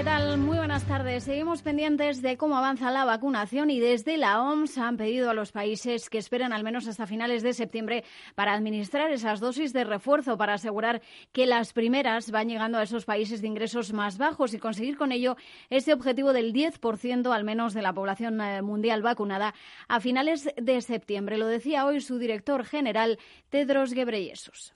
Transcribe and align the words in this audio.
¿Qué 0.00 0.04
tal? 0.04 0.38
Muy 0.38 0.56
buenas 0.56 0.86
tardes. 0.86 1.24
Seguimos 1.24 1.60
pendientes 1.60 2.22
de 2.22 2.38
cómo 2.38 2.56
avanza 2.56 2.90
la 2.90 3.04
vacunación 3.04 3.68
y 3.68 3.80
desde 3.80 4.16
la 4.16 4.40
OMS 4.40 4.78
han 4.78 4.96
pedido 4.96 5.28
a 5.28 5.34
los 5.34 5.52
países 5.52 6.08
que 6.08 6.16
esperen 6.16 6.54
al 6.54 6.64
menos 6.64 6.88
hasta 6.88 7.06
finales 7.06 7.42
de 7.42 7.52
septiembre 7.52 8.04
para 8.34 8.54
administrar 8.54 9.10
esas 9.10 9.40
dosis 9.40 9.74
de 9.74 9.84
refuerzo 9.84 10.38
para 10.38 10.54
asegurar 10.54 11.02
que 11.32 11.44
las 11.44 11.74
primeras 11.74 12.30
van 12.30 12.48
llegando 12.48 12.78
a 12.78 12.84
esos 12.84 13.04
países 13.04 13.42
de 13.42 13.48
ingresos 13.48 13.92
más 13.92 14.16
bajos 14.16 14.54
y 14.54 14.58
conseguir 14.58 14.96
con 14.96 15.12
ello 15.12 15.36
ese 15.68 15.92
objetivo 15.92 16.32
del 16.32 16.54
10% 16.54 17.30
al 17.30 17.44
menos 17.44 17.74
de 17.74 17.82
la 17.82 17.92
población 17.92 18.40
eh, 18.40 18.62
mundial 18.62 19.02
vacunada 19.02 19.54
a 19.86 20.00
finales 20.00 20.48
de 20.56 20.80
septiembre. 20.80 21.36
Lo 21.36 21.46
decía 21.46 21.84
hoy 21.84 22.00
su 22.00 22.16
director 22.16 22.64
general, 22.64 23.18
Tedros 23.50 23.92
Ghebreyesus. 23.92 24.72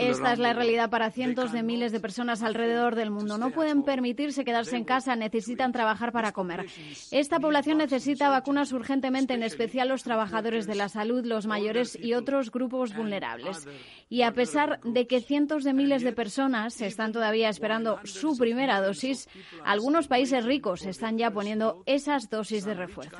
Esta 0.00 0.32
es 0.32 0.38
la 0.38 0.54
realidad 0.54 0.88
para 0.88 1.10
cientos 1.10 1.52
de 1.52 1.62
miles 1.62 1.92
de 1.92 2.00
personas 2.00 2.42
alrededor 2.42 2.94
del 2.94 3.10
mundo. 3.10 3.36
No 3.36 3.50
pueden 3.50 3.82
permitirse 3.82 4.46
quedarse 4.46 4.76
en 4.76 4.84
casa, 4.84 5.14
necesitan 5.14 5.72
trabajar 5.72 6.10
para 6.10 6.32
comer. 6.32 6.64
Esta 7.10 7.38
población 7.38 7.76
necesita 7.78 8.30
vacunas 8.30 8.72
urgentemente, 8.72 9.34
en 9.34 9.42
especial 9.42 9.88
los 9.88 10.04
trabajadores 10.04 10.66
de 10.66 10.74
la 10.74 10.88
salud, 10.88 11.26
los 11.26 11.46
mayores 11.46 11.98
y 12.00 12.14
otros 12.14 12.50
grupos 12.50 12.96
vulnerables. 12.96 13.68
Y 14.08 14.22
a 14.22 14.32
pesar 14.32 14.80
de 14.84 15.06
que 15.06 15.20
cientos 15.20 15.62
de 15.62 15.74
miles 15.74 16.02
de 16.02 16.12
personas 16.12 16.80
están 16.80 17.12
todavía 17.12 17.50
esperando 17.50 18.00
su 18.04 18.38
primera 18.38 18.80
dosis, 18.80 19.28
algunos 19.64 20.08
países 20.08 20.46
ricos 20.46 20.86
están 20.86 21.18
ya 21.18 21.30
poniendo 21.30 21.82
esas 21.84 22.30
dosis 22.30 22.64
de 22.64 22.72
refuerzo. 22.72 23.18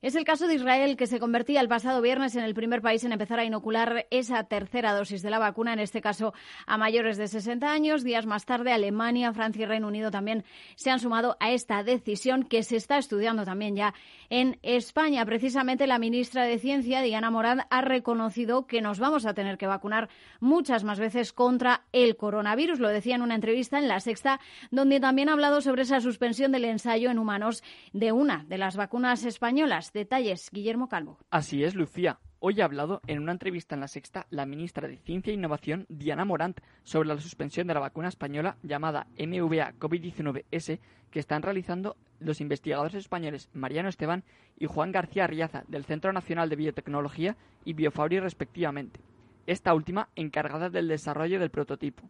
Es 0.00 0.14
el 0.14 0.24
caso 0.24 0.46
de 0.46 0.54
Israel, 0.54 0.96
que 0.96 1.08
se 1.08 1.18
convertía 1.18 1.60
el 1.60 1.66
pasado 1.66 2.00
viernes 2.00 2.36
en 2.36 2.44
el 2.44 2.54
primer 2.54 2.80
país 2.82 3.02
en 3.02 3.10
empezar 3.10 3.40
a 3.40 3.44
inocular 3.44 4.06
esa 4.12 4.44
tercera 4.44 4.94
dosis 4.94 5.22
de 5.22 5.30
la 5.30 5.40
vacuna, 5.40 5.72
en 5.72 5.80
este 5.80 6.00
caso 6.00 6.32
a 6.68 6.78
mayores 6.78 7.16
de 7.16 7.26
60 7.26 7.68
años. 7.68 8.04
Días 8.04 8.24
más 8.24 8.44
tarde, 8.44 8.70
Alemania, 8.70 9.32
Francia 9.32 9.64
y 9.64 9.66
Reino 9.66 9.88
Unido 9.88 10.12
también 10.12 10.44
se 10.76 10.92
han 10.92 11.00
sumado 11.00 11.36
a 11.40 11.50
esta 11.50 11.82
decisión 11.82 12.44
que 12.44 12.62
se 12.62 12.76
está 12.76 12.96
estudiando 12.96 13.44
también 13.44 13.74
ya 13.74 13.92
en 14.30 14.60
España. 14.62 15.26
Precisamente 15.26 15.88
la 15.88 15.98
ministra 15.98 16.44
de 16.44 16.60
Ciencia, 16.60 17.02
Diana 17.02 17.32
Morán, 17.32 17.62
ha 17.68 17.80
reconocido 17.80 18.68
que 18.68 18.80
nos 18.80 19.00
vamos 19.00 19.26
a 19.26 19.34
tener 19.34 19.58
que 19.58 19.66
vacunar 19.66 20.08
muchas 20.38 20.84
más 20.84 21.00
veces 21.00 21.32
contra 21.32 21.82
el 21.90 22.16
coronavirus. 22.16 22.78
Lo 22.78 22.88
decía 22.88 23.16
en 23.16 23.22
una 23.22 23.34
entrevista 23.34 23.78
en 23.78 23.88
La 23.88 23.98
Sexta, 23.98 24.38
donde 24.70 25.00
también 25.00 25.28
ha 25.28 25.32
hablado 25.32 25.60
sobre 25.60 25.82
esa 25.82 26.00
suspensión 26.00 26.52
del 26.52 26.66
ensayo 26.66 27.10
en 27.10 27.18
humanos 27.18 27.64
de 27.92 28.12
una 28.12 28.44
de 28.46 28.58
las 28.58 28.76
vacunas 28.76 29.24
españolas. 29.24 29.87
Detalles, 29.92 30.50
Guillermo 30.50 30.88
Calvo. 30.88 31.18
Así 31.30 31.64
es, 31.64 31.74
Lucía. 31.74 32.18
Hoy 32.40 32.60
ha 32.60 32.64
hablado 32.64 33.00
en 33.06 33.20
una 33.20 33.32
entrevista 33.32 33.74
en 33.74 33.80
La 33.80 33.88
Sexta 33.88 34.26
la 34.30 34.46
ministra 34.46 34.86
de 34.86 34.98
Ciencia 34.98 35.32
e 35.32 35.34
Innovación, 35.34 35.86
Diana 35.88 36.24
Morant, 36.24 36.60
sobre 36.84 37.08
la 37.08 37.18
suspensión 37.18 37.66
de 37.66 37.74
la 37.74 37.80
vacuna 37.80 38.08
española 38.08 38.56
llamada 38.62 39.08
MVA 39.18 39.74
COVID-19S 39.78 40.78
que 41.10 41.18
están 41.18 41.42
realizando 41.42 41.96
los 42.20 42.40
investigadores 42.40 42.94
españoles 42.94 43.48
Mariano 43.52 43.88
Esteban 43.88 44.24
y 44.56 44.66
Juan 44.66 44.92
García 44.92 45.26
Riaza 45.26 45.64
del 45.68 45.84
Centro 45.84 46.12
Nacional 46.12 46.48
de 46.48 46.56
Biotecnología 46.56 47.36
y 47.64 47.72
Biofabri 47.72 48.20
respectivamente. 48.20 49.00
Esta 49.46 49.74
última 49.74 50.10
encargada 50.14 50.70
del 50.70 50.88
desarrollo 50.88 51.40
del 51.40 51.50
prototipo. 51.50 52.08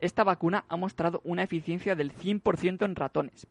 Esta 0.00 0.24
vacuna 0.24 0.64
ha 0.68 0.76
mostrado 0.76 1.20
una 1.24 1.42
eficiencia 1.42 1.96
del 1.96 2.14
100% 2.14 2.84
en 2.84 2.94
ratones, 2.94 3.48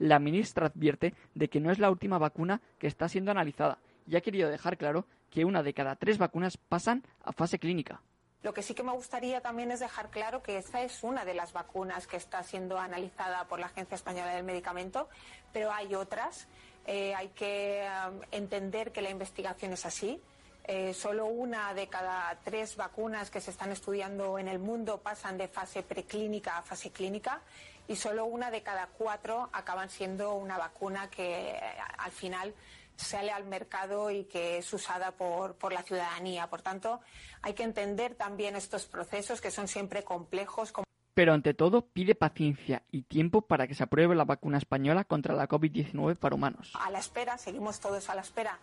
la 0.00 0.18
ministra 0.18 0.66
advierte 0.66 1.14
de 1.34 1.48
que 1.48 1.60
no 1.60 1.70
es 1.70 1.78
la 1.78 1.90
última 1.90 2.18
vacuna 2.18 2.60
que 2.78 2.88
está 2.88 3.08
siendo 3.08 3.30
analizada 3.30 3.78
y 4.08 4.16
ha 4.16 4.22
querido 4.22 4.48
dejar 4.48 4.76
claro 4.76 5.06
que 5.30 5.44
una 5.44 5.62
de 5.62 5.74
cada 5.74 5.94
tres 5.94 6.18
vacunas 6.18 6.56
pasan 6.56 7.04
a 7.22 7.32
fase 7.32 7.60
clínica. 7.60 8.02
Lo 8.42 8.54
que 8.54 8.62
sí 8.62 8.74
que 8.74 8.82
me 8.82 8.92
gustaría 8.92 9.42
también 9.42 9.70
es 9.70 9.80
dejar 9.80 10.10
claro 10.10 10.42
que 10.42 10.56
esta 10.56 10.82
es 10.82 11.04
una 11.04 11.26
de 11.26 11.34
las 11.34 11.52
vacunas 11.52 12.06
que 12.06 12.16
está 12.16 12.42
siendo 12.42 12.78
analizada 12.78 13.46
por 13.46 13.60
la 13.60 13.66
Agencia 13.66 13.94
Española 13.94 14.34
del 14.34 14.44
Medicamento, 14.44 15.08
pero 15.52 15.70
hay 15.70 15.94
otras. 15.94 16.48
Eh, 16.86 17.14
hay 17.14 17.28
que 17.28 17.86
um, 18.08 18.20
entender 18.30 18.92
que 18.92 19.02
la 19.02 19.10
investigación 19.10 19.74
es 19.74 19.84
así. 19.84 20.18
Eh, 20.64 20.94
solo 20.94 21.26
una 21.26 21.74
de 21.74 21.88
cada 21.88 22.38
tres 22.42 22.76
vacunas 22.76 23.30
que 23.30 23.42
se 23.42 23.50
están 23.50 23.72
estudiando 23.72 24.38
en 24.38 24.48
el 24.48 24.58
mundo 24.58 24.98
pasan 24.98 25.36
de 25.36 25.46
fase 25.46 25.82
preclínica 25.82 26.56
a 26.56 26.62
fase 26.62 26.90
clínica 26.90 27.42
y 27.90 27.96
solo 27.96 28.24
una 28.24 28.52
de 28.52 28.62
cada 28.62 28.86
cuatro 28.86 29.50
acaban 29.52 29.90
siendo 29.90 30.34
una 30.34 30.56
vacuna 30.58 31.10
que 31.10 31.50
eh, 31.50 31.60
al 31.98 32.12
final 32.12 32.54
sale 32.94 33.32
al 33.32 33.44
mercado 33.46 34.12
y 34.12 34.24
que 34.26 34.58
es 34.58 34.72
usada 34.72 35.10
por, 35.10 35.56
por, 35.56 35.72
la 35.72 35.82
ciudadanía. 35.82 36.48
Por 36.48 36.62
tanto, 36.62 37.00
hay 37.42 37.54
que 37.54 37.64
entender 37.64 38.14
también 38.14 38.54
estos 38.54 38.86
procesos 38.86 39.40
que 39.40 39.50
son 39.50 39.66
siempre 39.66 40.04
complejos. 40.04 40.72
Pero 41.14 41.32
ante 41.32 41.52
todo, 41.52 41.82
pide 41.82 42.14
paciencia 42.14 42.84
y 42.92 43.02
tiempo 43.02 43.42
para 43.42 43.66
que 43.66 43.74
se 43.74 43.82
apruebe 43.82 44.14
la 44.14 44.24
vacuna 44.24 44.58
española 44.58 45.02
contra 45.02 45.34
la 45.34 45.48
COVID-19 45.48 46.14
para 46.14 46.36
humanos. 46.36 46.72
A 46.78 46.92
la 46.92 47.00
espera, 47.00 47.38
seguimos 47.38 47.80
todos 47.80 48.08
a 48.08 48.14
la 48.14 48.20
espera 48.20 48.56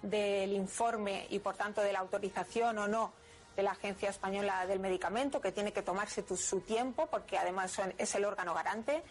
del 0.00 0.54
informe 0.54 1.26
y, 1.28 1.40
por 1.40 1.54
tanto, 1.54 1.82
de 1.82 1.92
la 1.92 1.98
autorización 1.98 2.78
o 2.78 2.88
no 2.88 3.12
de 3.56 3.62
la 3.62 3.72
Agencia 3.72 4.08
Española 4.08 4.66
del 4.66 4.80
Medicamento, 4.80 5.40
que 5.40 5.52
tiene 5.52 5.72
que 5.72 5.82
tomarse 5.82 6.24
su 6.36 6.60
tiempo, 6.60 7.08
porque 7.10 7.38
además 7.38 7.80
es 7.98 8.14
el 8.14 8.24
órgano 8.24 8.54
garante, 8.54 9.02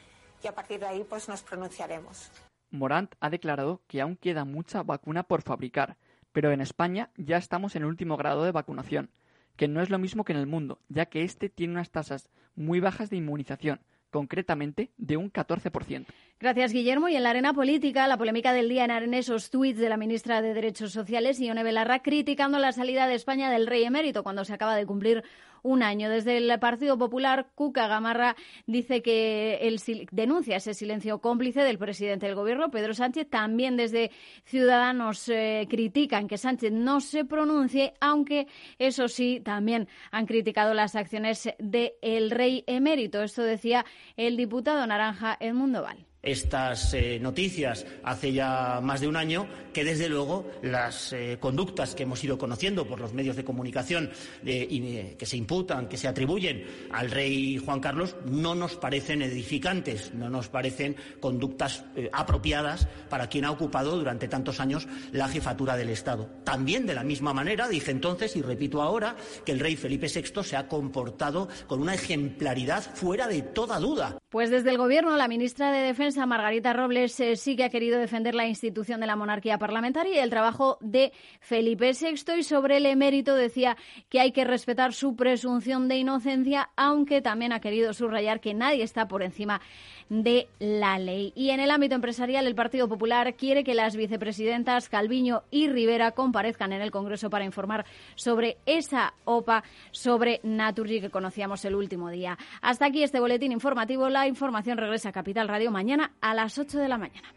y 0.43 0.47
a 0.47 0.55
partir 0.55 0.79
de 0.79 0.87
ahí 0.87 1.03
pues 1.03 1.27
nos 1.27 1.41
pronunciaremos. 1.41 2.31
Morant 2.71 3.15
ha 3.19 3.29
declarado 3.29 3.81
que 3.87 4.01
aún 4.01 4.15
queda 4.15 4.45
mucha 4.45 4.83
vacuna 4.83 5.23
por 5.23 5.41
fabricar, 5.41 5.97
pero 6.31 6.51
en 6.51 6.61
España 6.61 7.09
ya 7.17 7.37
estamos 7.37 7.75
en 7.75 7.81
el 7.83 7.87
último 7.87 8.15
grado 8.15 8.43
de 8.43 8.51
vacunación, 8.51 9.09
que 9.55 9.67
no 9.67 9.81
es 9.81 9.89
lo 9.89 9.99
mismo 9.99 10.23
que 10.23 10.33
en 10.33 10.39
el 10.39 10.47
mundo, 10.47 10.79
ya 10.87 11.07
que 11.07 11.23
este 11.23 11.49
tiene 11.49 11.73
unas 11.73 11.89
tasas 11.89 12.29
muy 12.55 12.79
bajas 12.79 13.09
de 13.09 13.17
inmunización, 13.17 13.81
concretamente 14.09 14.89
de 14.97 15.17
un 15.17 15.31
14%. 15.31 16.05
Gracias, 16.39 16.71
Guillermo. 16.71 17.09
Y 17.09 17.15
en 17.15 17.23
la 17.23 17.31
arena 17.31 17.53
política, 17.53 18.07
la 18.07 18.17
polémica 18.17 18.53
del 18.53 18.69
día 18.69 18.85
en 18.85 19.13
esos 19.13 19.49
tuits 19.49 19.77
de 19.77 19.89
la 19.89 19.97
ministra 19.97 20.41
de 20.41 20.53
Derechos 20.53 20.91
Sociales, 20.91 21.39
Ione 21.39 21.63
Belarra, 21.63 21.99
criticando 21.99 22.59
la 22.59 22.71
salida 22.71 23.07
de 23.07 23.15
España 23.15 23.51
del 23.51 23.67
rey 23.67 23.83
emérito 23.83 24.23
cuando 24.23 24.45
se 24.45 24.53
acaba 24.53 24.75
de 24.75 24.85
cumplir 24.85 25.23
un 25.63 25.83
año. 25.83 26.09
Desde 26.09 26.37
el 26.37 26.59
Partido 26.59 26.97
Popular, 26.97 27.47
Cuca 27.55 27.87
Gamarra 27.87 28.35
dice 28.65 29.01
que 29.01 29.59
el, 29.61 29.81
denuncia 30.11 30.57
ese 30.57 30.73
silencio 30.73 31.19
cómplice 31.19 31.61
del 31.61 31.77
presidente 31.77 32.25
del 32.25 32.35
Gobierno, 32.35 32.71
Pedro 32.71 32.93
Sánchez. 32.93 33.29
También 33.29 33.77
desde 33.77 34.11
Ciudadanos 34.45 35.29
eh, 35.29 35.67
critican 35.69 36.27
que 36.27 36.37
Sánchez 36.37 36.71
no 36.71 37.01
se 37.01 37.25
pronuncie, 37.25 37.93
aunque 37.99 38.47
eso 38.77 39.07
sí, 39.07 39.41
también 39.43 39.87
han 40.11 40.25
criticado 40.25 40.73
las 40.73 40.95
acciones 40.95 41.49
del 41.59 42.31
rey 42.31 42.63
emérito. 42.67 43.21
Esto 43.21 43.43
decía 43.43 43.85
el 44.17 44.37
diputado 44.37 44.85
naranja 44.85 45.37
Edmundo 45.39 45.83
Val 45.83 46.08
estas 46.21 46.93
eh, 46.93 47.17
noticias 47.19 47.85
hace 48.03 48.33
ya 48.33 48.81
más 48.83 49.01
de 49.01 49.07
un 49.07 49.15
año 49.15 49.47
que, 49.73 49.83
desde 49.83 50.09
luego, 50.09 50.49
las 50.61 51.13
eh, 51.13 51.37
conductas 51.39 51.95
que 51.95 52.03
hemos 52.03 52.23
ido 52.23 52.37
conociendo 52.37 52.85
por 52.85 52.99
los 52.99 53.13
medios 53.13 53.35
de 53.35 53.45
comunicación 53.45 54.11
eh, 54.45 54.67
y 54.69 55.15
que 55.15 55.25
se 55.25 55.37
imputan, 55.37 55.87
que 55.87 55.97
se 55.97 56.07
atribuyen 56.07 56.65
al 56.91 57.09
rey 57.11 57.57
Juan 57.57 57.79
Carlos, 57.79 58.15
no 58.25 58.55
nos 58.55 58.75
parecen 58.75 59.21
edificantes, 59.21 60.13
no 60.13 60.29
nos 60.29 60.49
parecen 60.49 60.95
conductas 61.19 61.85
apropiadas 62.11 62.87
para 63.09 63.27
quien 63.27 63.45
ha 63.45 63.51
ocupado 63.51 63.95
durante 63.97 64.27
tantos 64.27 64.59
años 64.59 64.87
la 65.11 65.29
jefatura 65.29 65.77
del 65.77 65.89
Estado. 65.89 66.29
También, 66.43 66.85
de 66.85 66.95
la 66.95 67.03
misma 67.03 67.33
manera, 67.33 67.69
dije 67.69 67.91
entonces 67.91 68.35
y 68.35 68.41
repito 68.41 68.81
ahora 68.81 69.15
que 69.45 69.51
el 69.51 69.59
rey 69.59 69.75
Felipe 69.75 70.07
VI 70.07 70.43
se 70.43 70.57
ha 70.57 70.67
comportado 70.67 71.47
con 71.67 71.81
una 71.81 71.93
ejemplaridad 71.93 72.81
fuera 72.81 73.27
de 73.27 73.41
toda 73.41 73.79
duda. 73.79 74.17
Pues 74.29 74.49
desde 74.49 74.69
el 74.69 74.77
Gobierno, 74.77 75.15
la 75.17 75.27
ministra 75.27 75.71
de 75.71 75.79
Defensa 75.79 76.08
Margarita 76.17 76.73
Robles, 76.73 77.19
eh, 77.19 77.35
sí 77.35 77.55
que 77.55 77.63
ha 77.63 77.69
querido 77.69 77.99
defender 77.99 78.33
la 78.33 78.47
institución 78.47 78.99
de 78.99 79.07
la 79.07 79.15
monarquía 79.15 79.57
parlamentaria 79.57 80.15
y 80.15 80.19
el 80.19 80.29
trabajo 80.29 80.77
de 80.81 81.11
Felipe 81.39 81.91
VI 81.93 82.39
y 82.39 82.43
sobre 82.43 82.77
el 82.77 82.85
emérito 82.85 83.35
decía 83.35 83.77
que 84.09 84.19
hay 84.19 84.31
que 84.31 84.43
respetar 84.43 84.93
su 84.93 85.15
presunción 85.15 85.87
de 85.87 85.97
inocencia, 85.97 86.69
aunque 86.75 87.21
también 87.21 87.53
ha 87.53 87.61
querido 87.61 87.93
subrayar 87.93 88.39
que 88.39 88.53
nadie 88.53 88.83
está 88.83 89.07
por 89.07 89.21
encima 89.21 89.59
de 89.59 89.98
la 90.09 90.97
ley. 90.97 91.31
Y 91.35 91.51
en 91.51 91.59
el 91.59 91.71
ámbito 91.71 91.95
empresarial, 91.95 92.47
el 92.47 92.55
Partido 92.55 92.87
Popular 92.87 93.35
quiere 93.35 93.63
que 93.63 93.75
las 93.75 93.95
vicepresidentas 93.95 94.89
Calviño 94.89 95.43
y 95.51 95.69
Rivera 95.69 96.11
comparezcan 96.11 96.73
en 96.73 96.81
el 96.81 96.91
Congreso 96.91 97.29
para 97.29 97.45
informar 97.45 97.85
sobre 98.15 98.57
esa 98.65 99.13
OPA 99.25 99.63
sobre 99.91 100.39
Naturgy 100.43 101.01
que 101.01 101.11
conocíamos 101.11 101.63
el 101.65 101.75
último 101.75 102.09
día. 102.09 102.37
Hasta 102.61 102.87
aquí 102.87 103.03
este 103.03 103.19
boletín 103.19 103.51
informativo. 103.51 104.09
La 104.09 104.27
información 104.27 104.77
regresa 104.77 105.09
a 105.09 105.13
Capital 105.13 105.47
Radio 105.47 105.71
mañana 105.71 106.13
a 106.21 106.33
las 106.33 106.57
8 106.57 106.79
de 106.79 106.87
la 106.87 106.97
mañana. 106.97 107.33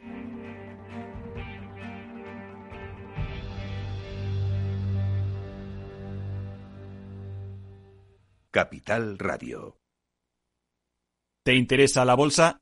Capital 8.50 9.18
Radio 9.18 9.82
¿Te 11.44 11.54
interesa 11.54 12.04
la 12.04 12.14
bolsa? 12.14 12.61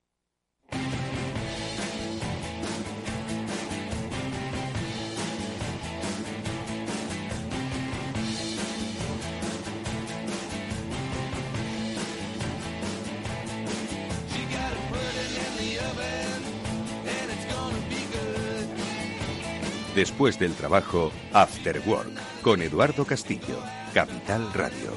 Después 19.95 20.39
del 20.39 20.53
trabajo, 20.53 21.11
After 21.33 21.81
Work, 21.85 22.41
con 22.41 22.61
Eduardo 22.61 23.03
Castillo, 23.03 23.61
Capital 23.93 24.53
Radio. 24.53 24.93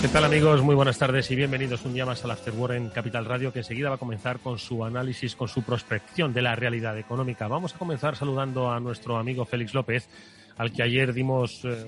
¿Qué 0.00 0.08
tal 0.08 0.24
amigos? 0.24 0.60
Muy 0.62 0.74
buenas 0.74 0.98
tardes 0.98 1.30
y 1.30 1.36
bienvenidos 1.36 1.84
un 1.84 1.94
día 1.94 2.04
más 2.04 2.24
al 2.24 2.32
After 2.32 2.52
Work 2.52 2.74
en 2.74 2.88
Capital 2.88 3.26
Radio 3.26 3.52
que 3.52 3.60
enseguida 3.60 3.90
va 3.90 3.94
a 3.94 3.98
comenzar 3.98 4.40
con 4.40 4.58
su 4.58 4.84
análisis, 4.84 5.36
con 5.36 5.46
su 5.46 5.62
prospección 5.62 6.32
de 6.32 6.42
la 6.42 6.56
realidad 6.56 6.98
económica. 6.98 7.46
Vamos 7.46 7.76
a 7.76 7.78
comenzar 7.78 8.16
saludando 8.16 8.72
a 8.72 8.80
nuestro 8.80 9.18
amigo 9.18 9.44
Félix 9.44 9.72
López, 9.72 10.08
al 10.56 10.72
que 10.72 10.82
ayer 10.82 11.12
dimos 11.12 11.64
eh, 11.64 11.86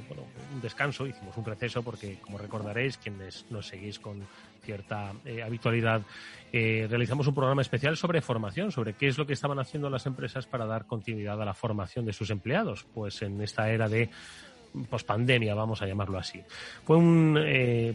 un 0.55 0.61
descanso, 0.61 1.05
hicimos 1.09 1.37
un 1.37 1.45
receso 1.45 1.83
porque, 1.83 2.21
como 2.21 2.39
recordaréis, 2.39 2.97
quienes 2.97 3.45
nos 3.51 3.67
seguís 3.67 3.99
con 3.99 4.25
cierta 4.65 5.13
eh, 5.25 5.43
habitualidad, 5.43 6.03
eh, 6.53 6.87
realizamos 6.89 7.27
un 7.27 7.35
programa 7.35 7.63
especial 7.63 7.97
sobre 7.97 8.21
formación, 8.21 8.73
sobre 8.73 8.95
qué 8.95 9.09
es 9.09 9.19
lo 9.19 9.27
que 9.27 9.33
estaban 9.33 9.59
haciendo 9.59 9.91
las 9.91 10.07
empresas 10.07 10.47
para 10.47 10.67
dar 10.67 10.87
continuidad 10.87 11.41
a 11.41 11.45
la 11.45 11.55
formación 11.55 12.05
de 12.05 12.13
sus 12.13 12.31
empleados, 12.31 12.87
pues 12.95 13.23
en 13.23 13.41
esta 13.41 13.71
era 13.71 13.89
de 13.89 14.09
pospandemia, 14.91 15.55
vamos 15.55 15.83
a 15.83 15.87
llamarlo 15.87 16.19
así. 16.19 16.43
Fue 16.85 16.97
un 16.97 17.39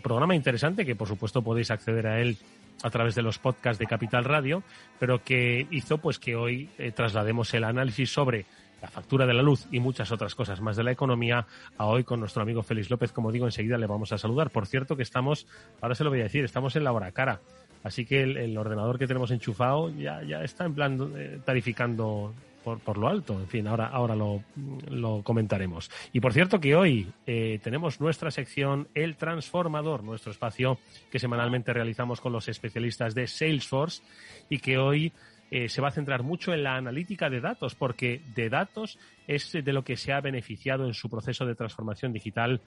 programa 0.02 0.34
interesante 0.34 0.86
que, 0.86 0.96
por 0.96 1.10
supuesto, 1.10 1.42
podéis 1.42 1.72
acceder 1.72 2.08
a 2.08 2.22
él 2.22 2.38
a 2.84 2.90
través 2.90 3.16
de 3.16 3.22
los 3.22 3.38
podcasts 3.38 3.80
de 3.80 3.86
Capital 3.86 4.24
Radio, 4.24 4.64
pero 4.98 5.22
que 5.22 5.68
hizo 5.72 5.98
pues 5.98 6.20
que 6.20 6.38
hoy 6.38 6.70
traslademos 6.96 7.54
el 7.54 7.66
análisis 7.66 8.10
sobre 8.10 8.46
la 8.82 8.88
factura 8.88 9.26
de 9.26 9.34
la 9.34 9.42
luz 9.42 9.68
y 9.72 9.80
muchas 9.80 10.12
otras 10.12 10.36
cosas 10.36 10.62
más 10.62 10.78
de 10.78 10.84
la 10.84 10.92
economía 10.92 11.46
a 11.78 11.86
hoy 11.86 12.04
con 12.04 12.20
nuestro 12.20 12.42
amigo 12.42 12.64
Félix 12.64 12.90
López. 12.90 13.12
Como 13.12 13.32
digo, 13.32 13.46
enseguida 13.46 13.78
le 13.78 13.88
vamos 13.88 14.12
a 14.12 14.18
saludar. 14.18 14.50
Por 14.50 14.66
cierto 14.66 14.96
que 14.96 15.04
estamos, 15.04 15.48
ahora 15.82 15.96
se 15.96 16.04
lo 16.04 16.10
voy 16.10 16.22
a 16.22 16.24
decir, 16.24 16.44
estamos 16.44 16.76
en 16.76 16.84
la 16.84 16.92
hora 16.92 17.12
cara. 17.12 17.42
Así 17.84 18.06
que 18.06 18.22
el, 18.24 18.58
ordenador 18.58 19.00
que 19.00 19.08
tenemos 19.08 19.32
enchufado 19.32 19.90
ya, 19.90 20.22
ya 20.24 20.44
está 20.44 20.66
en 20.66 20.76
plan 20.76 21.14
eh, 21.16 21.40
tarificando 21.46 22.34
por, 22.64 22.80
por, 22.80 22.98
lo 22.98 23.08
alto. 23.08 23.40
En 23.40 23.48
fin, 23.48 23.68
ahora, 23.68 23.88
ahora 23.88 24.16
lo, 24.16 24.44
lo 24.90 25.24
comentaremos. 25.24 25.90
Y 26.12 26.20
por 26.20 26.34
cierto 26.34 26.60
que 26.60 26.76
hoy 26.76 27.08
eh, 27.26 27.60
tenemos 27.64 28.02
nuestra 28.02 28.32
sección 28.32 28.90
El 28.94 29.16
Transformador, 29.16 30.04
nuestro 30.04 30.32
espacio 30.32 30.78
que 31.10 31.20
semanalmente 31.20 31.72
realizamos 31.72 32.20
con 32.20 32.34
los 32.34 32.50
especialistas 32.50 33.16
de 33.16 33.28
Salesforce 33.28 34.04
y 34.50 34.60
que 34.60 34.78
hoy 34.78 35.14
eh, 35.52 35.70
se 35.70 35.82
va 35.82 35.88
a 35.90 35.92
centrar 35.92 36.24
mucho 36.24 36.54
en 36.54 36.64
la 36.64 36.76
analítica 36.76 37.30
de 37.30 37.42
datos, 37.42 37.76
porque 37.76 38.22
de 38.36 38.50
datos 38.50 39.00
es 39.28 39.52
de 39.52 39.74
lo 39.74 39.84
que 39.84 39.98
se 39.98 40.14
ha 40.14 40.22
beneficiado 40.22 40.86
en 40.86 40.94
su 40.94 41.10
proceso 41.10 41.46
de 41.46 41.56
transformación 41.56 42.14
digital 42.14 42.62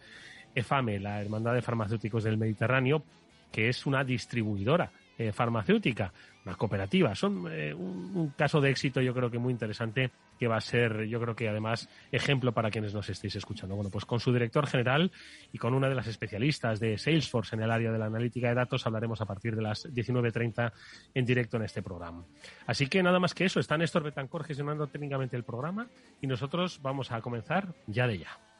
EFAME, 0.55 1.01
la 1.01 1.21
Hermandad 1.21 1.55
de 1.55 1.63
Farmacéuticos 1.63 2.25
del 2.25 2.39
Mediterráneo, 2.39 3.05
que 3.51 3.69
es 3.69 3.87
una 3.87 4.03
distribuidora 4.03 4.91
eh, 5.19 5.31
farmacéutica, 5.33 6.13
una 6.45 6.57
cooperativa. 6.57 7.15
Son 7.15 7.47
eh, 7.51 7.73
un, 7.75 8.33
caso 8.37 8.61
de 8.61 8.71
éxito, 8.71 9.01
yo 9.01 9.15
creo 9.15 9.31
que 9.31 9.39
muy 9.39 9.53
interesante, 9.53 10.11
que 10.39 10.49
va 10.49 10.57
a 10.57 10.61
ser, 10.61 11.05
yo 11.05 11.21
creo 11.21 11.37
que 11.37 11.49
además, 11.49 11.89
ejemplo 12.11 12.53
para 12.53 12.71
quienes 12.71 12.95
nos 12.95 13.09
estéis 13.09 13.37
escuchando. 13.37 13.77
Bueno, 13.77 13.91
pues 13.91 14.05
con 14.05 14.21
su 14.21 14.33
director 14.33 14.67
general 14.67 15.13
y 15.53 15.59
con 15.59 15.75
una 15.75 15.89
de 15.89 15.95
las 15.95 16.07
especialistas 16.07 16.81
de 16.81 16.99
Salesforce 16.99 17.55
en 17.57 17.63
el 17.63 17.71
área 17.71 17.93
de 17.93 17.99
la 17.99 18.07
analítica 18.07 18.49
de 18.49 18.55
datos 18.55 18.87
hablaremos 18.87 19.21
a 19.21 19.27
partir 19.27 19.55
de 19.55 19.63
las 19.63 19.87
19.30 19.87 20.73
en 21.15 21.25
directo 21.25 21.57
en 21.57 21.65
este 21.65 21.83
programa. 21.83 22.25
Así 22.67 22.87
que 22.87 23.03
nada 23.03 23.21
más 23.21 23.35
que 23.35 23.45
eso, 23.45 23.61
está 23.61 23.77
Néstor 23.77 24.03
Betancor 24.03 24.45
gestionando 24.45 24.87
técnicamente 24.87 25.37
el 25.37 25.45
programa 25.45 25.89
y 26.21 26.27
nosotros 26.27 26.81
vamos 26.83 27.13
a 27.13 27.21
comenzar 27.21 27.75
ya 27.87 28.07
de 28.07 28.19
ya. 28.19 28.52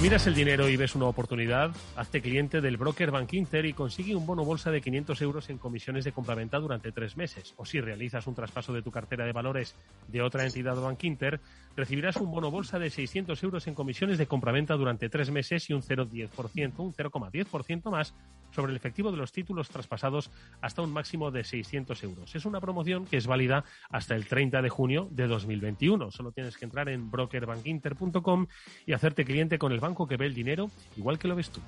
Si 0.00 0.04
miras 0.04 0.26
el 0.26 0.34
dinero 0.34 0.66
y 0.66 0.78
ves 0.78 0.94
una 0.94 1.04
oportunidad, 1.04 1.72
hazte 1.94 2.22
cliente 2.22 2.62
del 2.62 2.78
broker 2.78 3.10
Bank 3.10 3.34
Inter 3.34 3.66
y 3.66 3.74
consigue 3.74 4.16
un 4.16 4.24
bono 4.24 4.46
bolsa 4.46 4.70
de 4.70 4.80
500 4.80 5.20
euros 5.20 5.50
en 5.50 5.58
comisiones 5.58 6.06
de 6.06 6.12
compraventa 6.12 6.58
durante 6.58 6.90
tres 6.90 7.18
meses. 7.18 7.52
O 7.58 7.66
si 7.66 7.82
realizas 7.82 8.26
un 8.26 8.34
traspaso 8.34 8.72
de 8.72 8.80
tu 8.80 8.90
cartera 8.90 9.26
de 9.26 9.32
valores 9.32 9.74
de 10.08 10.22
otra 10.22 10.46
entidad 10.46 10.80
Bank 10.80 11.04
Inter, 11.04 11.38
recibirás 11.76 12.16
un 12.16 12.30
bono 12.30 12.50
bolsa 12.50 12.78
de 12.78 12.88
600 12.88 13.42
euros 13.42 13.66
en 13.66 13.74
comisiones 13.74 14.16
de 14.16 14.24
compraventa 14.24 14.74
durante 14.74 15.10
tres 15.10 15.30
meses 15.30 15.68
y 15.68 15.74
un 15.74 15.82
0,10%, 15.82 16.78
un 16.78 16.94
0,10% 16.94 17.90
más 17.90 18.14
sobre 18.50 18.72
el 18.72 18.76
efectivo 18.76 19.10
de 19.10 19.16
los 19.16 19.32
títulos 19.32 19.68
traspasados 19.68 20.30
hasta 20.60 20.82
un 20.82 20.92
máximo 20.92 21.30
de 21.30 21.44
600 21.44 22.02
euros. 22.04 22.34
Es 22.34 22.44
una 22.44 22.60
promoción 22.60 23.06
que 23.06 23.16
es 23.16 23.26
válida 23.26 23.64
hasta 23.90 24.14
el 24.14 24.26
30 24.26 24.62
de 24.62 24.68
junio 24.68 25.08
de 25.10 25.26
2021. 25.26 26.10
Solo 26.10 26.32
tienes 26.32 26.56
que 26.56 26.64
entrar 26.64 26.88
en 26.88 27.10
brokerbankinter.com 27.10 28.46
y 28.86 28.92
hacerte 28.92 29.24
cliente 29.24 29.58
con 29.58 29.72
el 29.72 29.80
banco 29.80 30.06
que 30.06 30.16
ve 30.16 30.26
el 30.26 30.34
dinero 30.34 30.70
igual 30.96 31.18
que 31.18 31.28
lo 31.28 31.36
ves 31.36 31.50
tú. 31.50 31.60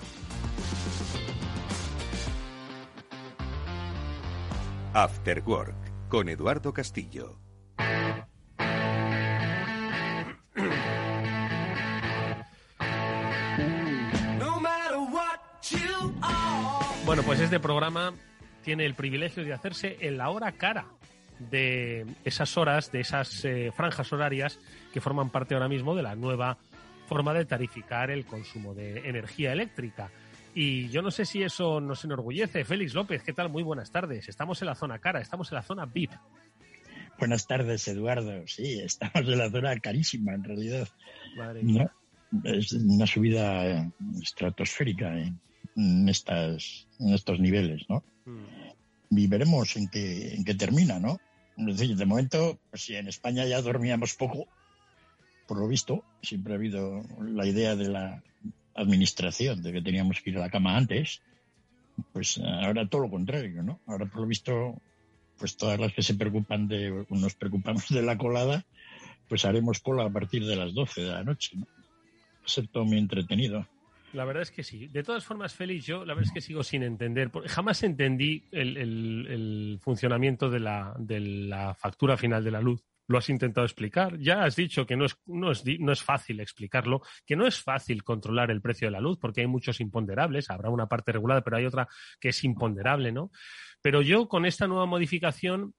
After 4.94 5.42
Work 5.46 6.08
con 6.08 6.28
Eduardo 6.28 6.74
Castillo. 6.74 7.38
Bueno, 17.12 17.26
pues 17.26 17.40
este 17.40 17.60
programa 17.60 18.14
tiene 18.64 18.86
el 18.86 18.94
privilegio 18.94 19.44
de 19.44 19.52
hacerse 19.52 19.98
en 20.00 20.16
la 20.16 20.30
hora 20.30 20.52
cara 20.52 20.86
de 21.50 22.06
esas 22.24 22.56
horas, 22.56 22.90
de 22.90 23.00
esas 23.00 23.44
eh, 23.44 23.70
franjas 23.76 24.10
horarias 24.14 24.58
que 24.94 25.02
forman 25.02 25.28
parte 25.28 25.52
ahora 25.52 25.68
mismo 25.68 25.94
de 25.94 26.02
la 26.02 26.16
nueva 26.16 26.56
forma 27.06 27.34
de 27.34 27.44
tarificar 27.44 28.10
el 28.10 28.24
consumo 28.24 28.72
de 28.72 29.06
energía 29.06 29.52
eléctrica. 29.52 30.10
Y 30.54 30.88
yo 30.88 31.02
no 31.02 31.10
sé 31.10 31.26
si 31.26 31.42
eso 31.42 31.82
nos 31.82 32.02
enorgullece. 32.02 32.64
Félix 32.64 32.94
López, 32.94 33.22
¿qué 33.22 33.34
tal? 33.34 33.50
Muy 33.50 33.62
buenas 33.62 33.90
tardes. 33.90 34.30
Estamos 34.30 34.62
en 34.62 34.68
la 34.68 34.74
zona 34.74 34.98
cara, 34.98 35.20
estamos 35.20 35.52
en 35.52 35.56
la 35.56 35.62
zona 35.62 35.84
VIP. 35.84 36.12
Buenas 37.18 37.46
tardes, 37.46 37.86
Eduardo. 37.88 38.46
Sí, 38.46 38.80
estamos 38.80 39.28
en 39.28 39.36
la 39.36 39.50
zona 39.50 39.78
carísima, 39.80 40.32
en 40.32 40.44
realidad. 40.44 40.88
Es 42.44 42.72
una 42.72 43.06
subida 43.06 43.66
eh, 43.66 43.90
estratosférica. 44.22 45.12
en, 45.18 45.38
estas, 46.08 46.86
en 47.02 47.14
estos 47.14 47.40
niveles, 47.40 47.82
¿no? 47.88 48.02
Mm. 48.24 49.18
Y 49.18 49.26
veremos 49.26 49.76
en 49.76 49.88
qué, 49.88 50.34
en 50.34 50.44
qué 50.44 50.54
termina, 50.54 50.98
¿no? 50.98 51.20
Es 51.56 51.78
decir, 51.78 51.96
de 51.96 52.06
momento, 52.06 52.58
pues 52.70 52.84
si 52.84 52.96
en 52.96 53.08
España 53.08 53.44
ya 53.46 53.60
dormíamos 53.60 54.14
poco, 54.14 54.46
por 55.46 55.58
lo 55.58 55.68
visto, 55.68 56.04
siempre 56.22 56.54
ha 56.54 56.56
habido 56.56 57.02
la 57.20 57.46
idea 57.46 57.76
de 57.76 57.88
la 57.88 58.22
administración 58.74 59.62
de 59.62 59.72
que 59.72 59.82
teníamos 59.82 60.20
que 60.20 60.30
ir 60.30 60.38
a 60.38 60.40
la 60.40 60.50
cama 60.50 60.76
antes, 60.76 61.20
pues 62.12 62.38
ahora 62.38 62.88
todo 62.88 63.02
lo 63.02 63.10
contrario, 63.10 63.62
¿no? 63.62 63.80
Ahora 63.86 64.06
por 64.06 64.22
lo 64.22 64.26
visto, 64.26 64.80
pues 65.38 65.56
todas 65.56 65.78
las 65.78 65.92
que 65.92 66.02
se 66.02 66.14
preocupan 66.14 66.68
de, 66.68 67.04
nos 67.10 67.34
preocupamos 67.34 67.88
de 67.90 68.02
la 68.02 68.16
colada, 68.16 68.64
pues 69.28 69.44
haremos 69.44 69.80
cola 69.80 70.04
a 70.04 70.10
partir 70.10 70.46
de 70.46 70.56
las 70.56 70.72
12 70.74 71.02
de 71.02 71.08
la 71.08 71.24
noche, 71.24 71.56
¿no? 71.56 71.66
Va 71.66 72.46
a 72.46 72.48
ser 72.48 72.66
todo 72.68 72.84
muy 72.84 72.98
entretenido. 72.98 73.66
La 74.12 74.24
verdad 74.24 74.42
es 74.42 74.50
que 74.50 74.62
sí. 74.62 74.88
De 74.88 75.02
todas 75.02 75.24
formas, 75.24 75.54
Félix, 75.54 75.86
yo 75.86 76.04
la 76.04 76.14
verdad 76.14 76.28
es 76.28 76.34
que 76.34 76.40
sigo 76.40 76.62
sin 76.62 76.82
entender. 76.82 77.30
Jamás 77.46 77.82
entendí 77.82 78.46
el, 78.52 79.78
funcionamiento 79.82 80.50
de 80.50 80.60
la, 80.60 81.76
factura 81.78 82.16
final 82.16 82.44
de 82.44 82.50
la 82.50 82.60
luz 82.60 82.82
lo 83.08 83.18
has 83.18 83.28
intentado 83.28 83.66
explicar. 83.66 84.16
Ya 84.18 84.44
has 84.44 84.56
dicho 84.56 84.86
que 84.86 84.96
no 84.96 85.04
es, 85.04 85.18
no, 85.26 85.50
es, 85.50 85.64
no 85.80 85.92
es, 85.92 86.02
fácil 86.02 86.40
explicarlo, 86.40 87.02
que 87.26 87.36
no 87.36 87.46
es 87.46 87.60
fácil 87.60 88.04
controlar 88.04 88.50
el 88.50 88.62
precio 88.62 88.86
de 88.86 88.92
la 88.92 89.00
luz 89.00 89.18
porque 89.18 89.42
hay 89.42 89.46
muchos 89.46 89.80
imponderables. 89.80 90.48
Habrá 90.48 90.70
una 90.70 90.86
parte 90.86 91.12
regulada, 91.12 91.42
pero 91.42 91.56
hay 91.56 91.66
otra 91.66 91.88
que 92.20 92.30
es 92.30 92.44
imponderable, 92.44 93.12
¿no? 93.12 93.30
Pero 93.82 94.00
yo 94.00 94.28
con 94.28 94.46
esta 94.46 94.66
nueva 94.66 94.86
modificación 94.86 95.74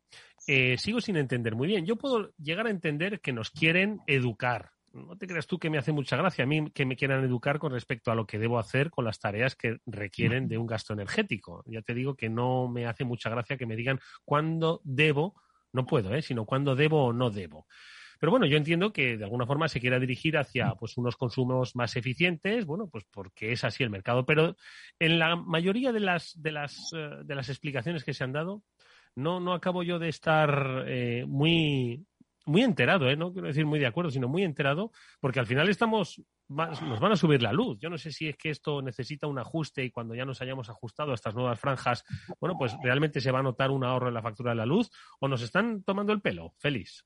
eh, 0.45 0.77
sigo 0.77 1.01
sin 1.01 1.15
entender 1.15 1.55
muy 1.55 1.67
bien. 1.67 1.85
Yo 1.85 1.95
puedo 1.95 2.33
llegar 2.37 2.67
a 2.67 2.71
entender 2.71 3.21
que 3.21 3.33
nos 3.33 3.49
quieren 3.49 4.01
educar 4.05 4.71
no 4.93 5.17
te 5.17 5.27
creas 5.27 5.47
tú 5.47 5.57
que 5.57 5.69
me 5.69 5.77
hace 5.77 5.91
mucha 5.91 6.15
gracia 6.15 6.43
a 6.43 6.47
mí 6.47 6.69
que 6.71 6.85
me 6.85 6.95
quieran 6.95 7.23
educar 7.23 7.59
con 7.59 7.71
respecto 7.71 8.11
a 8.11 8.15
lo 8.15 8.25
que 8.25 8.39
debo 8.39 8.59
hacer 8.59 8.91
con 8.91 9.05
las 9.05 9.19
tareas 9.19 9.55
que 9.55 9.77
requieren 9.85 10.47
de 10.47 10.57
un 10.57 10.67
gasto 10.67 10.93
energético. 10.93 11.63
Ya 11.65 11.81
te 11.81 11.93
digo 11.93 12.15
que 12.15 12.29
no 12.29 12.67
me 12.67 12.85
hace 12.85 13.03
mucha 13.03 13.29
gracia 13.29 13.57
que 13.57 13.65
me 13.65 13.75
digan 13.75 13.99
cuándo 14.23 14.81
debo, 14.83 15.35
no 15.71 15.85
puedo, 15.85 16.13
¿eh? 16.13 16.21
sino 16.21 16.45
cuándo 16.45 16.75
debo 16.75 17.05
o 17.05 17.13
no 17.13 17.31
debo. 17.31 17.67
Pero 18.19 18.31
bueno, 18.31 18.45
yo 18.45 18.55
entiendo 18.55 18.93
que 18.93 19.17
de 19.17 19.23
alguna 19.25 19.45
forma 19.45 19.67
se 19.67 19.81
quiera 19.81 19.99
dirigir 19.99 20.37
hacia 20.37 20.75
pues 20.75 20.95
unos 20.97 21.17
consumos 21.17 21.75
más 21.75 21.95
eficientes, 21.97 22.65
bueno, 22.65 22.87
pues 22.87 23.03
porque 23.11 23.51
es 23.51 23.63
así 23.63 23.83
el 23.83 23.89
mercado. 23.89 24.25
Pero 24.25 24.55
en 24.99 25.19
la 25.19 25.35
mayoría 25.35 25.91
de 25.91 25.99
las 25.99 26.41
de 26.41 26.51
las 26.51 26.93
eh, 26.95 27.09
de 27.25 27.35
las 27.35 27.49
explicaciones 27.49 28.03
que 28.05 28.13
se 28.13 28.23
han 28.23 28.31
dado, 28.31 28.63
no, 29.15 29.39
no 29.39 29.53
acabo 29.53 29.83
yo 29.83 29.99
de 29.99 30.09
estar 30.09 30.85
eh, 30.87 31.25
muy 31.27 32.05
muy 32.45 32.61
enterado, 32.63 33.09
¿eh? 33.09 33.15
no 33.15 33.31
quiero 33.31 33.47
decir 33.47 33.65
muy 33.65 33.79
de 33.79 33.87
acuerdo, 33.87 34.11
sino 34.11 34.27
muy 34.27 34.43
enterado, 34.43 34.91
porque 35.19 35.39
al 35.39 35.47
final 35.47 35.69
estamos, 35.69 36.21
nos 36.47 36.99
van 36.99 37.11
a 37.11 37.15
subir 37.15 37.41
la 37.41 37.53
luz. 37.53 37.77
Yo 37.79 37.89
no 37.89 37.97
sé 37.97 38.11
si 38.11 38.27
es 38.27 38.37
que 38.37 38.49
esto 38.49 38.81
necesita 38.81 39.27
un 39.27 39.39
ajuste 39.39 39.83
y 39.83 39.91
cuando 39.91 40.15
ya 40.15 40.25
nos 40.25 40.41
hayamos 40.41 40.69
ajustado 40.69 41.11
a 41.11 41.15
estas 41.15 41.35
nuevas 41.35 41.59
franjas, 41.59 42.03
bueno, 42.39 42.57
pues 42.57 42.75
realmente 42.83 43.21
se 43.21 43.31
va 43.31 43.39
a 43.39 43.43
notar 43.43 43.71
un 43.71 43.83
ahorro 43.83 44.09
en 44.09 44.13
la 44.13 44.21
factura 44.21 44.51
de 44.51 44.57
la 44.57 44.65
luz 44.65 44.89
o 45.19 45.27
nos 45.27 45.41
están 45.41 45.83
tomando 45.83 46.13
el 46.13 46.21
pelo. 46.21 46.53
Feliz. 46.57 47.05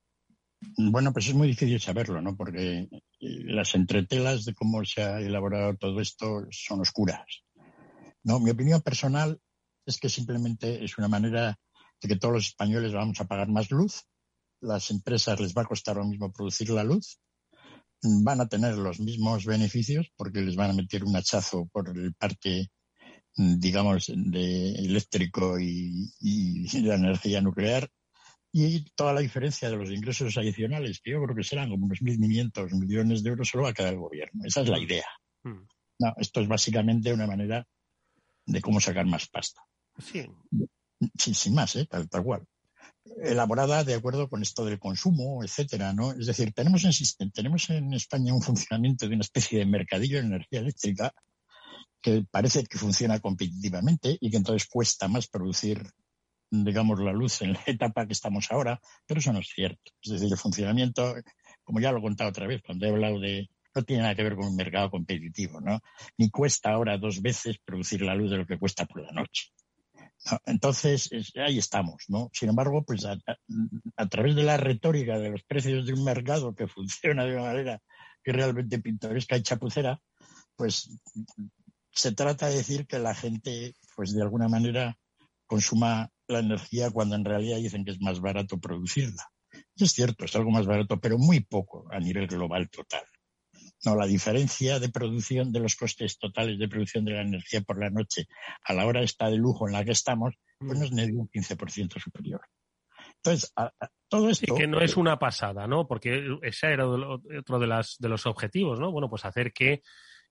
Bueno, 0.75 1.13
pues 1.13 1.27
es 1.27 1.35
muy 1.35 1.47
difícil 1.47 1.79
saberlo, 1.79 2.19
¿no? 2.19 2.35
Porque 2.35 2.79
eh, 2.79 2.89
las 3.19 3.75
entretelas 3.75 4.43
de 4.43 4.55
cómo 4.55 4.83
se 4.85 5.03
ha 5.03 5.19
elaborado 5.19 5.75
todo 5.75 6.01
esto 6.01 6.47
son 6.49 6.81
oscuras. 6.81 7.43
No, 8.23 8.39
mi 8.39 8.49
opinión 8.49 8.81
personal 8.81 9.39
es 9.85 9.99
que 9.99 10.09
simplemente 10.09 10.83
es 10.83 10.97
una 10.97 11.07
manera 11.07 11.59
de 12.01 12.07
que 12.07 12.15
todos 12.15 12.33
los 12.33 12.47
españoles 12.47 12.93
vamos 12.93 13.21
a 13.21 13.27
pagar 13.27 13.49
más 13.49 13.69
luz 13.71 14.03
las 14.61 14.91
empresas 14.91 15.39
les 15.39 15.53
va 15.53 15.63
a 15.63 15.65
costar 15.65 15.97
lo 15.97 16.05
mismo 16.05 16.31
producir 16.31 16.69
la 16.69 16.83
luz, 16.83 17.19
van 18.01 18.41
a 18.41 18.47
tener 18.47 18.75
los 18.75 18.99
mismos 18.99 19.45
beneficios 19.45 20.11
porque 20.15 20.41
les 20.41 20.55
van 20.55 20.71
a 20.71 20.73
meter 20.73 21.03
un 21.03 21.15
hachazo 21.15 21.67
por 21.71 21.89
el 21.89 22.13
parque, 22.13 22.67
digamos, 23.35 24.11
de 24.13 24.71
eléctrico 24.73 25.59
y, 25.59 26.11
y 26.19 26.81
la 26.81 26.95
energía 26.95 27.41
nuclear. 27.41 27.89
Y 28.51 28.89
toda 28.95 29.13
la 29.13 29.19
diferencia 29.19 29.69
de 29.69 29.75
los 29.75 29.91
ingresos 29.91 30.37
adicionales, 30.37 31.01
que 31.01 31.11
yo 31.11 31.21
creo 31.23 31.35
que 31.35 31.43
serán 31.43 31.69
como 31.69 31.85
unos 31.85 32.01
1.500 32.01 32.71
millones 32.79 33.21
de 33.21 33.29
euros, 33.29 33.49
solo 33.49 33.63
va 33.63 33.69
a 33.69 33.73
quedar 33.73 33.93
el 33.93 33.99
gobierno. 33.99 34.43
Esa 34.45 34.61
es 34.61 34.69
la 34.69 34.79
idea. 34.79 35.05
Hmm. 35.43 35.67
No, 35.99 36.13
esto 36.17 36.41
es 36.41 36.47
básicamente 36.47 37.13
una 37.13 37.27
manera 37.27 37.67
de 38.45 38.61
cómo 38.61 38.79
sacar 38.79 39.05
más 39.05 39.27
pasta. 39.27 39.61
Sí. 39.99 40.25
sin 41.17 41.53
más, 41.53 41.75
¿eh? 41.75 41.85
tal, 41.85 42.07
tal 42.07 42.23
cual 42.23 42.47
elaborada 43.23 43.83
de 43.83 43.95
acuerdo 43.95 44.29
con 44.29 44.41
esto 44.41 44.65
del 44.65 44.79
consumo, 44.79 45.43
etcétera, 45.43 45.93
¿no? 45.93 46.11
Es 46.11 46.25
decir, 46.25 46.53
tenemos 46.53 46.83
en, 46.85 47.31
tenemos 47.31 47.69
en 47.69 47.93
España 47.93 48.33
un 48.33 48.41
funcionamiento 48.41 49.07
de 49.07 49.15
una 49.15 49.23
especie 49.23 49.59
de 49.59 49.65
mercadillo 49.65 50.19
de 50.19 50.27
energía 50.27 50.59
eléctrica 50.59 51.13
que 52.01 52.25
parece 52.29 52.63
que 52.63 52.77
funciona 52.77 53.19
competitivamente 53.19 54.17
y 54.19 54.29
que 54.29 54.37
entonces 54.37 54.67
cuesta 54.69 55.07
más 55.07 55.27
producir, 55.27 55.83
digamos, 56.49 56.99
la 56.99 57.11
luz 57.11 57.41
en 57.41 57.53
la 57.53 57.63
etapa 57.65 58.05
que 58.05 58.13
estamos 58.13 58.51
ahora, 58.51 58.79
pero 59.05 59.19
eso 59.19 59.33
no 59.33 59.39
es 59.39 59.49
cierto. 59.53 59.91
Es 60.01 60.11
decir, 60.11 60.31
el 60.31 60.37
funcionamiento, 60.37 61.15
como 61.63 61.79
ya 61.79 61.91
lo 61.91 61.99
he 61.99 62.01
contado 62.01 62.29
otra 62.29 62.47
vez 62.47 62.61
cuando 62.63 62.85
he 62.85 62.89
hablado 62.89 63.19
de 63.19 63.49
no 63.77 63.83
tiene 63.83 64.01
nada 64.01 64.15
que 64.15 64.23
ver 64.23 64.35
con 64.35 64.47
un 64.47 64.55
mercado 64.55 64.89
competitivo, 64.89 65.61
¿no? 65.61 65.79
Ni 66.17 66.31
cuesta 66.31 66.71
ahora 66.71 66.97
dos 66.97 67.21
veces 67.21 67.57
producir 67.63 68.01
la 68.01 68.15
luz 68.15 68.31
de 68.31 68.37
lo 68.37 68.45
que 68.47 68.57
cuesta 68.57 68.85
por 68.85 69.03
la 69.03 69.11
noche. 69.11 69.51
Entonces, 70.45 71.09
ahí 71.35 71.57
estamos, 71.57 72.05
¿no? 72.07 72.29
Sin 72.33 72.49
embargo, 72.49 72.83
pues 72.83 73.05
a, 73.05 73.17
través 74.07 74.35
de 74.35 74.43
la 74.43 74.57
retórica 74.57 75.17
de 75.19 75.29
los 75.29 75.43
precios 75.43 75.85
de 75.85 75.93
un 75.93 76.03
mercado 76.03 76.53
que 76.55 76.67
funciona 76.67 77.25
de 77.25 77.35
una 77.35 77.43
manera 77.43 77.81
que 78.23 78.31
realmente 78.33 78.79
pintoresca 78.79 79.37
y 79.37 79.43
chapucera, 79.43 80.01
pues 80.55 80.89
se 81.91 82.11
trata 82.11 82.49
de 82.49 82.57
decir 82.57 82.85
que 82.85 82.99
la 82.99 83.15
gente, 83.15 83.73
pues 83.95 84.13
de 84.13 84.21
alguna 84.21 84.47
manera, 84.47 84.97
consuma 85.45 86.11
la 86.27 86.39
energía 86.39 86.91
cuando 86.91 87.15
en 87.15 87.25
realidad 87.25 87.57
dicen 87.57 87.85
que 87.85 87.91
es 87.91 88.01
más 88.01 88.19
barato 88.19 88.59
producirla. 88.59 89.23
es 89.75 89.91
cierto, 89.91 90.25
es 90.25 90.35
algo 90.35 90.51
más 90.51 90.65
barato, 90.65 90.99
pero 90.99 91.17
muy 91.17 91.39
poco 91.39 91.87
a 91.91 91.99
nivel 91.99 92.27
global 92.27 92.69
total. 92.69 93.05
No, 93.85 93.95
la 93.95 94.07
diferencia 94.07 94.79
de 94.79 94.89
producción 94.89 95.51
de 95.51 95.59
los 95.59 95.75
costes 95.75 96.17
totales 96.17 96.57
de 96.57 96.67
producción 96.67 97.05
de 97.05 97.11
la 97.11 97.21
energía 97.21 97.61
por 97.61 97.79
la 97.79 97.89
noche 97.89 98.27
a 98.63 98.73
la 98.73 98.85
hora 98.85 99.01
esta 99.01 99.29
de 99.29 99.37
lujo 99.37 99.67
en 99.67 99.73
la 99.73 99.85
que 99.85 99.91
estamos, 99.91 100.35
pues 100.59 100.79
no 100.79 100.85
es 100.85 100.91
ni 100.91 101.03
un 101.03 101.29
15% 101.29 102.01
superior. 102.01 102.41
Entonces, 103.17 103.53
todo 104.07 104.29
esto. 104.29 104.53
Y 104.53 104.57
que 104.57 104.67
no 104.67 104.79
es 104.79 104.97
una 104.97 105.19
pasada, 105.19 105.67
¿no? 105.67 105.87
Porque 105.87 106.23
ese 106.41 106.73
era 106.73 106.87
otro 106.87 107.59
de, 107.59 107.67
las, 107.67 107.97
de 107.99 108.09
los 108.09 108.25
objetivos, 108.25 108.79
¿no? 108.79 108.91
Bueno, 108.91 109.09
pues 109.09 109.25
hacer 109.25 109.53
que 109.53 109.81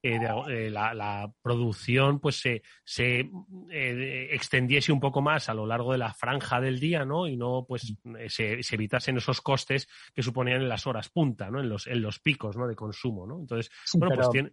eh, 0.03 0.21
eh, 0.51 0.71
la, 0.71 1.33
producción 1.43 2.21
pues 2.21 2.41
se, 2.41 2.63
se 2.85 3.29
eh, 3.71 4.29
extendiese 4.31 4.93
un 4.93 5.01
poco 5.01 5.21
más 5.21 5.49
a 5.49 5.55
lo 5.55 5.67
largo 5.67 5.93
de 5.93 5.99
la 5.99 6.13
franja 6.13 6.61
del 6.61 6.79
día, 6.79 7.05
¿no? 7.05 7.27
Y 7.27 7.37
no 7.37 7.65
pues 7.67 7.95
se, 8.29 8.61
evitasen 8.71 9.17
esos 9.17 9.41
costes 9.41 9.89
que 10.15 10.23
suponían 10.23 10.63
en 10.63 10.69
las 10.69 10.87
horas 10.87 11.09
punta, 11.09 11.51
¿no? 11.51 11.61
En 11.61 11.69
los, 11.69 11.87
en 11.87 12.03
los 12.03 12.21
picos, 12.21 12.57
¿no? 12.57 12.69
De 12.69 12.77
consumo, 12.77 13.27
¿no? 13.27 13.41
Entonces, 13.41 13.73
bueno, 13.95 14.15
pues 14.15 14.31
tiene... 14.31 14.53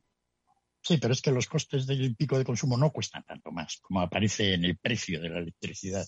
Sí, 0.82 0.98
pero 0.98 1.14
es 1.14 1.22
que 1.22 1.32
los 1.32 1.48
costes 1.48 1.88
del 1.88 2.14
pico 2.16 2.38
de 2.38 2.44
consumo 2.44 2.76
no 2.76 2.92
cuestan 2.92 3.24
tanto 3.24 3.52
más, 3.52 3.80
como 3.82 4.02
aparece 4.02 4.54
en 4.54 4.66
el 4.66 4.78
precio 4.78 5.22
de 5.22 5.30
la 5.30 5.40
electricidad. 5.40 6.06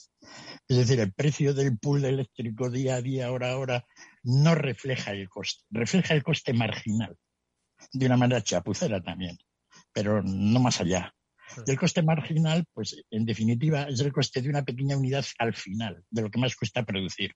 Es 0.67 0.77
decir, 0.77 0.99
el 0.99 1.13
precio 1.13 1.53
del 1.53 1.77
pool 1.77 2.03
eléctrico 2.03 2.69
día 2.69 2.95
a 2.95 3.01
día, 3.01 3.31
hora 3.31 3.51
a 3.51 3.57
hora, 3.57 3.85
no 4.23 4.53
refleja 4.53 5.11
el 5.11 5.29
coste, 5.29 5.63
refleja 5.69 6.13
el 6.13 6.23
coste 6.23 6.51
marginal 6.51 7.15
de 7.91 8.05
una 8.05 8.17
manera 8.17 8.41
chapucera 8.41 9.01
también, 9.01 9.37
pero 9.93 10.21
no 10.23 10.59
más 10.59 10.81
allá. 10.81 11.13
Y 11.65 11.71
el 11.71 11.79
coste 11.79 12.01
marginal, 12.01 12.65
pues 12.73 12.95
en 13.11 13.25
definitiva, 13.25 13.83
es 13.83 13.99
el 13.99 14.11
coste 14.11 14.41
de 14.41 14.49
una 14.49 14.63
pequeña 14.63 14.97
unidad 14.97 15.25
al 15.37 15.53
final, 15.53 16.03
de 16.09 16.21
lo 16.21 16.29
que 16.29 16.39
más 16.39 16.55
cuesta 16.55 16.83
producir. 16.83 17.33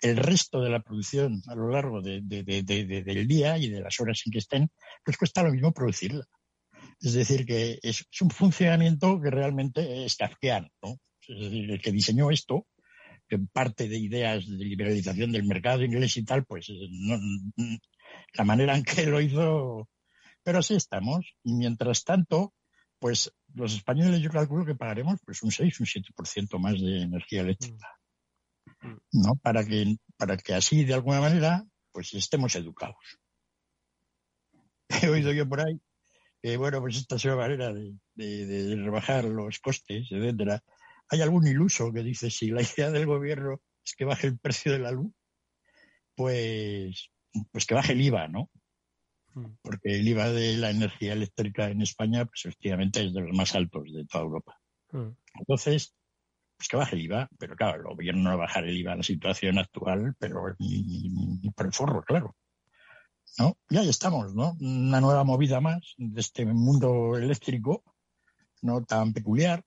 El 0.00 0.16
resto 0.16 0.60
de 0.60 0.70
la 0.70 0.80
producción 0.80 1.40
a 1.46 1.54
lo 1.54 1.70
largo 1.70 2.02
del 2.02 2.26
día 2.26 3.58
y 3.58 3.68
de 3.68 3.80
las 3.80 4.00
horas 4.00 4.22
en 4.26 4.32
que 4.32 4.38
estén, 4.38 4.70
pues 5.04 5.16
cuesta 5.16 5.42
lo 5.42 5.52
mismo 5.52 5.72
producirla. 5.72 6.24
Es 7.00 7.12
decir, 7.12 7.46
que 7.46 7.78
es, 7.82 8.04
un 8.20 8.30
funcionamiento 8.30 9.20
que 9.20 9.30
realmente 9.30 10.04
es 10.04 10.16
kafkiano. 10.16 10.68
¿no? 10.82 10.98
Es 11.26 11.40
decir, 11.40 11.70
el 11.70 11.80
que 11.80 11.92
diseñó 11.92 12.30
esto, 12.30 12.66
que 13.28 13.38
parte 13.38 13.88
de 13.88 13.98
ideas 13.98 14.46
de 14.46 14.64
liberalización 14.64 15.30
del 15.30 15.44
mercado 15.44 15.84
inglés 15.84 16.16
y 16.16 16.24
tal, 16.24 16.44
pues 16.44 16.68
no, 16.90 17.18
la 18.34 18.44
manera 18.44 18.76
en 18.76 18.84
que 18.84 19.06
lo 19.06 19.20
hizo. 19.20 19.88
Pero 20.42 20.58
así 20.58 20.74
estamos. 20.74 21.34
Y 21.42 21.54
mientras 21.54 22.04
tanto, 22.04 22.54
pues 22.98 23.32
los 23.54 23.74
españoles 23.74 24.20
yo 24.20 24.30
calculo 24.30 24.64
que 24.64 24.74
pagaremos 24.74 25.20
pues 25.24 25.42
un 25.42 25.50
6, 25.50 25.80
un 25.80 25.86
7% 25.86 26.58
más 26.58 26.80
de 26.80 27.02
energía 27.02 27.42
eléctrica. 27.42 27.88
Mm. 28.80 28.96
¿No? 29.12 29.34
Para 29.36 29.64
que, 29.64 29.96
para 30.16 30.36
que 30.36 30.54
así, 30.54 30.84
de 30.84 30.94
alguna 30.94 31.20
manera, 31.20 31.64
pues 31.92 32.14
estemos 32.14 32.54
educados. 32.56 33.18
He 35.02 35.08
oído 35.08 35.32
yo 35.32 35.48
por 35.48 35.60
ahí 35.60 35.80
que, 36.40 36.56
bueno, 36.56 36.80
pues 36.80 36.96
esta 36.96 37.16
es 37.16 37.24
una 37.24 37.36
manera 37.36 37.72
de, 37.72 37.96
de 38.14 38.76
rebajar 38.76 39.24
los 39.24 39.58
costes, 39.58 40.06
etcétera. 40.10 40.62
Hay 41.10 41.20
algún 41.20 41.46
iluso 41.46 41.92
que 41.92 42.02
dice 42.02 42.30
si 42.30 42.48
la 42.50 42.62
idea 42.62 42.90
del 42.90 43.06
gobierno 43.06 43.60
es 43.84 43.94
que 43.96 44.04
baje 44.04 44.28
el 44.28 44.38
precio 44.38 44.72
de 44.72 44.78
la 44.78 44.92
luz, 44.92 45.12
pues 46.14 47.10
pues 47.50 47.66
que 47.66 47.74
baje 47.74 47.92
el 47.92 48.00
IVA, 48.00 48.28
¿no? 48.28 48.50
Hmm. 49.34 49.56
Porque 49.62 49.96
el 49.96 50.08
IVA 50.08 50.30
de 50.30 50.56
la 50.56 50.70
energía 50.70 51.12
eléctrica 51.12 51.68
en 51.70 51.82
España, 51.82 52.24
pues 52.24 52.44
efectivamente 52.44 53.04
es 53.04 53.14
de 53.14 53.20
los 53.20 53.36
más 53.36 53.54
altos 53.54 53.92
de 53.92 54.04
toda 54.06 54.24
Europa. 54.24 54.58
Hmm. 54.90 55.10
Entonces, 55.38 55.94
pues 56.56 56.68
que 56.68 56.76
baje 56.76 56.96
el 56.96 57.02
IVA, 57.02 57.28
pero 57.38 57.54
claro, 57.54 57.76
el 57.78 57.94
gobierno 57.94 58.22
no 58.22 58.30
va 58.30 58.34
a 58.34 58.46
bajar 58.46 58.64
el 58.64 58.76
IVA 58.76 58.92
en 58.92 58.98
la 58.98 59.04
situación 59.04 59.58
actual, 59.58 60.14
pero 60.18 60.42
por 61.54 61.66
el 61.66 61.72
forro, 61.72 62.02
claro. 62.02 62.36
¿No? 63.38 63.56
Y 63.70 63.76
ahí 63.76 63.88
estamos, 63.88 64.34
¿no? 64.34 64.56
Una 64.60 65.00
nueva 65.00 65.22
movida 65.22 65.60
más 65.60 65.94
de 65.96 66.20
este 66.20 66.44
mundo 66.44 67.16
eléctrico, 67.16 67.84
no 68.62 68.84
tan 68.84 69.12
peculiar, 69.12 69.64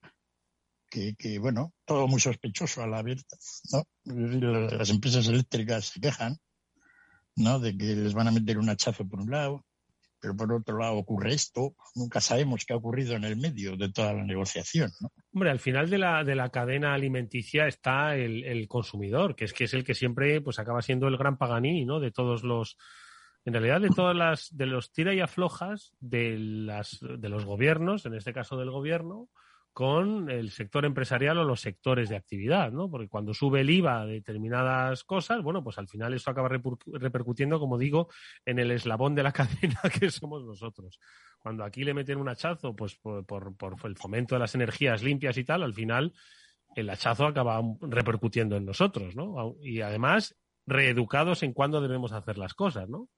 que, 0.90 1.14
que, 1.14 1.38
bueno, 1.38 1.72
todo 1.86 2.06
muy 2.06 2.20
sospechoso 2.20 2.82
a 2.82 2.86
la 2.86 2.98
abierta, 2.98 3.38
¿no? 3.72 3.84
Las 4.04 4.90
empresas 4.90 5.26
eléctricas 5.28 5.86
se 5.86 6.00
quejan, 6.00 6.36
¿no? 7.36 7.58
De 7.58 7.76
que 7.76 7.96
les 7.96 8.14
van 8.14 8.28
a 8.28 8.32
meter 8.32 8.58
un 8.58 8.68
hachazo 8.68 9.06
por 9.08 9.20
un 9.20 9.30
lado, 9.30 9.64
pero 10.22 10.36
por 10.36 10.52
otro 10.52 10.78
lado 10.78 10.96
ocurre 10.96 11.34
esto, 11.34 11.74
nunca 11.96 12.20
sabemos 12.20 12.64
qué 12.64 12.72
ha 12.72 12.76
ocurrido 12.76 13.16
en 13.16 13.24
el 13.24 13.36
medio 13.36 13.76
de 13.76 13.90
toda 13.90 14.12
la 14.12 14.22
negociación, 14.22 14.90
¿no? 15.00 15.10
Hombre, 15.34 15.50
al 15.50 15.58
final 15.58 15.90
de 15.90 15.98
la, 15.98 16.22
de 16.22 16.36
la 16.36 16.50
cadena 16.50 16.94
alimenticia 16.94 17.66
está 17.66 18.16
el, 18.16 18.68
consumidor, 18.68 19.34
que 19.34 19.46
es 19.46 19.52
que 19.52 19.64
es 19.64 19.74
el 19.74 19.82
que 19.82 19.94
siempre 19.94 20.40
pues 20.40 20.60
acaba 20.60 20.80
siendo 20.80 21.08
el 21.08 21.16
gran 21.16 21.38
Paganini, 21.38 21.84
¿no? 21.84 21.98
De 21.98 22.12
todos 22.12 22.44
los 22.44 22.78
en 23.44 23.54
realidad 23.54 23.80
de 23.80 23.88
todas 23.88 24.14
las 24.14 24.56
de 24.56 24.66
los 24.66 24.92
tira 24.92 25.12
y 25.12 25.18
aflojas 25.18 25.92
de 25.98 26.38
las 26.38 27.00
de 27.00 27.28
los 27.28 27.44
gobiernos, 27.44 28.06
en 28.06 28.14
este 28.14 28.32
caso 28.32 28.56
del 28.56 28.70
gobierno, 28.70 29.28
con 29.72 30.30
el 30.30 30.50
sector 30.50 30.84
empresarial 30.84 31.38
o 31.38 31.44
los 31.44 31.60
sectores 31.60 32.10
de 32.10 32.16
actividad, 32.16 32.70
¿no? 32.70 32.90
Porque 32.90 33.08
cuando 33.08 33.32
sube 33.32 33.62
el 33.62 33.70
IVA 33.70 34.04
de 34.04 34.14
determinadas 34.14 35.02
cosas, 35.04 35.42
bueno, 35.42 35.64
pues 35.64 35.78
al 35.78 35.88
final 35.88 36.12
esto 36.12 36.30
acaba 36.30 36.48
repercutiendo, 36.48 37.58
como 37.58 37.78
digo, 37.78 38.08
en 38.44 38.58
el 38.58 38.70
eslabón 38.70 39.14
de 39.14 39.22
la 39.22 39.32
cadena 39.32 39.80
que 39.98 40.10
somos 40.10 40.44
nosotros. 40.44 41.00
Cuando 41.38 41.64
aquí 41.64 41.84
le 41.84 41.94
meten 41.94 42.18
un 42.18 42.28
hachazo, 42.28 42.76
pues 42.76 42.96
por, 42.96 43.24
por, 43.24 43.76
el 43.84 43.96
fomento 43.96 44.34
de 44.34 44.40
las 44.40 44.54
energías 44.54 45.02
limpias 45.02 45.38
y 45.38 45.44
tal, 45.44 45.62
al 45.62 45.74
final 45.74 46.12
el 46.76 46.90
hachazo 46.90 47.26
acaba 47.26 47.60
repercutiendo 47.80 48.56
en 48.56 48.66
nosotros, 48.66 49.16
¿no? 49.16 49.56
Y 49.62 49.80
además, 49.80 50.36
reeducados 50.66 51.42
en 51.42 51.54
cuándo 51.54 51.80
debemos 51.80 52.12
hacer 52.12 52.36
las 52.36 52.54
cosas, 52.54 52.88
¿no? 52.88 53.08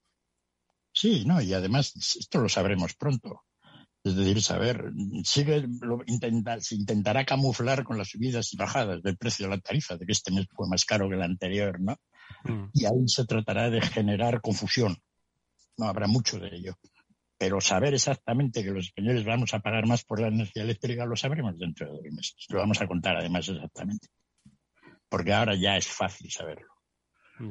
Sí, 0.93 1.25
no, 1.27 1.43
y 1.43 1.53
además 1.53 1.95
esto 1.97 2.41
lo 2.41 2.49
sabremos 2.49 2.95
pronto. 2.95 3.43
Es 4.05 4.17
decir, 4.17 4.43
saber, 4.43 4.93
sigue, 5.25 5.67
lo 5.81 6.03
intenta, 6.07 6.61
se 6.61 6.75
intentará 6.75 7.25
camuflar 7.25 7.85
con 7.85 7.97
las 7.97 8.11
subidas 8.11 8.53
y 8.53 8.57
bajadas 8.59 9.03
del 9.03 9.17
precio 9.17 9.47
de 9.47 9.57
la 9.57 9.61
tarifa, 9.63 9.97
de 9.97 10.05
que 10.05 10.13
este 10.13 10.31
mes 10.31 10.47
fue 10.55 10.69
más 10.69 10.85
caro 10.85 11.09
que 11.09 11.15
el 11.15 11.23
anterior, 11.23 11.81
¿no? 11.81 11.97
Mm. 12.45 12.69
Y 12.75 12.85
ahí 12.85 13.07
se 13.09 13.25
tratará 13.25 13.71
de 13.71 13.81
generar 13.81 14.43
confusión. 14.43 14.99
No 15.79 15.87
habrá 15.87 16.07
mucho 16.07 16.39
de 16.39 16.55
ello. 16.55 16.75
Pero 17.39 17.63
saber 17.63 17.95
exactamente 17.95 18.63
que 18.63 18.73
los 18.73 18.87
españoles 18.87 19.25
vamos 19.25 19.55
a 19.55 19.61
pagar 19.61 19.87
más 19.87 20.05
por 20.05 20.21
la 20.21 20.29
energía 20.29 20.63
eléctrica 20.63 21.07
lo 21.07 21.17
sabremos 21.17 21.59
dentro 21.59 21.87
de 21.87 21.93
dos 21.93 22.13
meses. 22.13 22.47
Lo 22.51 22.59
vamos 22.59 22.81
a 22.83 22.87
contar 22.87 23.17
además 23.17 23.49
exactamente. 23.49 24.09
Porque 25.09 25.33
ahora 25.33 25.55
ya 25.55 25.79
es 25.79 25.89
fácil 25.89 26.31
saberlo. 26.31 26.69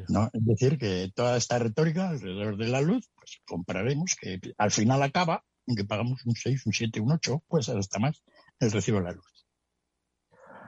¿no? 0.08 0.30
Es 0.32 0.46
decir, 0.46 0.78
que 0.78 1.12
toda 1.14 1.36
esta 1.36 1.58
retórica 1.60 2.10
alrededor 2.10 2.58
de 2.58 2.68
la 2.68 2.82
luz, 2.82 3.10
pues 3.16 3.42
compraremos 3.44 4.16
que 4.20 4.40
al 4.58 4.72
final 4.72 5.02
acaba 5.02 5.44
aunque 5.68 5.86
pagamos 5.86 6.26
un 6.26 6.36
6, 6.36 6.66
un 6.66 6.74
7, 6.74 7.00
un 7.00 7.12
8, 7.12 7.44
puede 7.48 7.64
ser 7.64 7.78
hasta 7.78 8.00
más, 8.00 8.24
el 8.60 8.72
recibo 8.72 9.00
de 9.00 9.04
la 9.06 9.12
luz. 9.12 9.46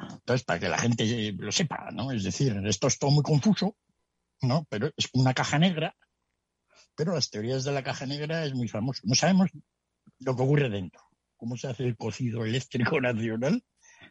Entonces, 0.09 0.43
para 0.43 0.59
que 0.59 0.69
la 0.69 0.77
gente 0.77 1.33
lo 1.37 1.51
sepa, 1.51 1.89
¿no? 1.91 2.11
Es 2.11 2.23
decir, 2.23 2.55
esto 2.65 2.87
es 2.87 2.99
todo 2.99 3.11
muy 3.11 3.23
confuso, 3.23 3.77
¿no? 4.41 4.65
Pero 4.69 4.91
es 4.95 5.09
una 5.13 5.33
caja 5.33 5.57
negra, 5.59 5.95
pero 6.95 7.13
las 7.13 7.29
teorías 7.29 7.63
de 7.63 7.71
la 7.71 7.83
caja 7.83 8.05
negra 8.05 8.45
es 8.45 8.53
muy 8.53 8.67
famoso. 8.67 9.01
No 9.05 9.15
sabemos 9.15 9.49
lo 10.19 10.35
que 10.35 10.41
ocurre 10.41 10.69
dentro. 10.69 11.01
Cómo 11.35 11.57
se 11.57 11.67
hace 11.67 11.83
el 11.83 11.97
cocido 11.97 12.45
eléctrico 12.45 12.99
nacional 13.01 13.63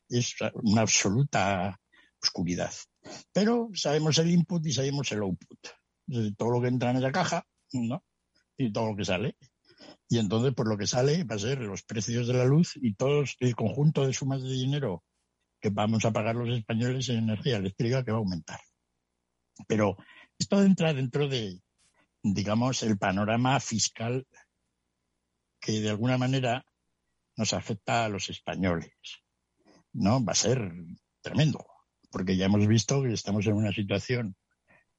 es 0.09 0.35
una 0.55 0.83
absoluta 0.83 1.81
oscuridad. 2.23 2.73
Pero 3.33 3.71
sabemos 3.75 4.19
el 4.19 4.31
input 4.31 4.65
y 4.67 4.73
sabemos 4.73 5.11
el 5.13 5.21
output. 5.21 5.59
Todo 6.37 6.51
lo 6.51 6.61
que 6.61 6.69
entra 6.69 6.91
en 6.91 6.99
esa 6.99 7.13
caja, 7.13 7.47
¿no? 7.73 8.05
Y 8.57 8.73
todo 8.73 8.91
lo 8.91 8.97
que 8.97 9.05
sale. 9.05 9.37
Y 10.09 10.19
entonces, 10.19 10.55
por 10.55 10.69
lo 10.69 10.77
que 10.77 10.87
sale, 10.87 11.25
va 11.25 11.37
a 11.37 11.39
ser 11.39 11.61
los 11.61 11.83
precios 11.83 12.27
de 12.27 12.35
la 12.35 12.45
luz 12.45 12.77
y 12.77 12.95
todo 12.95 13.25
el 13.41 13.57
conjunto 13.57 14.07
de 14.07 14.13
sumas 14.13 14.43
de 14.43 14.51
dinero 14.51 15.03
que 15.61 15.71
vamos 15.71 16.05
a 16.05 16.13
pagar 16.13 16.37
los 16.37 16.55
españoles 16.55 17.09
en 17.09 17.19
energía 17.19 17.57
eléctrica 17.57 18.05
que 18.05 18.11
va 18.11 18.19
a 18.19 18.21
aumentar. 18.21 18.61
Pero 19.67 19.97
esto 20.39 20.63
entra 20.63 20.93
dentro 20.93 21.27
de, 21.27 21.61
digamos, 22.23 22.83
el 22.83 22.99
panorama 22.99 23.59
fiscal 23.61 24.27
que 25.59 25.81
de 25.81 25.91
alguna 25.91 26.19
manera 26.19 26.67
nos 27.37 27.55
afecta 27.55 28.05
a 28.05 28.09
los 28.09 28.29
españoles. 28.29 28.93
¿No? 29.95 30.23
Va 30.23 30.33
a 30.33 30.37
ser 30.37 30.73
tremendo, 31.23 31.65
porque 32.11 32.37
ya 32.37 32.47
hemos 32.47 32.67
visto 32.67 33.03
que 33.03 33.13
estamos 33.13 33.47
en 33.47 33.55
una 33.55 33.73
situación 33.73 34.37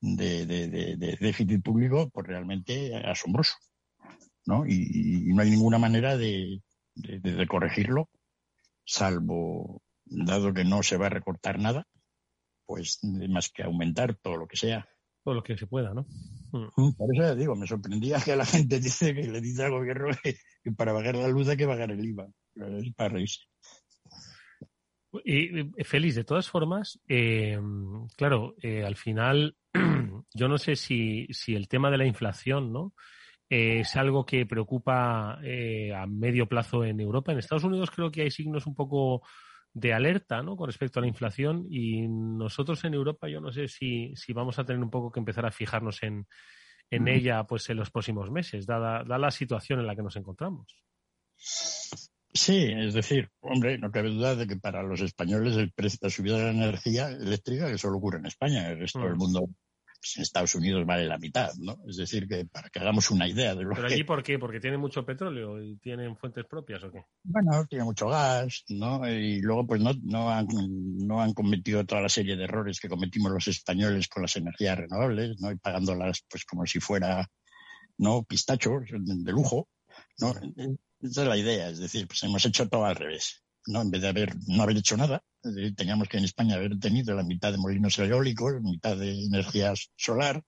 de, 0.01 0.45
de 0.45 1.17
déficit 1.19 1.61
público 1.61 2.09
pues 2.09 2.25
realmente 2.25 2.95
asombroso. 2.95 3.55
¿No? 4.45 4.65
Y, 4.67 5.33
no 5.33 5.41
hay 5.41 5.49
ninguna 5.49 5.77
manera 5.77 6.17
de, 6.17 6.61
corregirlo, 7.47 8.09
salvo, 8.85 9.81
dado 10.05 10.53
que 10.53 10.63
no 10.63 10.83
se 10.83 10.97
va 10.97 11.07
a 11.07 11.09
recortar 11.09 11.59
nada, 11.59 11.87
pues 12.65 12.99
más 13.03 13.49
que 13.49 13.63
aumentar 13.63 14.15
todo 14.15 14.37
lo 14.37 14.47
que 14.47 14.57
sea. 14.57 14.87
Todo 15.23 15.35
lo 15.35 15.43
que 15.43 15.57
se 15.57 15.67
pueda, 15.67 15.93
¿no? 15.93 16.05
Mm. 16.51 16.69
Mm, 16.77 16.93
por 16.93 17.15
eso 17.15 17.23
ya 17.23 17.35
digo, 17.35 17.55
me 17.55 17.67
sorprendía 17.67 18.19
que 18.19 18.35
la 18.35 18.45
gente 18.45 18.79
dice 18.79 19.13
que 19.13 19.27
le 19.27 19.41
dice 19.41 19.63
al 19.63 19.71
gobierno 19.71 20.09
que, 20.23 20.35
para 20.71 20.93
bajar 20.93 21.15
la 21.15 21.27
luz 21.27 21.47
hay 21.49 21.57
que 21.57 21.65
bajar 21.65 21.91
el 21.91 22.05
IVA, 22.05 22.27
para 22.95 23.09
reírse. 23.09 23.41
Y, 25.23 25.83
Félix, 25.83 26.15
de 26.15 26.25
todas 26.25 26.49
formas, 26.49 26.99
eh, 27.07 27.57
claro, 28.17 28.55
eh, 28.61 28.83
al 28.83 28.97
final, 28.97 29.55
yo 30.33 30.47
no 30.47 30.57
sé 30.57 30.75
si, 30.75 31.27
si 31.31 31.55
el 31.55 31.69
tema 31.69 31.89
de 31.89 31.97
la 31.97 32.05
inflación, 32.05 32.73
¿no? 32.73 32.93
Es 33.55 33.95
algo 33.95 34.25
que 34.25 34.45
preocupa 34.45 35.39
eh, 35.43 35.93
a 35.93 36.05
medio 36.05 36.47
plazo 36.47 36.83
en 36.83 36.99
Europa. 36.99 37.31
En 37.31 37.39
Estados 37.39 37.63
Unidos 37.63 37.91
creo 37.91 38.11
que 38.11 38.23
hay 38.23 38.31
signos 38.31 38.67
un 38.67 38.75
poco 38.75 39.21
de 39.73 39.93
alerta 39.93 40.41
¿no? 40.41 40.55
con 40.55 40.67
respecto 40.67 40.99
a 40.99 41.01
la 41.01 41.07
inflación 41.07 41.65
y 41.69 42.07
nosotros 42.07 42.83
en 42.85 42.93
Europa 42.93 43.27
yo 43.27 43.41
no 43.41 43.51
sé 43.51 43.67
si, 43.67 44.13
si 44.15 44.31
vamos 44.31 44.57
a 44.57 44.63
tener 44.63 44.81
un 44.81 44.89
poco 44.89 45.11
que 45.11 45.19
empezar 45.19 45.45
a 45.45 45.51
fijarnos 45.51 46.01
en, 46.03 46.27
en 46.89 47.07
ella 47.07 47.43
pues 47.45 47.69
en 47.69 47.77
los 47.77 47.91
próximos 47.91 48.31
meses, 48.31 48.65
dada, 48.65 49.03
la 49.03 49.31
situación 49.31 49.79
en 49.79 49.87
la 49.87 49.95
que 49.95 50.03
nos 50.03 50.15
encontramos. 50.15 50.75
Sí, 51.35 52.73
es 52.75 52.93
decir, 52.93 53.29
hombre, 53.39 53.77
no 53.77 53.91
cabe 53.91 54.09
duda 54.09 54.35
de 54.35 54.47
que 54.47 54.57
para 54.57 54.83
los 54.83 55.01
españoles 55.01 55.55
el 55.55 55.71
precio, 55.71 55.99
la 56.01 56.09
subida 56.09 56.37
de 56.37 56.43
la 56.43 56.51
energía 56.51 57.09
eléctrica, 57.09 57.71
que 57.71 57.77
solo 57.77 57.97
ocurre 57.97 58.19
en 58.19 58.25
España, 58.25 58.69
el 58.69 58.79
resto 58.79 58.99
del 58.99 59.15
mm. 59.15 59.17
mundo 59.17 59.49
pues 59.99 60.17
en 60.17 60.23
Estados 60.23 60.55
Unidos 60.55 60.85
vale 60.85 61.05
la 61.05 61.17
mitad, 61.17 61.53
¿no? 61.57 61.77
Es 61.87 61.97
decir, 61.97 62.27
que 62.27 62.45
para 62.45 62.69
que 62.69 62.79
hagamos 62.79 63.11
una 63.11 63.27
idea 63.27 63.55
de 63.55 63.63
lo 63.63 63.75
¿Pero 63.75 63.87
allí 63.87 64.03
por 64.03 64.23
qué? 64.23 64.39
¿Porque 64.39 64.59
tienen 64.59 64.79
mucho 64.79 65.05
petróleo 65.05 65.61
y 65.61 65.77
tienen 65.77 66.15
fuentes 66.15 66.45
propias 66.45 66.83
o 66.83 66.91
qué? 66.91 67.05
Bueno, 67.23 67.65
tiene 67.67 67.83
mucho 67.83 68.07
gas, 68.07 68.63
¿no? 68.69 69.07
Y 69.09 69.41
luego 69.41 69.65
pues 69.65 69.81
no, 69.81 69.91
no, 70.03 70.29
han, 70.29 70.47
no 70.97 71.21
han 71.21 71.33
cometido 71.33 71.85
toda 71.85 72.01
la 72.01 72.09
serie 72.09 72.35
de 72.35 72.43
errores 72.43 72.79
que 72.79 72.89
cometimos 72.89 73.31
los 73.31 73.47
españoles 73.47 74.07
con 74.07 74.23
las 74.23 74.35
energías 74.35 74.77
renovables, 74.77 75.39
¿no? 75.39 75.51
Y 75.51 75.57
pagándolas 75.57 76.25
pues 76.29 76.45
como 76.45 76.65
si 76.65 76.79
fuera, 76.79 77.29
¿no? 77.97 78.23
Pistachos 78.23 78.83
de 78.91 79.31
lujo, 79.31 79.69
¿no? 80.19 80.33
Esa 81.01 81.21
es 81.21 81.27
la 81.27 81.37
idea, 81.37 81.69
es 81.69 81.79
decir, 81.79 82.07
pues 82.07 82.23
hemos 82.23 82.45
hecho 82.45 82.67
todo 82.67 82.85
al 82.85 82.95
revés. 82.95 83.44
¿No? 83.67 83.81
En 83.81 83.91
vez 83.91 84.01
de 84.01 84.07
haber, 84.09 84.35
no 84.47 84.63
haber 84.63 84.77
hecho 84.77 84.97
nada, 84.97 85.23
teníamos 85.75 86.07
que 86.07 86.17
en 86.17 86.25
España 86.25 86.55
haber 86.55 86.79
tenido 86.79 87.15
la 87.15 87.23
mitad 87.23 87.51
de 87.51 87.57
molinos 87.57 87.97
eólicos, 87.99 88.53
la 88.53 88.59
mitad 88.59 88.97
de 88.97 89.25
energía 89.25 89.73
solar. 89.95 90.43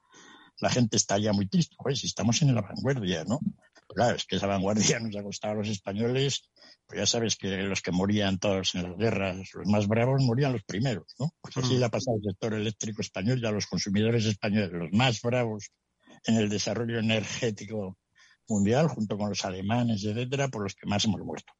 La 0.59 0.69
gente 0.69 0.97
está 0.97 1.19
ya 1.19 1.33
muy 1.33 1.47
triste, 1.47 1.75
pues 1.77 1.99
si 1.99 2.07
estamos 2.07 2.41
en 2.41 2.55
la 2.55 2.61
vanguardia, 2.61 3.23
¿no? 3.25 3.39
Claro, 3.87 4.15
es 4.15 4.25
que 4.25 4.35
esa 4.35 4.47
vanguardia 4.47 4.99
nos 4.99 5.15
ha 5.15 5.23
costado 5.23 5.53
a 5.53 5.57
los 5.57 5.69
españoles, 5.69 6.49
pues 6.85 6.99
ya 6.99 7.05
sabes 7.05 7.35
que 7.35 7.57
los 7.57 7.81
que 7.81 7.91
morían 7.91 8.39
todos 8.39 8.73
en 8.75 8.83
las 8.83 8.97
guerras, 8.97 9.49
los 9.53 9.67
más 9.67 9.87
bravos, 9.87 10.21
morían 10.23 10.53
los 10.53 10.63
primeros, 10.63 11.13
¿no? 11.19 11.31
Pues 11.41 11.57
así 11.57 11.75
mm. 11.75 11.79
le 11.79 11.85
ha 11.85 11.89
pasado 11.89 12.17
al 12.17 12.23
sector 12.23 12.53
eléctrico 12.55 13.01
español 13.01 13.39
y 13.41 13.45
a 13.45 13.51
los 13.51 13.67
consumidores 13.67 14.25
españoles, 14.25 14.71
los 14.71 14.91
más 14.91 15.21
bravos 15.21 15.69
en 16.25 16.35
el 16.35 16.49
desarrollo 16.49 16.99
energético 16.99 17.97
mundial, 18.47 18.87
junto 18.87 19.17
con 19.17 19.29
los 19.29 19.45
alemanes, 19.45 20.03
etcétera, 20.03 20.47
por 20.47 20.63
los 20.63 20.75
que 20.75 20.87
más 20.87 21.05
hemos 21.05 21.21
muerto. 21.21 21.53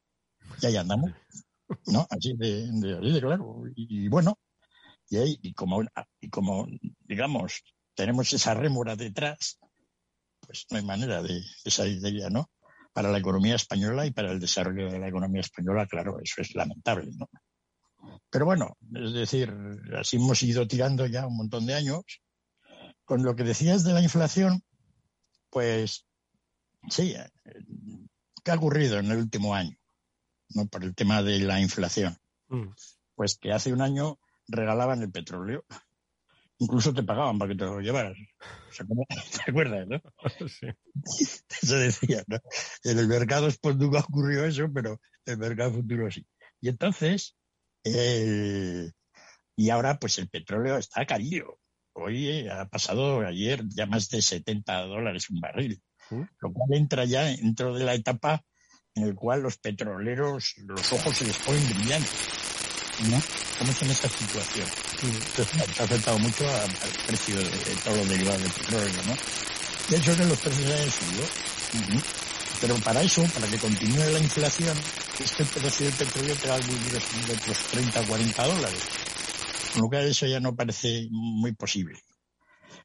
Y 0.60 0.66
ahí 0.66 0.76
andamos. 0.76 1.12
¿No? 1.86 2.06
Así 2.10 2.34
de, 2.36 2.68
de, 2.70 3.20
claro. 3.20 3.62
Y, 3.74 4.08
bueno, 4.08 4.38
y, 5.08 5.16
ahí, 5.16 5.38
y, 5.42 5.52
como, 5.54 5.82
y 6.20 6.28
como, 6.28 6.66
digamos, 7.00 7.62
tenemos 7.94 8.32
esa 8.32 8.54
rémora 8.54 8.96
detrás, 8.96 9.58
pues 10.40 10.66
no 10.70 10.78
hay 10.78 10.84
manera 10.84 11.22
de, 11.22 11.42
salir 11.66 12.00
de 12.00 12.10
ella, 12.10 12.30
¿no? 12.30 12.50
Para 12.92 13.10
la 13.10 13.18
economía 13.18 13.54
española 13.54 14.06
y 14.06 14.10
para 14.10 14.32
el 14.32 14.40
desarrollo 14.40 14.90
de 14.90 14.98
la 14.98 15.08
economía 15.08 15.40
española, 15.40 15.86
claro, 15.86 16.18
eso 16.22 16.40
es 16.40 16.54
lamentable, 16.54 17.10
¿no? 17.16 17.28
Pero 18.30 18.44
bueno, 18.44 18.76
es 18.94 19.12
decir, 19.12 19.54
así 19.98 20.16
hemos 20.16 20.42
ido 20.42 20.66
tirando 20.66 21.06
ya 21.06 21.26
un 21.26 21.36
montón 21.36 21.66
de 21.66 21.74
años. 21.74 22.04
Con 23.04 23.22
lo 23.22 23.34
que 23.34 23.42
decías 23.42 23.84
de 23.84 23.94
la 23.94 24.02
inflación, 24.02 24.62
pues 25.50 26.06
sí, 26.90 27.14
eh, 27.16 27.30
¿qué 28.44 28.50
ha 28.50 28.56
ocurrido 28.56 28.98
en 28.98 29.10
el 29.10 29.18
último 29.18 29.54
año? 29.54 29.76
¿No? 30.54 30.66
por 30.66 30.84
el 30.84 30.94
tema 30.94 31.22
de 31.22 31.40
la 31.40 31.60
inflación. 31.60 32.16
Mm. 32.48 32.68
Pues 33.14 33.38
que 33.38 33.52
hace 33.52 33.72
un 33.72 33.82
año 33.82 34.18
regalaban 34.46 35.02
el 35.02 35.10
petróleo. 35.10 35.64
Incluso 36.60 36.92
te 36.92 37.04
pagaban 37.04 37.38
para 37.38 37.52
que 37.52 37.58
te 37.58 37.64
lo 37.64 37.80
llevaras. 37.80 38.16
¿Te 39.44 39.50
acuerdas, 39.50 39.86
no? 39.86 40.00
Sí. 40.48 40.66
Eso 41.62 41.76
decía, 41.76 42.24
¿no? 42.26 42.38
En 42.82 42.98
el 42.98 43.06
mercado 43.06 43.46
después 43.46 43.76
nunca 43.76 44.00
ocurrió 44.00 44.44
eso, 44.44 44.68
pero 44.72 45.00
en 45.24 45.34
el 45.34 45.38
mercado 45.38 45.72
futuro 45.74 46.10
sí. 46.10 46.26
Y 46.60 46.68
entonces, 46.68 47.36
eh, 47.84 48.90
y 49.56 49.70
ahora 49.70 49.98
pues 49.98 50.18
el 50.18 50.28
petróleo 50.28 50.78
está 50.78 51.06
carillo. 51.06 51.60
Hoy 51.92 52.28
eh, 52.28 52.50
ha 52.50 52.68
pasado 52.68 53.20
ayer 53.26 53.62
ya 53.68 53.86
más 53.86 54.08
de 54.08 54.22
70 54.22 54.82
dólares 54.82 55.30
un 55.30 55.40
barril, 55.40 55.82
¿Mm? 56.10 56.22
lo 56.40 56.52
cual 56.52 56.78
entra 56.78 57.04
ya 57.04 57.24
dentro 57.24 57.74
de 57.74 57.84
la 57.84 57.94
etapa 57.94 58.44
en 58.98 59.04
el 59.04 59.14
cual 59.14 59.42
los 59.42 59.58
petroleros, 59.58 60.54
los 60.58 60.92
ojos 60.92 61.16
se 61.16 61.24
les 61.24 61.38
ponen 61.38 61.64
brillantes. 61.68 62.10
¿no? 63.10 63.22
¿Cómo 63.58 63.70
es 63.70 63.82
en 63.82 63.90
esta 63.90 64.08
situación? 64.08 64.66
Entonces, 65.02 65.80
ha 65.80 65.84
afectado 65.84 66.18
mucho 66.18 66.48
al 66.48 66.70
precio 67.06 67.36
de, 67.36 67.76
todos 67.84 67.98
los 67.98 68.08
derivados 68.08 68.42
del 68.42 68.50
petróleo, 68.50 69.02
¿no? 69.06 69.14
De 69.88 69.96
hecho, 69.96 70.24
los 70.24 70.38
precios 70.38 70.70
han 70.70 70.90
subido. 70.90 72.02
Pero 72.60 72.74
para 72.76 73.02
eso, 73.02 73.22
para 73.34 73.46
que 73.46 73.58
continúe 73.58 74.10
la 74.12 74.18
inflación, 74.18 74.76
este 75.22 75.44
precio 75.44 75.86
del 75.86 75.94
petróleo 75.94 76.34
te 76.34 76.48
va 76.48 76.56
a 76.56 76.58
vivir 76.58 76.92
de 76.92 77.32
otros 77.34 77.58
30 77.70 78.00
o 78.00 78.04
40 78.04 78.46
dólares. 78.46 78.80
Con 79.72 79.82
lo 79.82 79.88
cual 79.88 80.08
eso 80.08 80.26
ya 80.26 80.40
no 80.40 80.56
parece 80.56 81.06
muy 81.10 81.52
posible. 81.52 82.00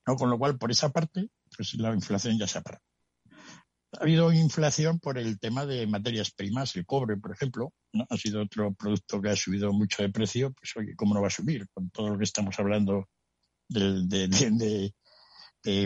¿no? 0.06 0.16
Con 0.16 0.30
lo 0.30 0.38
cual, 0.38 0.58
por 0.60 0.70
esa 0.70 0.90
parte, 0.90 1.30
pues 1.56 1.74
la 1.76 1.92
inflación 1.92 2.38
ya 2.38 2.48
se 2.48 2.60
ha 2.60 2.62
parado. 2.62 2.84
Ha 4.00 4.04
habido 4.04 4.32
inflación 4.34 5.00
por 5.00 5.18
el 5.18 5.40
tema 5.40 5.66
de 5.66 5.86
materias 5.88 6.32
primas, 6.32 6.76
el 6.76 6.86
cobre, 6.86 7.18
por 7.18 7.32
ejemplo, 7.32 7.74
¿no? 7.94 8.06
ha 8.10 8.18
sido 8.18 8.42
otro 8.42 8.74
producto 8.74 9.22
que 9.22 9.30
ha 9.30 9.36
subido 9.36 9.72
mucho 9.72 10.02
de 10.02 10.10
precio, 10.10 10.52
pues 10.54 10.76
oye, 10.76 10.96
¿cómo 10.96 11.14
no 11.14 11.22
va 11.22 11.28
a 11.28 11.32
subir? 11.32 11.68
Con 11.74 11.90
todo 11.92 12.10
lo 12.10 12.18
que 12.18 12.24
estamos 12.24 12.60
hablando 12.60 13.08
de, 13.70 14.94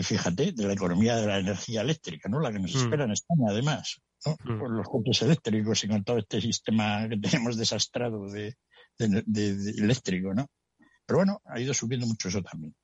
fíjate, 0.02 0.52
de 0.52 0.66
la 0.66 0.72
economía 0.72 1.16
de 1.16 1.26
la 1.26 1.38
energía 1.38 1.82
eléctrica, 1.82 2.28
¿no? 2.28 2.40
La 2.40 2.52
que 2.52 2.58
nos 2.58 2.74
mm. 2.74 2.78
espera 2.78 3.04
en 3.04 3.12
España, 3.12 3.46
además, 3.50 4.00
¿no? 4.26 4.32
Mm. 4.44 4.58
Con 4.58 4.76
los 4.76 4.88
coches 4.88 5.22
eléctricos 5.22 5.84
y 5.84 5.88
con 5.88 6.04
todo 6.04 6.18
este 6.18 6.40
sistema 6.40 7.08
que 7.08 7.16
tenemos 7.42 7.56
desastrado 7.56 8.30
de, 8.30 8.56
eléctrico, 8.98 10.34
¿no? 10.34 10.46
Pero 11.06 11.18
bueno, 11.18 11.40
ha 11.44 11.60
ido 11.60 11.72
subiendo 11.72 12.06
mucho 12.06 12.28
eso 12.28 12.42
también. 12.42 12.74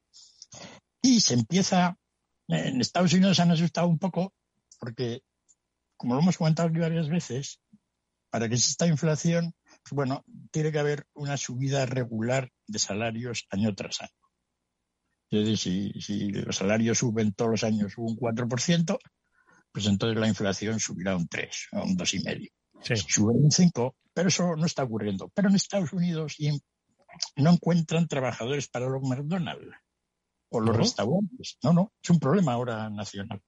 Y 1.03 1.21
se 1.21 1.35
empieza, 1.35 1.97
en 2.49 2.81
Estados 2.81 3.13
Unidos 3.13 3.37
se 3.37 3.43
han 3.43 3.51
asustado 3.51 3.89
un 3.89 3.99
poco 3.99 4.33
porque, 4.85 5.23
como 5.97 6.15
lo 6.15 6.21
hemos 6.21 6.37
comentado 6.37 6.69
aquí 6.69 6.79
varias 6.79 7.09
veces, 7.09 7.59
para 8.29 8.49
que 8.49 8.57
exista 8.57 8.87
inflación, 8.87 9.55
pues 9.83 9.93
bueno, 9.93 10.25
tiene 10.51 10.71
que 10.73 10.79
haber 10.79 11.07
una 11.15 11.39
subida 11.39 11.87
regular 11.87 12.51
de 12.67 12.79
salarios 12.79 13.47
año 13.49 13.75
tras 13.75 14.03
año. 14.03 14.11
Es 15.31 15.47
decir, 15.47 16.03
si, 16.03 16.31
los 16.33 16.57
salarios 16.57 16.99
suben 16.99 17.33
todos 17.33 17.51
los 17.53 17.65
años 17.65 17.95
un 17.97 18.15
4%, 18.17 18.99
pues 19.73 19.87
entonces 19.87 20.19
la 20.19 20.29
inflación 20.29 20.79
subirá 20.79 21.17
un 21.17 21.27
3 21.27 21.69
o 21.73 21.85
un 21.85 21.97
2,5. 21.97 22.53
Sí. 22.83 22.97
Sube 23.09 23.33
un 23.33 23.51
5, 23.51 23.97
pero 24.13 24.29
eso 24.29 24.55
no 24.55 24.67
está 24.67 24.85
ocurriendo. 24.85 25.31
Pero 25.35 25.49
en 25.49 25.55
Estados 25.55 25.95
Unidos 25.95 26.37
no 27.37 27.51
encuentran 27.51 28.07
trabajadores 28.07 28.69
para 28.69 28.87
los 28.87 29.03
McDonald's 29.03 29.75
o 30.51 30.61
los 30.61 30.77
restaurantes. 30.77 31.57
No, 31.63 31.73
no, 31.73 31.93
es 32.03 32.11
un 32.11 32.21
problema 32.21 32.53
ahora 32.53 32.91
nacional. 32.91 33.41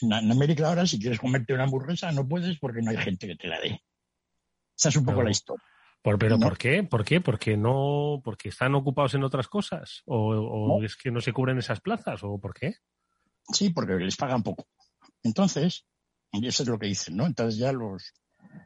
En, 0.00 0.12
América 0.12 0.68
ahora, 0.68 0.86
si 0.86 0.98
quieres 0.98 1.20
comerte 1.20 1.54
una 1.54 1.64
hamburguesa, 1.64 2.10
no 2.12 2.26
puedes 2.26 2.58
porque 2.58 2.82
no 2.82 2.90
hay 2.90 2.96
gente 2.96 3.26
que 3.26 3.36
te 3.36 3.48
la 3.48 3.60
dé. 3.60 3.82
Esa 4.76 4.88
es 4.88 4.96
un 4.96 5.04
poco 5.04 5.22
la 5.22 5.30
historia. 5.30 5.64
¿Por, 6.02 6.18
¿Pero 6.18 6.38
por 6.38 6.58
qué? 6.58 6.82
¿Por 6.82 7.04
qué? 7.04 7.20
¿Porque, 7.20 7.56
no, 7.56 8.20
porque 8.22 8.50
están 8.50 8.74
ocupados 8.74 9.14
en 9.14 9.24
otras 9.24 9.48
cosas? 9.48 10.02
¿O, 10.04 10.82
es 10.82 10.96
que 10.96 11.10
no 11.10 11.20
se 11.20 11.32
cubren 11.32 11.58
esas 11.58 11.80
plazas? 11.80 12.22
¿O 12.24 12.38
por 12.38 12.52
qué? 12.52 12.76
Sí, 13.52 13.70
porque 13.70 13.94
les 13.94 14.16
pagan 14.16 14.42
poco. 14.42 14.68
Entonces, 15.22 15.86
y 16.32 16.46
eso 16.46 16.62
es 16.62 16.68
lo 16.68 16.78
que 16.78 16.88
dicen, 16.88 17.16
¿no? 17.16 17.26
Entonces 17.26 17.58
ya 17.58 17.72
los, 17.72 18.12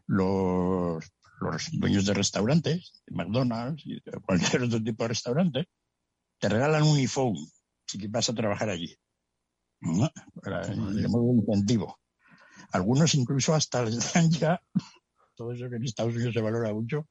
los, 0.07 1.05
los 1.41 1.71
dueños 1.73 2.07
de 2.07 2.15
restaurantes, 2.15 3.03
de 3.07 3.15
McDonald's 3.15 3.87
y 3.87 4.01
de 4.01 4.19
cualquier 4.21 4.63
otro 4.63 4.83
tipo 4.83 5.05
de 5.05 5.09
restaurante, 5.09 5.69
te 6.39 6.49
regalan 6.49 6.83
un 6.83 6.97
iPhone 6.97 7.37
si 7.87 8.05
vas 8.09 8.29
a 8.29 8.35
trabajar 8.35 8.71
allí. 8.71 8.97
De 9.81 11.09
modo 11.09 11.35
incentivo. 11.35 11.99
Algunos 12.73 13.15
incluso 13.15 13.55
hasta 13.55 13.85
les 13.85 14.13
dan 14.13 14.31
ya, 14.31 14.61
todo 15.35 15.53
eso 15.53 15.69
que 15.71 15.77
en 15.77 15.85
Estados 15.85 16.15
Unidos 16.15 16.35
se 16.35 16.41
valora 16.41 16.73
mucho, 16.73 17.07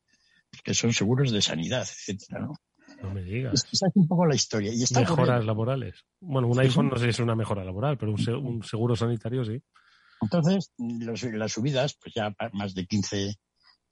que 0.63 0.73
son 0.73 0.93
seguros 0.93 1.32
de 1.32 1.41
sanidad, 1.41 1.82
etcétera, 1.82 2.41
¿no? 2.41 2.53
No 3.01 3.13
me 3.13 3.21
digas. 3.21 3.65
Esa 3.71 3.88
es 3.88 3.95
un 3.95 4.08
poco 4.08 4.25
la 4.25 4.36
historia. 4.36 4.73
Y 4.73 4.84
Mejoras 4.95 5.45
laborales. 5.45 5.95
Bueno, 6.19 6.47
un 6.47 6.60
iPhone 6.60 6.89
no 6.89 6.97
sé 6.97 7.03
si 7.03 7.10
es 7.10 7.19
una 7.19 7.36
mejora 7.36 7.63
laboral, 7.63 7.97
pero 7.97 8.13
un, 8.13 8.63
seguro 8.63 8.95
sanitario 8.95 9.43
sí. 9.45 9.62
Entonces, 10.21 10.71
las 10.77 11.51
subidas, 11.51 11.95
pues 12.01 12.15
ya 12.15 12.34
más 12.53 12.73
de 12.73 12.88
15, 12.88 13.36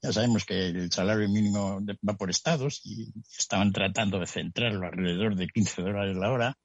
ya 0.02 0.12
sabemos 0.12 0.44
que 0.44 0.68
el 0.68 0.90
salario 0.90 1.28
mínimo 1.28 1.78
va 2.08 2.16
por 2.16 2.30
estados 2.30 2.80
y 2.84 3.12
estaban 3.38 3.72
tratando 3.72 4.18
de 4.18 4.26
centrarlo 4.26 4.86
alrededor 4.86 5.36
de 5.36 5.46
15 5.46 5.82
dólares 5.82 6.16
la 6.16 6.32
hora 6.32 6.58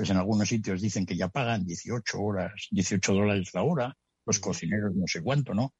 pues 0.00 0.08
en 0.08 0.16
algunos 0.16 0.48
sitios 0.48 0.80
dicen 0.80 1.04
que 1.04 1.14
ya 1.14 1.28
pagan 1.28 1.66
18 1.66 2.18
horas, 2.18 2.68
18 2.70 3.12
dólares 3.12 3.50
la 3.52 3.62
hora, 3.62 3.98
los 4.24 4.38
cocineros 4.38 4.94
no 4.94 5.06
sé 5.06 5.20
cuánto, 5.20 5.52
¿no? 5.52 5.74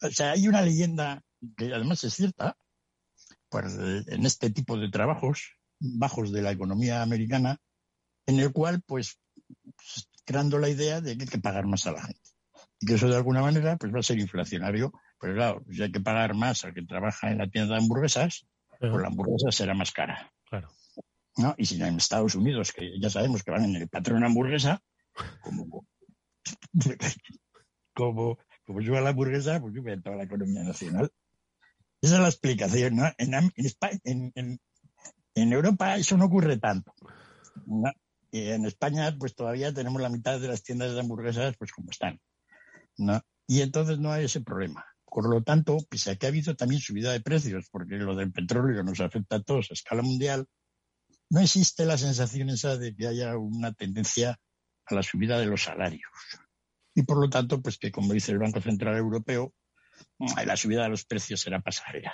O 0.00 0.10
sea, 0.10 0.30
hay 0.30 0.48
una 0.48 0.62
leyenda 0.62 1.22
que 1.58 1.74
además 1.74 2.02
es 2.04 2.14
cierta, 2.14 2.56
pues 3.50 3.74
en 3.76 4.24
este 4.24 4.48
tipo 4.48 4.78
de 4.78 4.88
trabajos 4.88 5.58
bajos 5.78 6.32
de 6.32 6.40
la 6.40 6.52
economía 6.52 7.02
americana, 7.02 7.58
en 8.24 8.40
el 8.40 8.50
cual, 8.50 8.80
pues, 8.80 9.20
creando 10.24 10.58
la 10.58 10.70
idea 10.70 11.02
de 11.02 11.18
que 11.18 11.24
hay 11.24 11.28
que 11.28 11.38
pagar 11.38 11.66
más 11.66 11.86
a 11.86 11.92
la 11.92 12.02
gente. 12.02 12.30
Y 12.80 12.86
que 12.86 12.94
eso 12.94 13.10
de 13.10 13.16
alguna 13.16 13.42
manera, 13.42 13.76
pues 13.76 13.92
va 13.94 13.98
a 13.98 14.02
ser 14.02 14.18
inflacionario. 14.18 14.90
Pues 15.18 15.34
claro, 15.34 15.62
si 15.70 15.82
hay 15.82 15.92
que 15.92 16.00
pagar 16.00 16.32
más 16.32 16.64
al 16.64 16.72
que 16.72 16.80
trabaja 16.80 17.30
en 17.30 17.36
la 17.36 17.50
tienda 17.50 17.74
de 17.74 17.82
hamburguesas, 17.82 18.46
pues 18.80 18.90
la 18.90 19.08
hamburguesa 19.08 19.52
será 19.52 19.74
más 19.74 19.92
cara. 19.92 20.32
Claro. 20.48 20.70
¿No? 21.36 21.54
Y 21.58 21.66
si 21.66 21.80
en 21.82 21.96
Estados 21.96 22.34
Unidos, 22.34 22.72
que 22.72 22.98
ya 23.00 23.10
sabemos 23.10 23.42
que 23.42 23.50
van 23.50 23.64
en 23.64 23.76
el 23.76 23.88
patrón 23.88 24.24
hamburguesa, 24.24 24.82
como, 25.42 25.86
como, 27.94 28.38
como 28.64 28.96
a 28.96 29.00
la 29.00 29.10
hamburguesa, 29.10 29.60
pues 29.60 29.74
sube 29.74 30.00
toda 30.00 30.16
la 30.16 30.24
economía 30.24 30.62
nacional. 30.62 31.10
Esa 32.00 32.16
es 32.16 32.20
la 32.20 32.28
explicación, 32.28 32.96
¿no? 32.96 33.06
En, 33.18 33.34
en, 33.34 34.32
en, 34.34 34.60
en 35.34 35.52
Europa 35.52 35.96
eso 35.96 36.16
no 36.16 36.26
ocurre 36.26 36.58
tanto. 36.58 36.92
En 38.32 38.66
España, 38.66 39.16
pues 39.18 39.34
todavía 39.34 39.72
tenemos 39.72 40.00
la 40.00 40.08
mitad 40.08 40.40
de 40.40 40.48
las 40.48 40.62
tiendas 40.62 40.92
de 40.92 41.00
hamburguesas, 41.00 41.56
pues 41.56 41.72
como 41.72 41.90
están. 41.90 42.20
¿no? 42.98 43.20
Y 43.46 43.60
entonces 43.60 43.98
no 43.98 44.12
hay 44.12 44.24
ese 44.24 44.40
problema. 44.40 44.84
Por 45.04 45.28
lo 45.28 45.42
tanto, 45.42 45.78
pese 45.88 46.10
a 46.10 46.16
que 46.16 46.26
ha 46.26 46.28
habido 46.28 46.56
también 46.56 46.80
subida 46.80 47.12
de 47.12 47.20
precios, 47.20 47.68
porque 47.70 47.96
lo 47.96 48.14
del 48.14 48.32
petróleo 48.32 48.82
nos 48.82 49.00
afecta 49.00 49.36
a 49.36 49.42
todos 49.42 49.70
a 49.70 49.74
escala 49.74 50.02
mundial, 50.02 50.46
no 51.30 51.40
existe 51.40 51.84
la 51.84 51.98
sensación 51.98 52.50
esa 52.50 52.76
de 52.76 52.94
que 52.94 53.06
haya 53.06 53.36
una 53.36 53.72
tendencia 53.72 54.38
a 54.86 54.94
la 54.94 55.02
subida 55.02 55.38
de 55.38 55.46
los 55.46 55.64
salarios. 55.64 56.10
Y 56.94 57.02
por 57.02 57.20
lo 57.20 57.28
tanto, 57.28 57.60
pues 57.60 57.78
que 57.78 57.90
como 57.90 58.12
dice 58.12 58.32
el 58.32 58.38
Banco 58.38 58.60
Central 58.60 58.96
Europeo, 58.96 59.52
la 60.44 60.56
subida 60.56 60.84
de 60.84 60.90
los 60.90 61.04
precios 61.04 61.40
será 61.40 61.60
pasajera. 61.60 62.12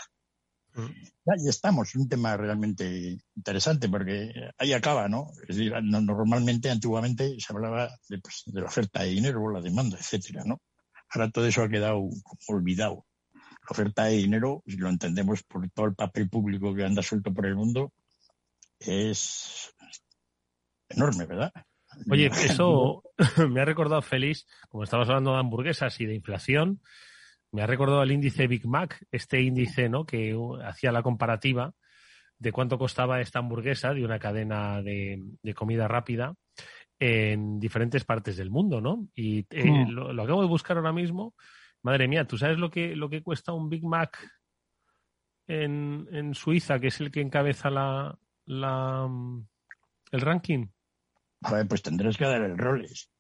Ya, 0.75 1.51
estamos, 1.51 1.95
un 1.95 2.09
tema 2.09 2.37
realmente 2.37 3.19
interesante 3.37 3.89
porque 3.89 4.33
ahí 4.57 4.73
acaba, 4.73 5.07
¿no? 5.09 5.29
Es 5.43 5.57
decir, 5.57 5.73
normalmente, 5.83 6.71
antiguamente 6.71 7.37
se 7.39 7.53
hablaba 7.53 7.91
de, 8.09 8.19
pues, 8.19 8.43
de 8.47 8.61
la 8.61 8.67
oferta 8.67 9.03
de 9.03 9.11
dinero, 9.11 9.51
la 9.51 9.61
demanda, 9.61 9.99
etcétera, 9.99 10.45
¿no? 10.47 10.63
Ahora 11.11 11.31
todo 11.31 11.47
eso 11.47 11.63
ha 11.63 11.69
quedado 11.69 12.09
olvidado. 12.49 13.05
La 13.35 13.69
oferta 13.71 14.05
de 14.05 14.17
dinero, 14.17 14.63
si 14.67 14.77
lo 14.77 14.89
entendemos 14.89 15.43
por 15.43 15.69
todo 15.71 15.87
el 15.87 15.95
papel 15.95 16.31
público 16.31 16.75
que 16.75 16.85
anda 16.85 17.03
suelto 17.03 17.35
por 17.35 17.47
el 17.47 17.55
mundo, 17.55 17.93
es 18.87 19.75
enorme, 20.89 21.27
¿verdad? 21.27 21.53
Oye, 22.11 22.27
eso 22.45 23.03
me 23.51 23.61
ha 23.61 23.65
recordado, 23.65 24.03
Félix, 24.03 24.47
como 24.69 24.85
estabas 24.85 25.09
hablando 25.09 25.33
de 25.33 25.39
hamburguesas 25.39 26.01
y 26.01 26.07
de 26.07 26.15
inflación, 26.15 26.81
me 27.53 27.63
ha 27.63 27.67
recordado 27.67 28.03
el 28.03 28.13
índice 28.13 28.47
Big 28.47 28.67
Mac, 28.67 29.05
este 29.11 29.41
índice 29.41 29.89
¿no? 29.89 30.07
que 30.07 30.35
hacía 30.65 30.91
la 30.91 31.03
comparativa 31.03 31.75
de 32.39 32.51
cuánto 32.51 32.79
costaba 32.79 33.21
esta 33.21 33.39
hamburguesa 33.39 33.93
de 33.93 34.05
una 34.05 34.19
cadena 34.19 34.83
de, 34.83 35.23
comida 35.55 35.87
rápida 35.87 36.35
en 36.99 37.61
diferentes 37.61 38.05
partes 38.05 38.37
del 38.37 38.51
mundo, 38.51 38.81
¿no? 38.81 39.07
Y 39.15 39.47
eh, 39.51 39.65
hmm. 39.65 39.91
lo, 39.91 40.23
acabo 40.23 40.43
de 40.43 40.49
buscar 40.49 40.77
ahora 40.77 40.93
mismo. 40.93 41.35
Madre 41.83 42.09
mía, 42.09 42.27
¿tú 42.27 42.39
sabes 42.39 42.59
lo 42.59 42.71
que, 42.71 42.97
lo 42.97 43.09
que 43.09 43.23
cuesta 43.23 43.53
un 43.53 43.69
Big 43.69 43.85
Mac 43.85 44.19
en, 45.47 46.09
en 46.11 46.35
Suiza, 46.35 46.81
que 46.81 46.89
es 46.89 47.01
el 47.01 47.11
que 47.11 47.21
encabeza 47.21 47.71
la, 47.71 48.19
la, 48.47 49.09
el 50.11 50.21
ranking? 50.21 50.67
pues 51.69 51.83
tendrás 51.83 52.17
que 52.17 52.25
dar 52.25 52.43
el 52.43 52.57
roles. 52.57 53.11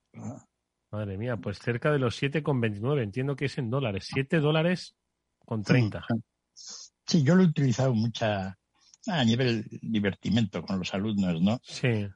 Madre 0.90 1.16
mía, 1.16 1.37
pues 1.37 1.58
cerca 1.58 1.90
de 1.90 1.98
los 1.98 2.20
7,29. 2.22 3.02
Entiendo 3.02 3.35
que 3.35 3.46
es 3.46 3.58
en 3.58 3.70
dólares. 3.70 4.08
7 4.12 4.40
dólares 4.40 4.94
con 5.38 5.62
30. 5.62 6.06
Sí, 6.54 7.22
yo 7.22 7.35
lo 7.35 7.42
he 7.42 7.46
utilizado 7.46 7.94
mucha 7.94 8.58
a 9.06 9.24
nivel 9.24 9.66
divertimento 9.82 10.62
con 10.62 10.78
los 10.78 10.94
alumnos, 10.94 11.40
¿no? 11.40 11.61
Sí. 11.64 12.08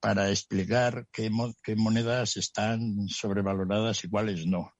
Para 0.00 0.30
explicar 0.30 1.06
qué, 1.12 1.30
qué 1.62 1.76
monedas 1.76 2.36
están 2.36 3.08
sobrevaloradas 3.08 4.02
y 4.04 4.08
cuáles 4.08 4.46
no. 4.46 4.72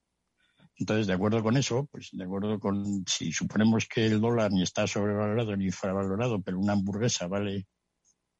Entonces, 0.83 1.07
de 1.07 1.13
acuerdo 1.13 1.45
con 1.45 1.57
eso, 1.57 1.87
pues 1.93 2.09
de 2.11 2.25
acuerdo 2.25 2.59
con 2.59 3.05
si 3.07 3.31
suponemos 3.31 3.87
que 3.87 4.05
el 4.05 4.21
dólar 4.21 4.51
ni 4.51 4.65
está 4.65 4.85
sobrevalorado 4.89 5.57
ni 5.57 5.67
infravalorado, 5.67 6.43
pero 6.43 6.59
una 6.59 6.73
hamburguesa 6.73 7.29
vale 7.29 7.69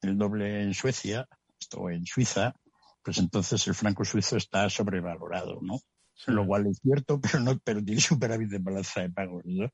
el 0.01 0.17
doble 0.17 0.61
en 0.61 0.73
Suecia, 0.73 1.25
esto 1.57 1.89
en 1.89 2.05
Suiza, 2.05 2.53
pues 3.01 3.17
entonces 3.19 3.65
el 3.67 3.75
franco 3.75 4.03
suizo 4.03 4.35
está 4.35 4.69
sobrevalorado, 4.69 5.59
¿no? 5.61 5.79
Lo 6.27 6.45
cual 6.45 6.67
es 6.67 6.79
cierto, 6.83 7.21
pero 7.21 7.39
no, 7.39 7.57
pero 7.63 7.81
tiene 7.81 8.01
superávit 8.01 8.49
de 8.49 8.59
balanza 8.59 8.99
de 8.99 9.09
pagos, 9.09 9.43
¿no? 9.45 9.69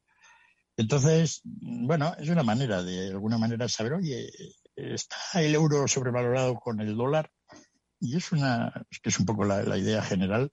Entonces, 0.78 1.42
bueno, 1.44 2.14
es 2.20 2.30
una 2.30 2.44
manera 2.44 2.84
de, 2.84 2.92
de 2.92 3.10
alguna 3.10 3.40
manera 3.40 3.68
saber, 3.68 3.94
oye, 3.94 4.30
está 4.76 5.18
el 5.42 5.56
euro 5.56 5.88
sobrevalorado 5.88 6.54
con 6.54 6.80
el 6.82 6.96
dólar, 6.96 7.32
y 8.00 8.16
es 8.16 8.32
una, 8.32 8.86
es 8.92 9.00
que 9.00 9.10
es 9.10 9.20
un 9.20 9.26
poco 9.26 9.44
la 9.44 9.76
idea 9.76 10.04
general, 10.04 10.52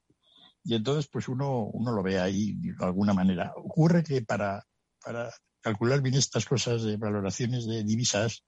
y 0.66 0.74
entonces, 0.74 1.08
pues 1.10 1.28
uno, 1.28 1.64
uno 1.64 1.92
lo 1.92 2.02
ve 2.02 2.18
ahí 2.18 2.54
de 2.54 2.74
alguna 2.84 3.14
manera. 3.14 3.52
Ocurre 3.56 4.02
que 4.02 4.22
para 4.22 4.64
para 5.06 5.32
calcular 5.60 6.02
bien 6.02 6.16
estas 6.16 6.44
cosas 6.44 6.82
de 6.82 6.96
valoraciones 6.96 7.66
de 7.66 7.84
divisas, 7.84 8.42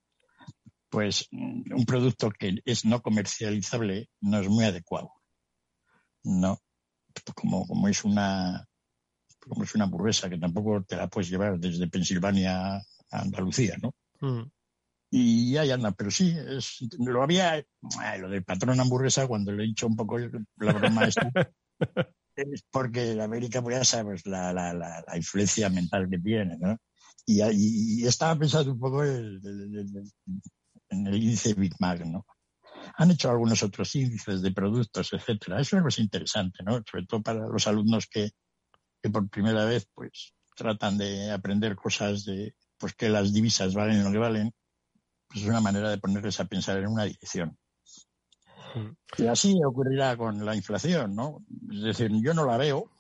pues 0.89 1.29
un 1.31 1.85
producto 1.87 2.31
que 2.31 2.59
es 2.65 2.85
no 2.85 3.01
comercializable 3.01 4.09
no 4.21 4.41
es 4.41 4.49
muy 4.49 4.65
adecuado. 4.65 5.13
No, 6.25 6.59
como, 7.35 7.67
como 7.67 7.87
es 7.89 8.05
una 8.05 8.67
como 9.39 9.63
es 9.63 9.75
una 9.75 9.85
hamburguesa 9.85 10.29
que 10.29 10.39
tampoco 10.39 10.83
te 10.83 10.97
la 10.97 11.07
puedes 11.09 11.31
llevar 11.31 11.59
desde 11.59 11.89
Pensilvania 11.89 12.77
a 12.77 12.83
Andalucía, 13.11 13.77
¿no? 13.81 13.95
Mm. 14.21 14.51
Y 15.11 15.57
ahí 15.57 15.71
anda, 15.71 15.93
pero 15.93 16.11
sí, 16.11 16.37
es, 16.37 16.81
lo 16.99 17.23
había, 17.23 17.65
lo 18.19 18.29
del 18.29 18.45
patrón 18.45 18.79
hamburguesa, 18.79 19.27
cuando 19.27 19.53
le 19.53 19.65
he 19.65 19.67
dicho 19.69 19.87
un 19.87 19.97
poco 19.97 20.19
la 20.19 20.73
broma 20.73 21.05
esta, 21.05 21.31
es 22.37 22.65
porque 22.71 23.21
América, 23.21 23.63
pues 23.63 23.77
ya 23.77 23.85
sabes, 23.85 24.27
la, 24.27 24.53
la, 24.53 25.05
influencia 25.17 25.69
mental 25.69 26.09
que 26.11 26.19
tiene, 26.19 26.57
¿no? 26.59 26.77
Y, 27.27 28.07
estaba 28.07 28.39
pensando 28.39 28.73
un 28.73 28.79
poco 28.79 29.05
en, 29.05 29.41
el 30.91 31.15
índice 31.15 31.55
Big 31.55 31.75
Mac, 31.79 32.05
¿no? 32.07 32.25
Han 32.97 33.11
hecho 33.11 33.31
algunos 33.31 33.63
otros 33.63 33.95
índices 33.97 34.41
de 34.41 34.53
productos, 34.53 35.13
etcétera. 35.13 35.61
Eso 35.61 35.79
es 35.87 35.99
interesante, 35.99 36.63
¿no? 36.65 36.83
Sobre 36.91 37.07
todo 37.07 37.23
para 37.23 37.47
los 37.47 37.67
alumnos 37.67 38.07
que, 38.07 38.31
que 39.03 39.11
por 39.11 39.29
primera 39.29 39.65
vez, 39.65 39.87
pues, 39.95 40.33
tratan 40.57 40.97
de 40.97 41.31
aprender 41.31 41.77
cosas 41.77 42.25
de, 42.25 42.55
pues, 42.79 42.95
que 42.95 43.09
las 43.09 43.33
divisas 43.33 43.75
valen 43.75 44.05
lo 44.05 44.13
que 44.13 44.19
valen. 44.19 44.55
Pues 45.29 45.43
es 45.43 45.49
una 45.49 45.61
manera 45.61 45.91
de 45.91 45.99
ponerles 45.99 46.41
a 46.41 46.47
pensar 46.47 46.79
en 46.79 46.87
una 46.87 47.05
dirección. 47.05 47.59
Y 49.17 49.27
así 49.27 49.59
ocurrirá 49.65 50.17
con 50.17 50.45
la 50.45 50.55
inflación, 50.55 51.15
¿no? 51.15 51.45
Es 51.71 51.83
decir, 51.83 52.11
yo 52.23 52.35
no 52.35 52.45
la 52.45 52.57
veo, 52.57 52.91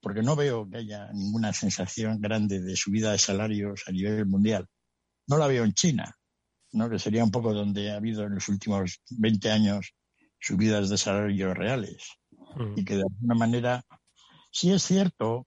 porque 0.00 0.22
no 0.22 0.36
veo 0.36 0.68
que 0.68 0.78
haya 0.78 1.10
ninguna 1.12 1.52
sensación 1.52 2.20
grande 2.20 2.60
de 2.60 2.76
subida 2.76 3.12
de 3.12 3.18
salarios 3.18 3.82
a 3.86 3.92
nivel 3.92 4.26
mundial. 4.26 4.66
No 5.26 5.36
la 5.36 5.46
veo 5.46 5.64
en 5.64 5.72
China, 5.72 6.16
¿no? 6.72 6.88
que 6.88 6.98
sería 6.98 7.24
un 7.24 7.30
poco 7.30 7.52
donde 7.52 7.90
ha 7.90 7.96
habido 7.96 8.24
en 8.24 8.34
los 8.34 8.48
últimos 8.48 9.00
20 9.10 9.50
años 9.50 9.94
subidas 10.38 10.88
de 10.88 10.98
salarios 10.98 11.56
reales. 11.56 12.08
Mm. 12.56 12.78
Y 12.78 12.84
que 12.84 12.96
de 12.96 13.02
alguna 13.02 13.34
manera, 13.34 13.84
sí 14.50 14.72
es 14.72 14.82
cierto, 14.82 15.46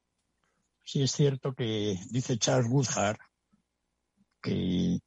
sí 0.83 1.01
es 1.01 1.11
cierto 1.11 1.53
que 1.53 1.99
dice 2.11 2.37
Charles 2.37 2.69
Woodhart 2.69 3.19
que, 4.41 4.99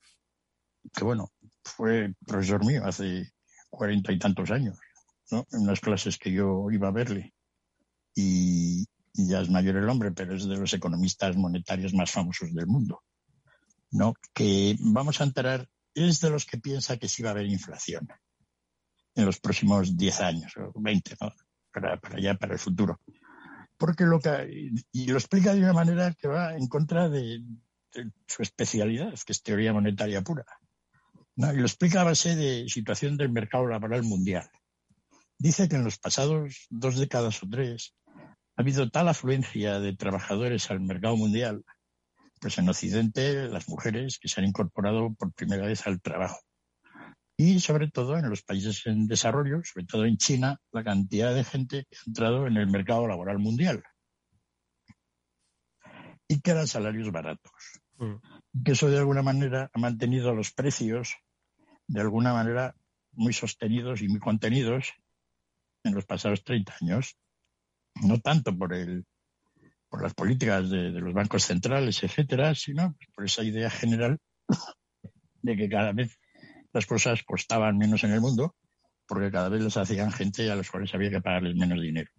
que 0.93 1.05
bueno, 1.05 1.31
fue 1.63 2.15
profesor 2.27 2.65
mío 2.65 2.83
hace 2.85 3.31
cuarenta 3.77 4.11
y 4.11 4.19
tantos 4.19 4.51
años, 4.51 4.79
¿no? 5.31 5.47
En 5.53 5.61
unas 5.61 5.81
clases 5.81 6.19
que 6.19 6.33
yo 6.33 6.67
iba 6.71 6.89
a 6.89 6.93
verle. 6.93 7.35
Y, 8.15 8.87
ya 9.13 9.41
es 9.41 9.49
mayor 9.49 9.77
el 9.77 9.89
hombre, 9.89 10.13
pero 10.13 10.35
es 10.35 10.47
de 10.47 10.57
los 10.57 10.73
economistas 10.75 11.37
monetarios 11.37 11.95
más 11.95 12.11
famosos 12.11 12.53
del 12.53 12.67
mundo, 12.67 13.03
¿no? 13.91 14.15
Que 14.35 14.77
vamos 14.81 15.21
a 15.21 15.25
entrar, 15.25 15.69
es 15.95 16.21
de 16.21 16.31
los 16.31 16.45
que 16.45 16.59
piensa 16.59 16.99
que 16.99 17.09
sí 17.09 17.23
va 17.23 17.31
a 17.31 17.33
haber 17.33 17.47
inflación 17.47 18.09
en 19.15 19.25
los 19.25 19.41
próximos 19.41 19.97
10 19.97 20.21
años 20.21 20.53
o 20.59 20.73
20, 20.75 21.17
¿no? 21.21 21.33
Para, 21.73 21.99
para 21.99 22.17
allá, 22.17 22.35
para 22.35 22.55
el 22.55 22.59
futuro. 22.59 23.01
Porque 23.79 24.05
lo 24.05 24.21
que, 24.21 24.71
y 24.93 25.07
lo 25.07 25.19
explica 25.19 25.55
de 25.55 25.61
una 25.61 25.73
manera 25.73 26.13
que 26.13 26.29
va 26.29 26.55
en 26.55 26.67
contra 26.69 27.09
de, 27.09 27.43
de 27.95 28.11
su 28.27 28.43
especialidad, 28.43 29.15
que 29.25 29.33
es 29.33 29.43
teoría 29.43 29.73
monetaria 29.73 30.23
pura. 30.23 30.45
¿No? 31.37 31.53
Y 31.53 31.57
lo 31.57 31.67
explica 31.67 32.01
a 32.01 32.05
base 32.05 32.35
de 32.35 32.69
situación 32.69 33.17
del 33.17 33.31
mercado 33.31 33.67
laboral 33.67 34.03
mundial. 34.03 34.49
Dice 35.39 35.69
que 35.69 35.77
en 35.77 35.85
los 35.85 35.99
pasados 35.99 36.67
dos 36.71 36.99
décadas 36.99 37.43
o 37.43 37.49
tres 37.49 37.95
ha 38.57 38.63
habido 38.63 38.91
tal 38.91 39.09
afluencia 39.09 39.81
de 39.81 39.95
trabajadores 39.95 40.71
al 40.71 40.81
mercado 40.81 41.17
mundial, 41.17 41.63
pues 42.41 42.57
en 42.59 42.69
Occidente 42.69 43.49
las 43.49 43.69
mujeres 43.69 44.19
que 44.19 44.29
se 44.29 44.41
han 44.41 44.47
incorporado 44.47 45.15
por 45.15 45.33
primera 45.33 45.67
vez 45.67 45.87
al 45.87 46.01
trabajo. 46.01 46.41
Y 47.39 47.61
sobre 47.61 47.91
todo 47.91 48.17
en 48.17 48.31
los 48.31 48.43
países 48.43 48.87
en 48.87 49.07
desarrollo, 49.07 49.61
sobre 49.63 49.85
todo 49.85 50.07
en 50.07 50.17
China, 50.17 50.59
la 50.73 50.83
cantidad 50.83 51.35
de 51.35 51.45
gente 51.45 51.85
que 51.85 51.97
ha 51.97 52.03
entrado 52.07 52.47
en 52.47 52.57
el 52.57 52.67
mercado 52.67 53.07
laboral 53.07 53.39
mundial. 53.39 53.83
Y 56.29 56.41
que 56.41 56.51
eran 56.51 56.67
salarios 56.67 57.13
baratos. 57.13 57.53
Mm. 57.99 58.63
Que 58.65 58.73
eso 58.73 58.89
de 58.89 58.99
alguna 58.99 59.23
manera 59.23 59.71
ha 59.71 59.79
mantenido 59.79 60.35
los 60.35 60.51
precios 60.53 61.15
de 61.89 62.01
alguna 62.01 62.33
manera 62.33 62.75
muy 63.13 63.33
sostenidos 63.33 64.03
y 64.03 64.09
muy 64.09 64.21
contenidos 64.21 64.93
en 65.85 65.95
los 65.95 66.05
pasados 66.05 66.45
30 66.45 66.75
años 66.81 67.17
no 68.03 68.21
tanto 68.21 68.57
por 68.57 68.75
el 68.75 69.05
por 69.89 70.03
las 70.03 70.15
políticas 70.15 70.69
de, 70.69 70.91
los 70.91 71.15
bancos 71.15 71.45
centrales, 71.45 72.03
etcétera, 72.03 72.55
sino 72.55 72.97
por 73.15 73.25
esa 73.25 73.45
idea 73.45 73.71
general 73.71 74.19
de 75.43 75.57
que 75.57 75.69
cada 75.69 75.93
vez 75.93 76.19
las 76.73 76.87
cosas 76.87 77.23
costaban 77.23 77.79
menos 77.79 78.03
en 78.03 78.11
el 78.11 78.21
mundo, 78.21 78.57
porque 79.07 79.31
cada 79.31 79.49
vez 79.49 79.63
las 79.63 79.77
hacían 79.77 80.11
gente 80.11 80.51
a 80.51 80.57
los 80.57 80.71
cuales 80.71 80.93
había 80.93 81.11
que 81.11 81.21
pagarles 81.21 81.55
menos 81.55 81.81
dinero. 81.81 82.11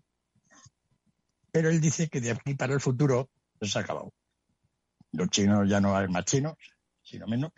Pero 1.52 1.70
él 1.70 1.82
dice 1.82 2.08
que 2.08 2.22
de 2.22 2.32
aquí 2.32 2.56
para 2.56 2.74
el 2.74 2.80
futuro 2.80 3.30
se 3.62 3.78
ha 3.78 3.82
acabado. 3.82 4.14
Los 5.12 5.30
chinos 5.30 5.70
ya 5.70 5.82
no 5.82 5.96
hay 5.96 6.08
más 6.08 6.26
chinos, 6.26 6.56
sino 7.04 7.28
menos. 7.28 7.52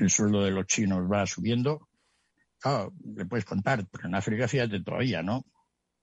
El 0.00 0.10
sueldo 0.10 0.42
de 0.42 0.50
los 0.50 0.66
chinos 0.66 1.10
va 1.10 1.26
subiendo. 1.26 1.88
Claro, 2.58 2.92
le 3.14 3.26
puedes 3.26 3.44
contar, 3.44 3.86
pero 3.90 4.08
en 4.08 4.14
África, 4.14 4.48
fíjate, 4.48 4.82
todavía, 4.82 5.22
¿no? 5.22 5.44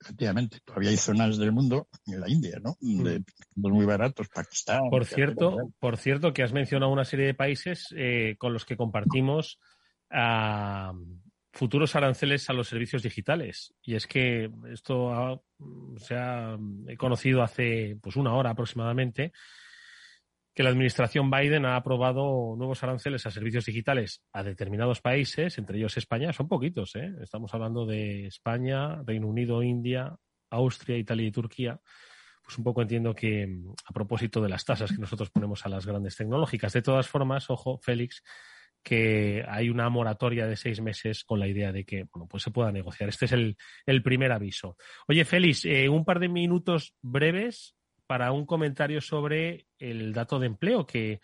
efectivamente, 0.01 0.59
todavía 0.65 0.89
hay 0.89 0.97
zonas 0.97 1.37
del 1.37 1.51
mundo, 1.51 1.87
en 2.07 2.19
la 2.19 2.29
India, 2.29 2.59
¿no? 2.61 2.75
Mm. 2.81 3.03
De 3.03 3.23
muy 3.55 3.85
baratos, 3.85 4.27
Pakistán. 4.29 4.89
Por 4.89 5.05
cierto, 5.05 5.71
por 5.79 5.97
cierto, 5.97 6.33
que 6.33 6.43
has 6.43 6.53
mencionado 6.53 6.91
una 6.91 7.05
serie 7.05 7.27
de 7.27 7.33
países 7.33 7.93
eh, 7.95 8.35
con 8.37 8.53
los 8.53 8.65
que 8.65 8.77
compartimos 8.77 9.59
ah, 10.09 10.93
futuros 11.53 11.95
aranceles 11.95 12.49
a 12.49 12.53
los 12.53 12.67
servicios 12.67 13.03
digitales. 13.03 13.73
Y 13.83 13.95
es 13.95 14.07
que 14.07 14.49
esto 14.71 15.43
se 15.97 16.15
ha 16.15 16.57
conocido 16.97 17.43
hace 17.43 17.97
pues 18.01 18.15
una 18.15 18.33
hora 18.33 18.51
aproximadamente 18.51 19.31
que 20.61 20.65
la 20.65 20.69
administración 20.69 21.31
Biden 21.31 21.65
ha 21.65 21.75
aprobado 21.75 22.55
nuevos 22.55 22.83
aranceles 22.83 23.25
a 23.25 23.31
servicios 23.31 23.65
digitales 23.65 24.21
a 24.31 24.43
determinados 24.43 25.01
países, 25.01 25.57
entre 25.57 25.79
ellos 25.79 25.97
España, 25.97 26.31
son 26.33 26.47
poquitos, 26.47 26.95
¿eh? 26.97 27.15
Estamos 27.19 27.51
hablando 27.55 27.87
de 27.87 28.27
España, 28.27 29.01
Reino 29.01 29.25
Unido, 29.27 29.63
India, 29.63 30.15
Austria, 30.51 30.99
Italia 30.99 31.25
y 31.25 31.31
Turquía. 31.31 31.81
Pues 32.43 32.59
un 32.59 32.63
poco 32.63 32.83
entiendo 32.83 33.15
que 33.15 33.49
a 33.87 33.91
propósito 33.91 34.39
de 34.39 34.49
las 34.49 34.63
tasas 34.63 34.91
que 34.91 34.99
nosotros 34.99 35.31
ponemos 35.31 35.65
a 35.65 35.69
las 35.69 35.87
grandes 35.87 36.15
tecnológicas. 36.15 36.73
De 36.73 36.83
todas 36.83 37.07
formas, 37.07 37.49
ojo, 37.49 37.79
Félix, 37.79 38.21
que 38.83 39.43
hay 39.47 39.67
una 39.71 39.89
moratoria 39.89 40.45
de 40.45 40.57
seis 40.57 40.79
meses 40.79 41.23
con 41.23 41.39
la 41.39 41.47
idea 41.47 41.71
de 41.71 41.85
que 41.85 42.05
bueno, 42.13 42.27
pues 42.29 42.43
se 42.43 42.51
pueda 42.51 42.71
negociar. 42.71 43.09
Este 43.09 43.25
es 43.25 43.31
el, 43.31 43.57
el 43.87 44.03
primer 44.03 44.31
aviso. 44.31 44.77
Oye, 45.07 45.25
Félix, 45.25 45.65
eh, 45.65 45.89
un 45.89 46.05
par 46.05 46.19
de 46.19 46.29
minutos 46.29 46.93
breves 47.01 47.75
para 48.11 48.33
un 48.33 48.45
comentario 48.45 48.99
sobre 48.99 49.67
el 49.79 50.11
dato 50.11 50.37
de 50.37 50.47
empleo, 50.47 50.85
que, 50.85 51.21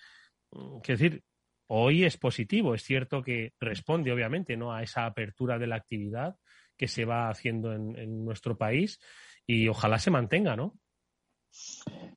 mm, 0.53 0.79
que 0.79 0.93
decir, 0.93 1.21
hoy 1.67 2.05
es 2.05 2.15
positivo. 2.15 2.73
Es 2.73 2.83
cierto 2.83 3.21
que 3.21 3.51
responde, 3.59 4.09
obviamente, 4.13 4.55
¿no? 4.55 4.71
a 4.71 4.83
esa 4.83 5.05
apertura 5.05 5.59
de 5.59 5.67
la 5.67 5.75
actividad 5.75 6.37
que 6.77 6.87
se 6.87 7.03
va 7.03 7.27
haciendo 7.27 7.73
en, 7.73 8.23
nuestro 8.23 8.57
país 8.57 9.01
y 9.45 9.67
ojalá 9.67 9.99
se 9.99 10.11
mantenga, 10.11 10.55
¿no? 10.55 10.79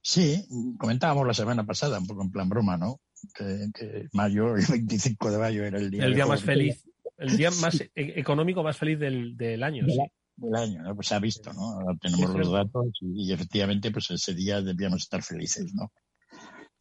Sí, 0.02 0.46
comentábamos 0.78 1.26
la 1.26 1.34
semana 1.34 1.66
pasada, 1.66 1.98
un 1.98 2.06
poco 2.06 2.22
en 2.22 2.30
plan 2.30 2.48
broma, 2.48 2.76
¿no? 2.76 3.00
Que, 3.34 4.06
mayo, 4.12 4.54
el 4.54 4.66
25 4.70 5.32
de 5.32 5.38
mayo 5.38 5.64
era 5.64 5.80
el 5.80 5.90
día, 5.90 6.04
el 6.04 6.14
día 6.14 6.26
más 6.26 6.44
feliz, 6.44 6.88
el 7.18 7.36
día 7.36 7.50
más 7.60 7.80
e, 7.80 7.90
económico 7.96 8.62
más 8.62 8.76
feliz 8.76 9.00
del, 9.00 9.62
año. 9.64 9.84
sí 9.88 9.98
el 10.42 10.54
año, 10.54 10.82
¿no? 10.82 10.94
Pues 10.94 11.08
se 11.08 11.14
ha 11.14 11.18
visto, 11.18 11.52
¿no? 11.52 11.72
Ahora 11.72 11.96
tenemos 12.00 12.34
los 12.34 12.50
datos 12.50 12.86
y, 13.00 13.32
efectivamente, 13.32 13.90
pues 13.90 14.10
ese 14.10 14.34
día 14.34 14.60
debíamos 14.60 15.02
estar 15.02 15.22
felices, 15.22 15.72
¿no? 15.74 15.92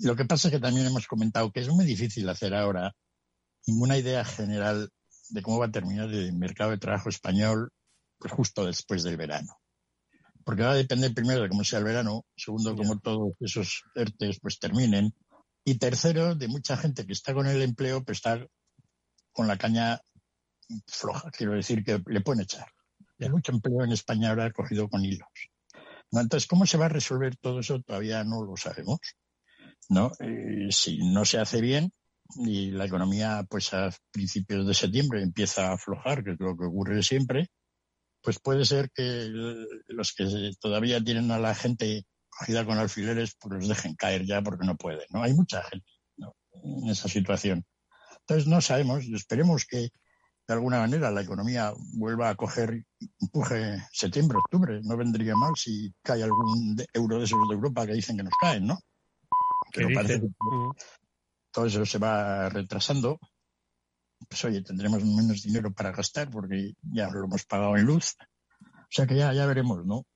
lo 0.02 0.16
que 0.16 0.24
pasa 0.24 0.48
es 0.48 0.54
que 0.54 0.62
también 0.62 0.88
hemos 0.88 1.08
comentado 1.08 1.52
que 1.52 1.60
es 1.60 1.68
muy 1.68 1.84
difícil 1.84 2.30
hacer 2.30 2.56
ahora 2.56 2.96
ninguna 3.68 3.98
idea 3.98 4.24
general 4.24 4.90
de 5.30 5.42
cómo 5.42 5.60
va 5.60 5.66
a 5.66 5.72
terminar 5.72 6.10
el 6.10 6.32
mercado 6.38 6.72
de 6.72 6.78
trabajo 6.78 7.10
español 7.10 7.70
pues 8.18 8.32
justo 8.32 8.66
después 8.66 9.04
del 9.04 9.18
verano. 9.18 9.58
Porque 10.46 10.64
va 10.64 10.72
a 10.72 10.76
depender 10.76 11.14
primero 11.14 11.42
de 11.42 11.50
cómo 11.50 11.66
sea 11.66 11.80
el 11.80 11.86
verano, 11.86 12.26
segundo, 12.38 12.78
cómo 12.78 12.98
todos 13.00 13.34
esos 13.42 13.84
ERTES 13.94 14.40
pues 14.42 14.58
terminen, 14.58 15.14
y 15.66 15.78
tercero, 15.78 16.34
de 16.34 16.48
mucha 16.48 16.78
gente 16.78 17.06
que 17.06 17.12
está 17.12 17.34
con 17.34 17.46
el 17.46 17.62
empleo, 17.62 18.02
pues 18.04 18.20
estar 18.20 18.48
con 19.34 19.48
la 19.48 19.58
caña 19.58 20.00
floja, 20.88 21.30
quiero 21.32 21.56
decir 21.56 21.84
que 21.84 22.02
le 22.08 22.22
pueden 22.22 22.44
echar 22.44 22.68
de 23.20 23.30
mucho 23.30 23.52
empleo 23.52 23.84
en 23.84 23.92
España 23.92 24.30
ahora 24.30 24.52
cogido 24.52 24.90
con 24.90 25.06
hilos. 25.06 25.28
Entonces, 26.12 26.48
¿cómo 26.48 26.66
se 26.66 26.78
va 26.78 26.86
a 26.86 26.90
resolver 26.90 27.36
todo 27.38 27.60
eso? 27.60 27.82
Todavía 27.82 28.24
no 28.24 28.44
lo 28.44 28.58
sabemos. 28.58 29.00
¿no? 29.90 30.12
Eh, 30.20 30.68
si 30.72 30.98
no 31.12 31.26
se 31.26 31.40
hace 31.40 31.62
bien 31.62 31.92
y 32.46 32.72
la 32.72 32.86
economía, 32.86 33.46
pues 33.50 33.74
a 33.74 33.92
principios 34.12 34.66
de 34.68 34.74
septiembre 34.74 35.22
empieza 35.22 35.70
a 35.70 35.74
aflojar, 35.74 36.24
que 36.24 36.32
es 36.32 36.40
lo 36.40 36.56
que 36.56 36.66
ocurre 36.66 37.02
siempre, 37.04 37.48
pues 38.22 38.40
puede 38.40 38.66
ser 38.66 38.90
que 38.92 39.30
los 39.88 40.14
que 40.14 40.52
todavía 40.60 41.04
tienen 41.04 41.32
a 41.32 41.40
la 41.40 41.56
gente 41.56 42.06
cogida 42.30 42.66
con 42.66 42.78
alfileres, 42.78 43.36
pues 43.40 43.56
los 43.56 43.68
dejen 43.68 43.96
caer 43.96 44.26
ya 44.26 44.42
porque 44.42 44.66
no 44.66 44.78
pueden. 44.78 45.06
¿no? 45.10 45.24
Hay 45.24 45.34
mucha 45.34 45.64
gente 45.64 45.88
en 46.64 46.90
esa 46.90 47.08
situación. 47.08 47.66
Entonces 48.22 48.48
no 48.48 48.62
sabemos, 48.62 49.06
esperemos 49.06 49.66
que 49.66 49.90
de 50.50 50.56
alguna 50.56 50.80
manera 50.80 51.12
la 51.12 51.22
economía 51.22 51.72
vuelva 51.94 52.30
a 52.30 52.36
coger 52.36 52.84
empuje 53.22 53.86
septiembre, 53.92 54.40
octubre. 54.40 54.82
No 54.82 54.98
vendría 54.98 55.36
mal 55.36 55.52
si 55.56 55.94
cae 56.02 56.24
algún 56.24 56.76
euro 56.92 57.20
de 57.20 57.26
esos 57.26 57.38
de 57.48 57.54
Europa 57.54 57.86
que 57.86 57.94
dicen 57.94 58.18
que 58.18 58.24
nos 58.24 58.34
caen, 58.42 58.66
¿no? 58.66 58.80
Pero 59.72 59.90
parece 59.94 60.22
que 60.22 60.28
todo 61.52 61.68
eso 61.68 61.86
se 61.86 62.00
va 62.00 62.50
retrasando. 62.50 63.20
Pues 64.28 64.44
oye, 64.44 64.64
tendremos 64.64 65.06
menos 65.06 65.44
dinero 65.44 65.72
para 65.72 65.92
gastar 65.92 66.32
porque 66.32 66.74
ya 66.82 67.12
lo 67.12 67.26
hemos 67.26 67.46
pagado 67.46 67.78
en 67.78 67.86
luz. 67.86 68.16
O 68.60 68.88
sea 68.90 69.06
que 69.06 69.18
ya, 69.18 69.32
ya 69.34 69.46
veremos, 69.46 69.86
¿no? 69.86 70.08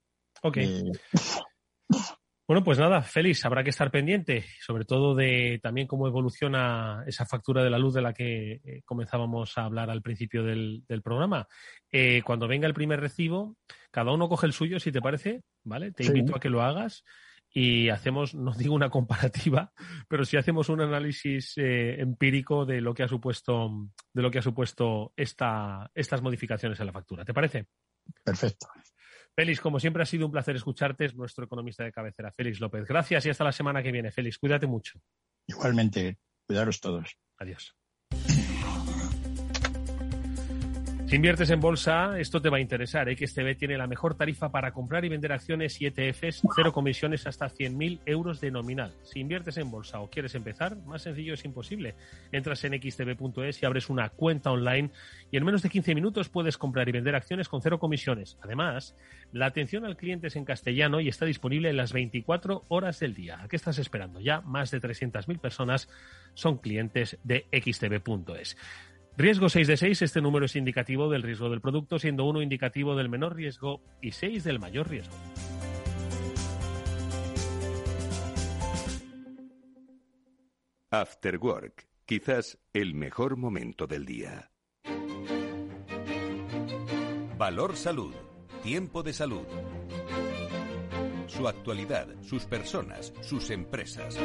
Ok. 0.41 0.57
Eh, 0.57 0.91
bueno, 2.45 2.61
pues 2.63 2.77
nada, 2.77 3.01
Félix, 3.01 3.45
habrá 3.45 3.63
que 3.63 3.69
estar 3.69 3.89
pendiente, 3.89 4.43
sobre 4.59 4.83
todo 4.83 5.15
de 5.15 5.59
también 5.63 5.87
cómo 5.87 6.07
evoluciona 6.07 7.03
esa 7.07 7.25
factura 7.25 7.63
de 7.63 7.69
la 7.69 7.79
luz 7.79 7.93
de 7.93 8.01
la 8.01 8.13
que 8.13 8.53
eh, 8.65 8.81
comenzábamos 8.83 9.57
a 9.57 9.63
hablar 9.63 9.89
al 9.89 10.01
principio 10.01 10.43
del, 10.43 10.83
programa. 11.01 11.47
Eh, 11.89 12.21
cuando 12.23 12.47
venga 12.47 12.67
el 12.67 12.73
primer 12.73 12.99
recibo, 12.99 13.55
cada 13.91 14.11
uno 14.11 14.27
coge 14.27 14.47
el 14.47 14.53
suyo, 14.53 14.79
si 14.79 14.91
te 14.91 15.01
parece, 15.01 15.41
¿vale? 15.63 15.93
Te 15.93 16.03
invito 16.03 16.35
a 16.35 16.39
que 16.39 16.49
lo 16.49 16.61
hagas 16.61 17.05
y 17.49 17.87
hacemos, 17.87 18.35
no 18.35 18.51
digo 18.53 18.75
una 18.75 18.89
comparativa, 18.89 19.71
pero 20.09 20.25
sí 20.25 20.35
hacemos 20.35 20.67
un 20.67 20.81
análisis 20.81 21.53
empírico 21.55 22.65
de 22.65 22.81
lo 22.81 22.93
que 22.93 23.03
ha 23.03 23.07
supuesto, 23.07 23.89
de 24.11 24.21
lo 24.21 24.29
que 24.29 24.39
ha 24.39 24.43
supuesto 24.43 25.13
esta, 25.15 25.89
estas 25.95 26.21
modificaciones 26.21 26.77
en 26.77 26.87
la 26.87 26.93
factura. 26.93 27.23
¿Te 27.23 27.33
parece? 27.33 27.67
Perfecto. 28.21 28.67
Félix, 29.35 29.59
como 29.61 29.79
siempre 29.79 30.03
ha 30.03 30.05
sido 30.05 30.25
un 30.25 30.31
placer 30.31 30.55
escucharte, 30.55 31.05
es 31.05 31.15
nuestro 31.15 31.45
economista 31.45 31.83
de 31.83 31.91
cabecera, 31.91 32.31
Félix 32.31 32.59
López. 32.59 32.85
Gracias 32.85 33.25
y 33.25 33.29
hasta 33.29 33.43
la 33.43 33.51
semana 33.51 33.81
que 33.81 33.91
viene, 33.91 34.11
Félix. 34.11 34.37
Cuídate 34.37 34.67
mucho. 34.67 34.99
Igualmente, 35.47 36.19
cuidaros 36.45 36.79
todos. 36.79 37.17
Adiós. 37.37 37.75
Si 41.13 41.17
inviertes 41.17 41.51
en 41.51 41.59
bolsa, 41.59 42.19
esto 42.19 42.41
te 42.41 42.49
va 42.49 42.57
a 42.57 42.59
interesar. 42.59 43.07
XTB 43.07 43.55
tiene 43.55 43.77
la 43.77 43.85
mejor 43.85 44.15
tarifa 44.15 44.49
para 44.49 44.71
comprar 44.71 45.05
y 45.05 45.09
vender 45.09 45.31
acciones 45.31 45.79
y 45.79 45.85
ETFs, 45.85 46.41
cero 46.55 46.73
comisiones 46.73 47.27
hasta 47.27 47.51
100.000 47.51 47.99
euros 48.07 48.41
de 48.41 48.49
nominal. 48.49 48.91
Si 49.03 49.19
inviertes 49.19 49.57
en 49.57 49.69
bolsa 49.69 49.99
o 49.99 50.09
quieres 50.09 50.33
empezar, 50.33 50.75
más 50.87 51.03
sencillo 51.03 51.35
es 51.35 51.45
imposible. 51.45 51.93
Entras 52.31 52.63
en 52.63 52.81
xtb.es 52.81 53.61
y 53.61 53.65
abres 53.67 53.91
una 53.91 54.09
cuenta 54.09 54.49
online 54.49 54.89
y 55.29 55.37
en 55.37 55.45
menos 55.45 55.61
de 55.61 55.69
15 55.69 55.93
minutos 55.93 56.29
puedes 56.29 56.57
comprar 56.57 56.89
y 56.89 56.93
vender 56.93 57.13
acciones 57.13 57.47
con 57.47 57.61
cero 57.61 57.77
comisiones. 57.77 58.39
Además, 58.41 58.95
la 59.33 59.45
atención 59.45 59.85
al 59.85 59.97
cliente 59.97 60.29
es 60.29 60.35
en 60.35 60.45
castellano 60.45 60.99
y 60.99 61.09
está 61.09 61.27
disponible 61.27 61.69
en 61.69 61.77
las 61.77 61.93
24 61.93 62.63
horas 62.69 62.99
del 62.99 63.13
día. 63.13 63.39
¿A 63.39 63.47
qué 63.47 63.55
estás 63.55 63.77
esperando? 63.77 64.19
Ya 64.19 64.41
más 64.41 64.71
de 64.71 64.81
300.000 64.81 65.37
personas 65.39 65.89
son 66.33 66.57
clientes 66.57 67.19
de 67.23 67.45
xtb.es. 67.51 68.57
Riesgo 69.15 69.47
6 69.47 69.67
de 69.67 69.77
6, 69.77 70.01
este 70.01 70.21
número 70.21 70.47
es 70.47 70.55
indicativo 70.55 71.07
del 71.07 71.21
riesgo 71.21 71.47
del 71.49 71.61
producto, 71.61 71.99
siendo 71.99 72.25
1 72.25 72.41
indicativo 72.41 72.95
del 72.95 73.09
menor 73.09 73.35
riesgo 73.35 73.79
y 74.01 74.11
6 74.11 74.43
del 74.43 74.59
mayor 74.59 74.89
riesgo. 74.89 75.13
After 80.89 81.37
Work, 81.37 81.87
quizás 82.05 82.57
el 82.73 82.95
mejor 82.95 83.37
momento 83.37 83.85
del 83.85 84.05
día. 84.05 84.49
Valor 87.37 87.75
Salud, 87.75 88.15
tiempo 88.63 89.03
de 89.03 89.13
salud. 89.13 89.45
Su 91.27 91.47
actualidad, 91.47 92.07
sus 92.21 92.45
personas, 92.45 93.13
sus 93.21 93.51
empresas. 93.51 94.17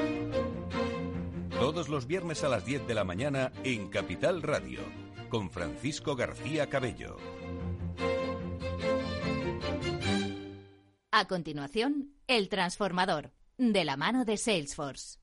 Todos 1.61 1.89
los 1.89 2.07
viernes 2.07 2.45
a 2.45 2.49
las 2.49 2.65
10 2.65 2.87
de 2.87 2.95
la 2.95 3.03
mañana 3.03 3.51
en 3.65 3.89
Capital 3.89 4.43
Radio, 4.43 4.81
con 5.29 5.51
Francisco 5.51 6.15
García 6.15 6.69
Cabello. 6.69 7.17
A 11.11 11.27
continuación, 11.27 12.15
El 12.29 12.49
Transformador, 12.49 13.33
de 13.57 13.85
la 13.85 13.97
mano 13.97 14.25
de 14.25 14.37
Salesforce. 14.37 15.19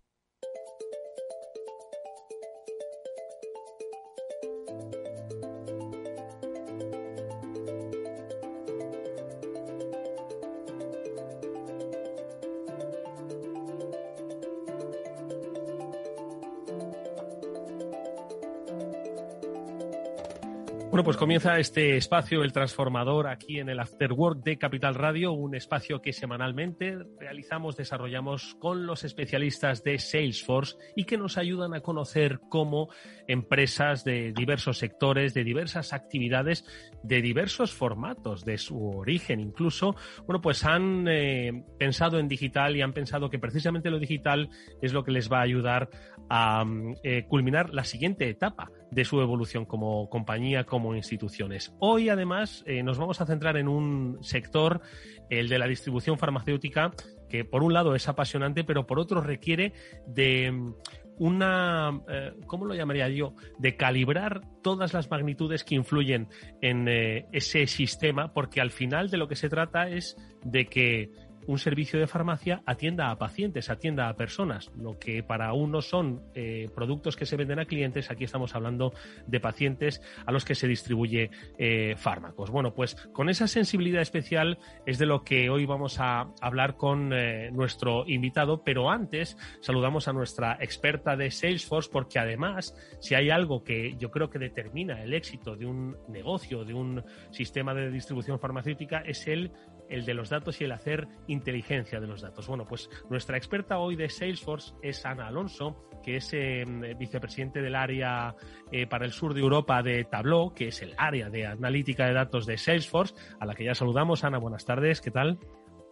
Pues 21.06 21.18
comienza 21.18 21.60
este 21.60 21.98
espacio, 21.98 22.42
el 22.42 22.52
transformador, 22.52 23.28
aquí 23.28 23.60
en 23.60 23.70
el 23.70 23.80
Afterwork 23.80 24.44
de 24.44 24.58
Capital 24.58 24.96
Radio, 24.96 25.34
un 25.34 25.54
espacio 25.54 26.02
que 26.02 26.14
semanalmente 26.14 26.98
realizamos, 27.20 27.78
desarrollamos 27.78 28.56
con 28.56 28.88
los 28.88 29.04
especialistas 29.04 29.84
de 29.84 30.00
Salesforce 30.00 30.78
y 30.96 31.04
que 31.04 31.20
nos 31.20 31.38
ayudan 31.38 31.76
a 31.76 31.82
conocer 31.82 32.40
cómo 32.50 32.90
empresas 33.28 34.04
de 34.04 34.34
diversos 34.34 34.80
sectores, 34.80 35.36
de 35.36 35.44
diversas 35.44 35.94
actividades, 35.94 36.66
de 37.04 37.22
diversos 37.22 37.72
formatos, 37.72 38.44
de 38.44 38.58
su 38.58 38.90
origen. 38.90 39.40
Incluso, 39.40 39.96
bueno, 40.26 40.42
pues 40.42 40.66
han 40.66 41.08
eh, 41.08 41.66
pensado 41.78 42.18
en 42.18 42.28
digital 42.28 42.76
y 42.76 42.82
han 42.82 42.94
pensado 42.94 43.30
que 43.30 43.38
precisamente 43.38 43.92
lo 43.92 44.00
digital 44.00 44.50
es 44.82 44.92
lo 44.92 45.04
que 45.04 45.12
les 45.12 45.32
va 45.32 45.38
a 45.38 45.44
ayudar 45.44 45.88
a 46.32 46.66
eh, 47.04 47.26
culminar 47.28 47.76
la 47.76 47.84
siguiente 47.84 48.28
etapa 48.28 48.72
de 48.92 49.06
su 49.06 49.22
evolución 49.22 49.66
como 49.66 50.10
compañía, 50.10 50.64
como 50.64 50.96
instituciones. 50.96 51.74
Hoy, 51.80 52.10
además, 52.10 52.64
eh, 52.66 52.84
nos 52.84 52.98
vamos 52.98 53.22
a 53.22 53.26
centrar 53.26 53.58
en 53.58 53.68
un 53.68 54.18
sector, 54.22 54.82
el 55.30 55.50
de 55.50 55.60
la 55.60 55.68
distribución 55.68 56.18
farmacéutica, 56.18 56.92
que 57.30 57.46
por 57.46 57.64
un 57.64 57.74
lado 57.74 57.96
es 57.96 58.08
apasionante, 58.08 58.64
pero 58.64 58.86
por 58.86 59.00
otro 59.00 59.22
requiere 59.22 59.74
de 60.08 60.52
mm, 60.52 60.74
una, 61.18 62.02
eh, 62.10 62.34
¿cómo 62.46 62.66
lo 62.66 62.76
llamaría 62.76 63.10
yo?, 63.10 63.34
de 63.58 63.76
calibrar 63.76 64.42
todas 64.62 64.94
las 64.94 65.10
magnitudes 65.10 65.64
que 65.64 65.76
influyen 65.76 66.28
en 66.62 66.88
eh, 66.88 67.26
ese 67.32 67.68
sistema, 67.68 68.34
porque 68.34 68.62
al 68.62 68.72
final 68.72 69.10
de 69.10 69.18
lo 69.18 69.28
que 69.28 69.36
se 69.36 69.50
trata 69.50 69.90
es 69.90 70.18
de 70.44 70.66
que 70.68 71.10
un 71.48 71.60
servicio 71.60 72.00
de 72.00 72.08
farmacia 72.08 72.62
atienda 72.66 73.12
a 73.12 73.18
pacientes, 73.18 73.70
atienda 73.70 74.10
a 74.10 74.16
personas. 74.16 74.72
Lo 74.78 74.98
que 74.98 75.24
para 75.24 75.54
uno 75.54 75.82
son 75.82 76.22
eh, 76.34 76.70
productos 76.74 77.16
que 77.16 77.26
se 77.26 77.36
venden 77.36 77.60
a 77.60 77.66
clientes, 77.66 78.12
aquí 78.12 78.24
estamos 78.24 78.56
hablando 78.56 78.94
de 79.28 79.40
pacientes 79.40 80.02
a 80.26 80.32
los 80.32 80.46
que 80.46 80.56
se 80.56 80.68
distribuye 80.68 81.30
eh, 81.58 81.96
fármacos. 81.98 82.50
Bueno, 82.50 82.74
pues 82.74 82.96
con 83.14 83.30
esa 83.30 83.48
sensibilidad 83.48 84.02
especial 84.02 84.58
es 84.86 84.98
de 84.98 85.06
lo 85.06 85.24
que 85.24 85.50
hoy 85.50 85.66
vamos 85.66 86.00
a 86.00 86.28
hablar 86.42 86.76
con 86.76 87.14
eh, 87.14 87.52
nuestro 87.52 88.08
invitado, 88.08 88.64
pero 88.64 88.90
antes 88.90 89.38
saludamos 89.62 90.08
a 90.08 90.14
nuestra 90.14 90.58
experta 90.60 91.16
de 91.16 91.32
Salesforce 91.32 91.90
porque 91.92 92.20
además, 92.20 92.76
si 93.00 93.16
hay 93.16 93.30
algo 93.30 93.64
que 93.64 93.96
yo 93.98 94.12
creo 94.12 94.30
que 94.30 94.40
determina 94.40 95.02
el 95.04 95.14
éxito 95.14 95.56
de 95.56 95.66
un 95.66 95.98
negocio, 96.08 96.66
de 96.66 96.74
un 96.74 97.04
sistema 97.32 97.74
de 97.74 97.92
distribución 97.92 98.40
farmacéutica, 98.40 99.00
es 99.00 99.28
el 99.28 99.52
el 99.90 100.06
de 100.06 100.14
los 100.14 100.30
datos 100.30 100.60
y 100.62 100.66
el 100.66 100.72
hacer 100.72 101.08
inteligencia 101.28 102.00
de 102.00 102.08
los 102.08 102.22
datos. 102.22 102.48
Bueno, 102.48 102.66
pues 102.66 102.90
nuestra 103.10 103.38
experta 103.38 103.78
hoy 103.78 103.96
de 103.96 104.10
Salesforce 104.10 104.74
es 104.82 105.06
Ana 105.06 105.28
Alonso, 105.28 105.90
que 106.04 106.18
es 106.18 106.34
em, 106.34 106.82
vicepresidente 106.98 107.62
del 107.62 107.76
área 107.76 108.36
eh, 108.72 108.88
para 108.88 109.06
el 109.06 109.12
sur 109.12 109.34
de 109.34 109.42
Europa 109.42 109.82
de 109.82 110.04
Tableau, 110.04 110.54
que 110.54 110.68
es 110.68 110.82
el 110.82 110.94
área 110.98 111.30
de 111.30 111.48
analítica 111.48 112.06
de 112.06 112.14
datos 112.14 112.46
de 112.46 112.58
Salesforce, 112.58 113.16
a 113.40 113.46
la 113.46 113.56
que 113.56 113.66
ya 113.66 113.76
saludamos. 113.76 114.24
Ana, 114.24 114.38
buenas 114.38 114.66
tardes, 114.66 115.02
¿qué 115.02 115.12
tal? 115.12 115.40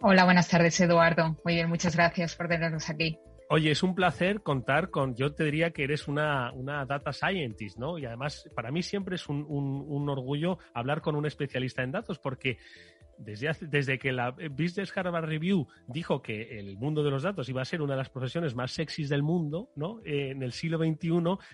Hola, 0.00 0.24
buenas 0.24 0.48
tardes, 0.48 0.78
Eduardo. 0.80 1.36
Muy 1.44 1.54
bien, 1.54 1.68
muchas 1.68 1.96
gracias 1.96 2.36
por 2.36 2.48
tenernos 2.48 2.88
aquí. 2.90 3.18
Oye, 3.50 3.70
es 3.70 3.82
un 3.82 3.94
placer 3.94 4.42
contar 4.42 4.90
con, 4.90 5.14
yo 5.16 5.34
te 5.34 5.44
diría 5.44 5.70
que 5.70 5.84
eres 5.84 6.08
una, 6.08 6.50
una 6.52 6.84
data 6.86 7.12
scientist, 7.12 7.78
¿no? 7.78 7.98
Y 7.98 8.06
además, 8.06 8.48
para 8.54 8.70
mí 8.70 8.82
siempre 8.82 9.16
es 9.16 9.28
un, 9.28 9.44
un 9.48 10.08
orgullo 10.08 10.58
hablar 10.72 11.02
con 11.02 11.14
un 11.14 11.26
especialista 11.26 11.82
en 11.82 11.92
datos, 11.92 12.18
porque 12.18 12.58
desde, 13.18 13.50
desde 13.62 13.98
que 13.98 14.12
la 14.12 14.30
Business 14.30 14.92
Harvard 14.96 15.26
Review 15.26 15.66
dijo 15.86 16.22
que 16.22 16.58
el 16.58 16.76
mundo 16.76 17.02
de 17.02 17.10
los 17.10 17.22
datos 17.22 17.48
iba 17.48 17.62
a 17.62 17.64
ser 17.64 17.82
una 17.82 17.94
de 17.94 17.98
las 17.98 18.10
profesiones 18.10 18.54
más 18.54 18.72
sexys 18.72 19.08
del 19.08 19.22
mundo, 19.22 19.70
¿no? 19.76 20.00
Eh, 20.04 20.30
en 20.30 20.42
el 20.42 20.52
siglo 20.52 20.78
XXI, 20.78 21.08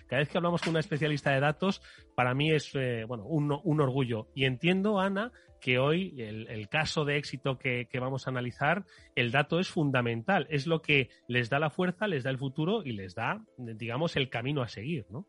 cada 0.07 0.19
vez 0.19 0.29
que 0.29 0.37
hablamos 0.37 0.61
con 0.61 0.71
una 0.71 0.79
especialista 0.79 1.31
de 1.31 1.39
datos, 1.39 1.81
para 2.15 2.33
mí 2.33 2.51
es 2.51 2.71
eh, 2.75 3.05
bueno, 3.07 3.25
un, 3.25 3.81
orgullo. 3.81 4.29
Y 4.35 4.45
entiendo, 4.45 4.99
Ana, 4.99 5.31
que 5.59 5.79
hoy 5.79 6.15
el, 6.17 6.67
caso 6.69 7.05
de 7.05 7.17
éxito 7.17 7.57
que, 7.57 7.87
que, 7.89 7.99
vamos 7.99 8.25
a 8.25 8.31
analizar, 8.31 8.85
el 9.15 9.31
dato 9.31 9.59
es 9.59 9.69
fundamental, 9.69 10.47
es 10.49 10.65
lo 10.67 10.81
que 10.81 11.09
les 11.27 11.49
da 11.49 11.59
la 11.59 11.69
fuerza, 11.69 12.07
les 12.07 12.23
da 12.23 12.31
el 12.31 12.37
futuro 12.37 12.83
y 12.83 12.93
les 12.93 13.15
da, 13.15 13.43
digamos, 13.57 14.15
el 14.15 14.29
camino 14.29 14.61
a 14.61 14.67
seguir, 14.67 15.05
¿no? 15.09 15.27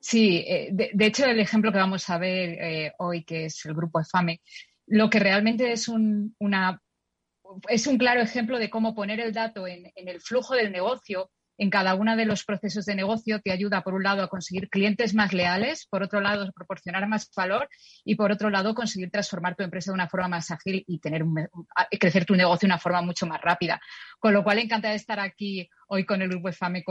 Sí, 0.00 0.44
eh, 0.46 0.68
de, 0.70 0.90
de, 0.92 1.06
hecho 1.06 1.24
el 1.24 1.40
ejemplo 1.40 1.72
que 1.72 1.78
vamos 1.78 2.10
a 2.10 2.18
ver 2.18 2.92
hoy, 2.98 3.24
que 3.24 3.46
es 3.46 3.64
el 3.64 3.72
grupo 3.72 4.00
EFAME, 4.00 4.42
lo 4.86 5.10
que 5.10 5.18
realmente 5.18 5.72
es 5.72 5.88
una 5.88 6.80
es 7.68 7.86
un 7.86 7.98
claro 7.98 8.20
ejemplo 8.20 8.58
de 8.58 8.70
cómo 8.70 8.94
poner 8.94 9.20
el 9.20 9.32
dato 9.32 9.66
en, 9.66 9.92
el 9.94 10.20
flujo 10.20 10.54
del 10.54 10.72
negocio 10.72 11.30
en 11.58 11.70
cada 11.70 11.94
uno 11.94 12.16
de 12.16 12.24
los 12.24 12.44
procesos 12.44 12.84
de 12.86 12.94
negocio 12.94 13.40
te 13.40 13.52
ayuda, 13.52 13.82
por 13.82 13.94
un 13.94 14.02
lado, 14.02 14.22
a 14.22 14.28
conseguir 14.28 14.68
clientes 14.68 15.14
más 15.14 15.32
leales, 15.32 15.86
por 15.88 16.02
otro 16.02 16.20
lado, 16.20 16.44
a 16.44 16.52
proporcionar 16.52 17.08
más 17.08 17.30
valor 17.36 17.68
y, 18.04 18.16
por 18.16 18.32
otro 18.32 18.50
lado, 18.50 18.74
conseguir 18.74 19.10
transformar 19.10 19.54
tu 19.54 19.62
empresa 19.62 19.90
de 19.90 19.94
una 19.94 20.08
forma 20.08 20.28
más 20.28 20.50
ágil 20.50 20.84
y 20.86 20.98
tener 20.98 21.24
crecer 21.98 22.24
tu 22.24 22.34
negocio 22.34 22.66
de 22.66 22.72
una 22.72 22.78
forma 22.78 23.02
mucho 23.02 23.26
más 23.26 23.40
rápida. 23.40 23.80
Con 24.18 24.32
lo 24.32 24.42
cual, 24.42 24.58
encantada 24.58 24.92
de 24.92 24.96
estar 24.96 25.20
aquí 25.20 25.68
hoy 25.88 26.04
con 26.04 26.22
el 26.22 26.28
grupo 26.28 26.50
FAME, 26.52 26.84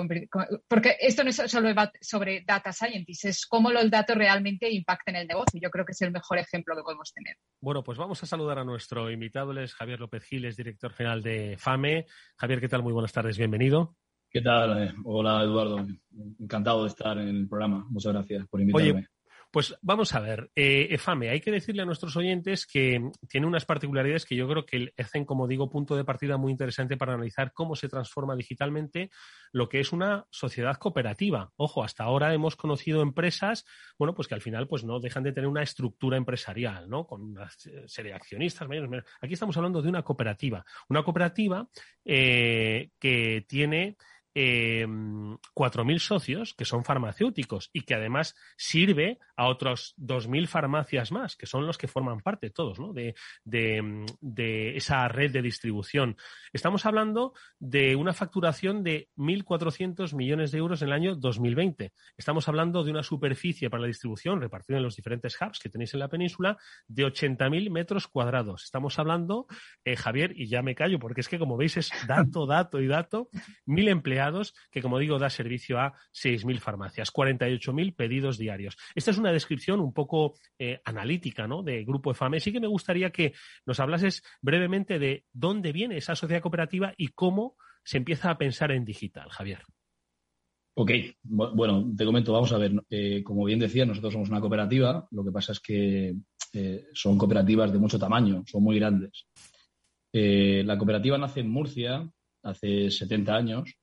porque 0.68 0.98
esto 1.00 1.24
no 1.24 1.30
es 1.30 1.36
solo 1.36 1.74
sobre 2.02 2.44
data 2.46 2.72
scientists, 2.72 3.26
es 3.26 3.46
cómo 3.46 3.72
los 3.72 3.90
datos 3.90 4.16
realmente 4.16 4.70
impactan 4.70 5.16
el 5.16 5.28
negocio. 5.28 5.60
Yo 5.62 5.70
creo 5.70 5.86
que 5.86 5.94
es 5.94 6.02
el 6.02 6.12
mejor 6.12 6.38
ejemplo 6.38 6.76
que 6.76 6.84
podemos 6.84 7.12
tener. 7.14 7.36
Bueno, 7.60 7.84
pues 7.84 7.98
vamos 7.98 8.22
a 8.24 8.26
saludar 8.26 8.60
a 8.60 8.64
nuestro 8.64 9.10
invitado, 9.12 9.58
es 9.60 9.74
Javier 9.74 10.00
López 10.00 10.24
Giles, 10.24 10.56
director 10.56 10.94
general 10.94 11.22
de 11.22 11.56
FAME. 11.58 12.06
Javier, 12.38 12.62
¿qué 12.62 12.70
tal? 12.70 12.84
Muy 12.84 12.94
buenas 12.94 13.12
tardes, 13.12 13.38
bienvenido. 13.38 13.96
¿Qué 14.34 14.42
tal? 14.42 14.82
Eh, 14.82 14.94
hola, 15.04 15.44
Eduardo. 15.44 15.86
Encantado 16.40 16.82
de 16.82 16.90
estar 16.90 17.16
en 17.20 17.28
el 17.28 17.48
programa. 17.48 17.86
Muchas 17.88 18.14
gracias 18.14 18.48
por 18.48 18.60
invitarme. 18.62 19.08
Pues 19.52 19.76
vamos 19.84 20.16
a 20.16 20.20
ver, 20.20 20.50
eh, 20.56 20.88
EFAME, 20.90 21.30
hay 21.30 21.40
que 21.40 21.52
decirle 21.52 21.84
a 21.84 21.86
nuestros 21.86 22.18
oyentes 22.18 22.66
que 22.66 23.00
tiene 23.30 23.46
unas 23.46 23.66
particularidades 23.66 24.26
que 24.26 24.36
yo 24.36 24.48
creo 24.48 24.66
que 24.66 24.92
hacen, 24.98 25.26
como 25.26 25.48
digo, 25.48 25.70
punto 25.70 25.96
de 25.96 26.04
partida 26.04 26.38
muy 26.38 26.52
interesante 26.52 26.98
para 26.98 27.14
analizar 27.14 27.54
cómo 27.54 27.76
se 27.76 27.88
transforma 27.88 28.36
digitalmente 28.36 29.12
lo 29.52 29.70
que 29.70 29.80
es 29.80 29.94
una 29.94 30.26
sociedad 30.32 30.78
cooperativa. 30.78 31.52
Ojo, 31.56 31.84
hasta 31.84 32.04
ahora 32.04 32.34
hemos 32.34 32.56
conocido 32.56 33.04
empresas, 33.04 33.66
bueno, 34.00 34.16
pues 34.16 34.28
que 34.28 34.34
al 34.34 34.42
final 34.42 34.68
pues 34.68 34.84
no 34.84 35.00
dejan 35.00 35.22
de 35.22 35.34
tener 35.34 35.48
una 35.48 35.62
estructura 35.62 36.18
empresarial, 36.18 36.90
¿no? 36.90 37.06
Con 37.06 37.22
una 37.22 37.48
serie 37.86 38.10
de 38.10 38.16
accionistas, 38.16 38.68
Aquí 39.22 39.34
estamos 39.34 39.56
hablando 39.58 39.84
de 39.84 39.90
una 39.90 40.02
cooperativa. 40.02 40.66
Una 40.90 41.04
cooperativa 41.04 41.70
eh, 42.04 42.90
que 43.00 43.46
tiene 43.48 43.98
eh, 44.36 44.86
4.000 44.88 46.00
socios 46.00 46.54
que 46.54 46.66
son 46.66 46.84
farmacéuticos 46.84 47.70
y 47.74 47.82
que 47.82 47.96
además 47.96 48.36
sirve 48.58 49.20
a 49.36 49.48
otros 49.48 49.96
2.000 49.98 50.48
farmacias 50.48 51.12
más, 51.12 51.36
que 51.36 51.46
son 51.46 51.68
los 51.68 51.78
que 51.78 51.88
forman 51.88 52.22
parte 52.22 52.50
todos 52.50 52.80
¿no? 52.80 52.94
de, 52.94 53.16
de, 53.46 54.76
esa 54.76 55.08
red 55.08 55.32
de 55.32 55.42
distribución. 55.42 56.18
Estamos 56.52 56.86
hablando 56.86 57.34
de 57.60 57.96
una 57.96 58.14
facturación 58.14 58.84
de 58.84 59.10
1.400 59.18 60.16
millones 60.16 60.52
de 60.52 60.58
euros 60.58 60.82
en 60.82 60.90
el 60.90 60.94
año 60.94 61.16
2020. 61.16 61.94
Estamos 62.18 62.48
hablando 62.48 62.84
de 62.84 62.92
una 62.92 63.04
superficie 63.04 63.70
para 63.70 63.82
la 63.82 63.88
distribución 63.88 64.42
repartida 64.42 64.78
en 64.78 64.84
los 64.84 64.96
diferentes 64.96 65.38
hubs 65.40 65.60
que 65.60 65.70
tenéis 65.70 65.94
en 65.94 66.00
la 66.00 66.08
península 66.08 66.58
de 66.88 67.06
80.000 67.06 67.70
metros 67.70 68.08
cuadrados. 68.08 68.64
Estamos 68.64 68.98
hablando, 69.00 69.48
eh, 69.84 69.96
Javier, 69.96 70.34
y 70.36 70.48
ya 70.48 70.62
me 70.62 70.76
callo 70.76 71.00
porque 71.00 71.22
es 71.22 71.30
que 71.30 71.40
como 71.40 71.58
veis 71.58 71.78
es 71.78 71.92
dato, 72.08 72.46
dato 72.46 72.80
y 72.80 72.88
dato, 72.88 73.30
mil 73.66 73.88
empleados 73.88 74.23
que, 74.72 74.82
como 74.82 75.00
digo, 75.00 75.20
da 75.20 75.30
servicio 75.30 75.80
a 75.80 75.94
6.000 76.14 76.60
farmacias, 76.60 77.12
48.000 77.12 77.96
pedidos 77.96 78.38
diarios. 78.38 78.78
Esta 78.96 79.12
es 79.12 79.18
una 79.18 79.32
descripción 79.32 79.80
un 79.80 79.94
poco 79.94 80.36
eh, 80.58 80.82
analítica 80.86 81.48
¿no? 81.48 81.64
de 81.64 81.84
Grupo 81.84 82.12
EFAME. 82.12 82.40
Sí 82.40 82.52
que 82.52 82.60
me 82.60 82.68
gustaría 82.68 83.12
que 83.12 83.34
nos 83.66 83.80
hablases 83.80 84.24
brevemente 84.42 85.00
de 85.00 85.26
dónde 85.32 85.72
viene 85.72 85.98
esa 85.98 86.16
sociedad 86.16 86.42
cooperativa 86.42 86.94
y 86.98 87.10
cómo 87.10 87.58
se 87.84 87.98
empieza 87.98 88.30
a 88.30 88.38
pensar 88.38 88.72
en 88.72 88.86
digital, 88.86 89.30
Javier. 89.30 89.64
Ok, 90.76 90.92
bueno, 91.22 91.94
te 91.96 92.04
comento, 92.04 92.34
vamos 92.34 92.52
a 92.52 92.58
ver, 92.58 92.74
eh, 92.90 93.22
como 93.24 93.46
bien 93.46 93.60
decía, 93.60 93.86
nosotros 93.86 94.14
somos 94.14 94.30
una 94.30 94.42
cooperativa, 94.42 95.08
lo 95.12 95.24
que 95.24 95.32
pasa 95.32 95.52
es 95.52 95.60
que 95.60 96.16
eh, 96.52 96.88
son 96.94 97.16
cooperativas 97.16 97.72
de 97.72 97.78
mucho 97.78 98.00
tamaño, 98.00 98.44
son 98.48 98.64
muy 98.64 98.80
grandes. 98.80 99.28
la 100.12 100.78
cooperativa 100.78 101.18
nace 101.18 101.42
en 101.42 101.50
Murcia 101.50 102.10
hace 102.44 102.90
70 102.90 103.36
años 103.36 103.76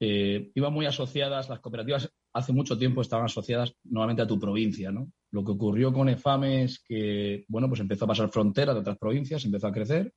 eh, 0.00 0.50
iban 0.54 0.72
muy 0.72 0.86
asociadas, 0.86 1.48
las 1.48 1.60
cooperativas 1.60 2.10
hace 2.32 2.52
mucho 2.52 2.78
tiempo 2.78 3.00
estaban 3.00 3.26
asociadas 3.26 3.74
nuevamente 3.84 4.22
a 4.22 4.26
tu 4.26 4.38
provincia, 4.38 4.92
¿no? 4.92 5.10
Lo 5.32 5.44
que 5.44 5.52
ocurrió 5.52 5.92
con 5.92 6.08
EFAME 6.08 6.64
es 6.64 6.82
que, 6.82 7.44
bueno, 7.48 7.68
pues 7.68 7.80
empezó 7.80 8.04
a 8.04 8.08
pasar 8.08 8.30
fronteras 8.30 8.74
de 8.74 8.80
otras 8.80 8.98
provincias, 8.98 9.44
empezó 9.44 9.66
a 9.66 9.72
crecer, 9.72 10.12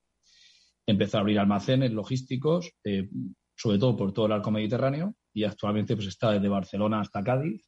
empezó 0.86 1.18
a 1.18 1.22
abrir 1.22 1.40
almacenes 1.40 1.92
logísticos, 1.92 2.72
eh, 2.84 3.10
sobre 3.56 3.80
todo 3.80 3.98
por 3.98 4.14
todo 4.14 4.28
el 4.28 4.34
arco 4.34 4.52
mediterráneo, 4.52 5.16
y 5.34 5.44
actualmente 5.44 5.96
pues 5.96 6.08
está 6.08 6.32
desde 6.32 6.48
Barcelona 6.48 7.02
hasta 7.02 7.24
Cádiz, 7.24 7.68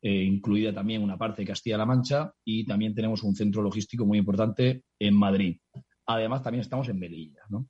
eh, 0.00 0.24
incluida 0.24 0.72
también 0.72 1.02
una 1.02 1.18
parte 1.18 1.42
de 1.42 1.48
Castilla-La 1.48 1.86
Mancha, 1.86 2.32
y 2.44 2.64
también 2.64 2.94
tenemos 2.94 3.22
un 3.22 3.34
centro 3.34 3.62
logístico 3.62 4.06
muy 4.06 4.18
importante 4.18 4.84
en 4.98 5.14
Madrid. 5.14 5.58
Además, 6.06 6.42
también 6.42 6.62
estamos 6.62 6.88
en 6.88 6.98
Melilla, 6.98 7.42
¿no? 7.48 7.68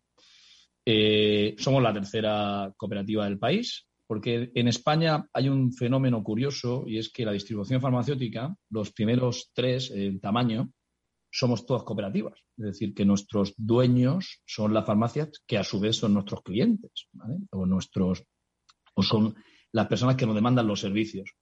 Eh, 0.85 1.55
somos 1.59 1.83
la 1.83 1.93
tercera 1.93 2.73
cooperativa 2.77 3.25
del 3.25 3.39
país, 3.39 3.87
porque 4.07 4.51
en 4.55 4.69
España 4.69 5.27
hay 5.33 5.49
un 5.49 5.73
fenómeno 5.73 6.23
curioso 6.23 6.85
y 6.87 6.99
es 6.99 7.11
que 7.11 7.25
la 7.25 7.33
distribución 7.33 7.81
farmacéutica, 7.81 8.55
los 8.71 8.93
primeros 8.93 9.51
tres 9.55 9.91
en 9.91 10.21
tamaño, 10.21 10.71
somos 11.31 11.65
todas 11.65 11.85
cooperativas. 11.85 12.39
Es 12.59 12.65
decir, 12.65 12.95
que 12.95 13.05
nuestros 13.05 13.55
dueños 13.57 14.43
son 14.45 14.75
las 14.75 14.85
farmacias 14.85 15.31
que 15.47 15.57
a 15.57 15.65
su 15.65 15.81
vez 15.81 15.97
son 15.97 16.13
nuestros 16.15 16.43
clientes, 16.43 17.09
o 17.51 17.65
nuestros, 17.65 18.25
o 18.95 19.03
son 19.03 19.35
las 19.73 19.87
personas 19.87 20.17
que 20.17 20.27
nos 20.27 20.35
demandan 20.35 20.67
los 20.67 20.81
servicios. 20.81 21.33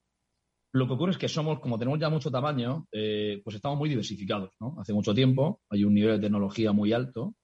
Lo 0.73 0.87
que 0.87 0.93
ocurre 0.93 1.13
es 1.13 1.19
que 1.19 1.29
somos, 1.29 1.59
como 1.59 1.79
tenemos 1.79 1.99
ya 1.99 2.09
mucho 2.09 2.31
tamaño, 2.31 2.87
eh, 2.93 3.41
pues 3.43 3.57
estamos 3.57 3.77
muy 3.77 3.89
diversificados. 3.89 4.53
Hace 4.79 4.93
mucho 4.93 5.13
tiempo 5.13 5.61
hay 5.69 5.83
un 5.83 5.95
nivel 5.95 6.13
de 6.13 6.21
tecnología 6.21 6.71
muy 6.71 6.93
alto 6.93 7.35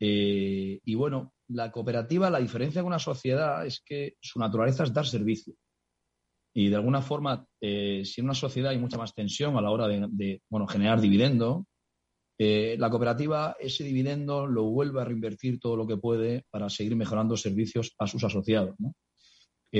eh, 0.00 0.80
y 0.84 0.94
bueno, 0.94 1.34
la 1.48 1.70
cooperativa, 1.70 2.30
la 2.30 2.40
diferencia 2.40 2.82
con 2.82 2.88
una 2.88 2.98
sociedad 2.98 3.66
es 3.66 3.80
que 3.84 4.16
su 4.20 4.38
naturaleza 4.38 4.84
es 4.84 4.92
dar 4.92 5.06
servicio. 5.06 5.54
Y 6.54 6.68
de 6.68 6.76
alguna 6.76 7.02
forma, 7.02 7.44
eh, 7.60 8.02
si 8.04 8.20
en 8.20 8.26
una 8.26 8.34
sociedad 8.34 8.70
hay 8.70 8.78
mucha 8.78 8.98
más 8.98 9.14
tensión 9.14 9.56
a 9.56 9.60
la 9.60 9.70
hora 9.70 9.88
de, 9.88 10.42
bueno, 10.48 10.66
generar 10.66 11.00
dividendo, 11.00 11.66
eh, 12.38 12.76
la 12.78 12.90
cooperativa 12.90 13.56
ese 13.60 13.84
dividendo 13.84 14.46
lo 14.46 14.64
vuelve 14.64 15.00
a 15.00 15.04
reinvertir 15.04 15.60
todo 15.60 15.76
lo 15.76 15.86
que 15.86 15.96
puede 15.96 16.44
para 16.50 16.68
seguir 16.68 16.96
mejorando 16.96 17.36
servicios 17.36 17.94
a 17.98 18.06
sus 18.06 18.24
asociados. 18.24 18.74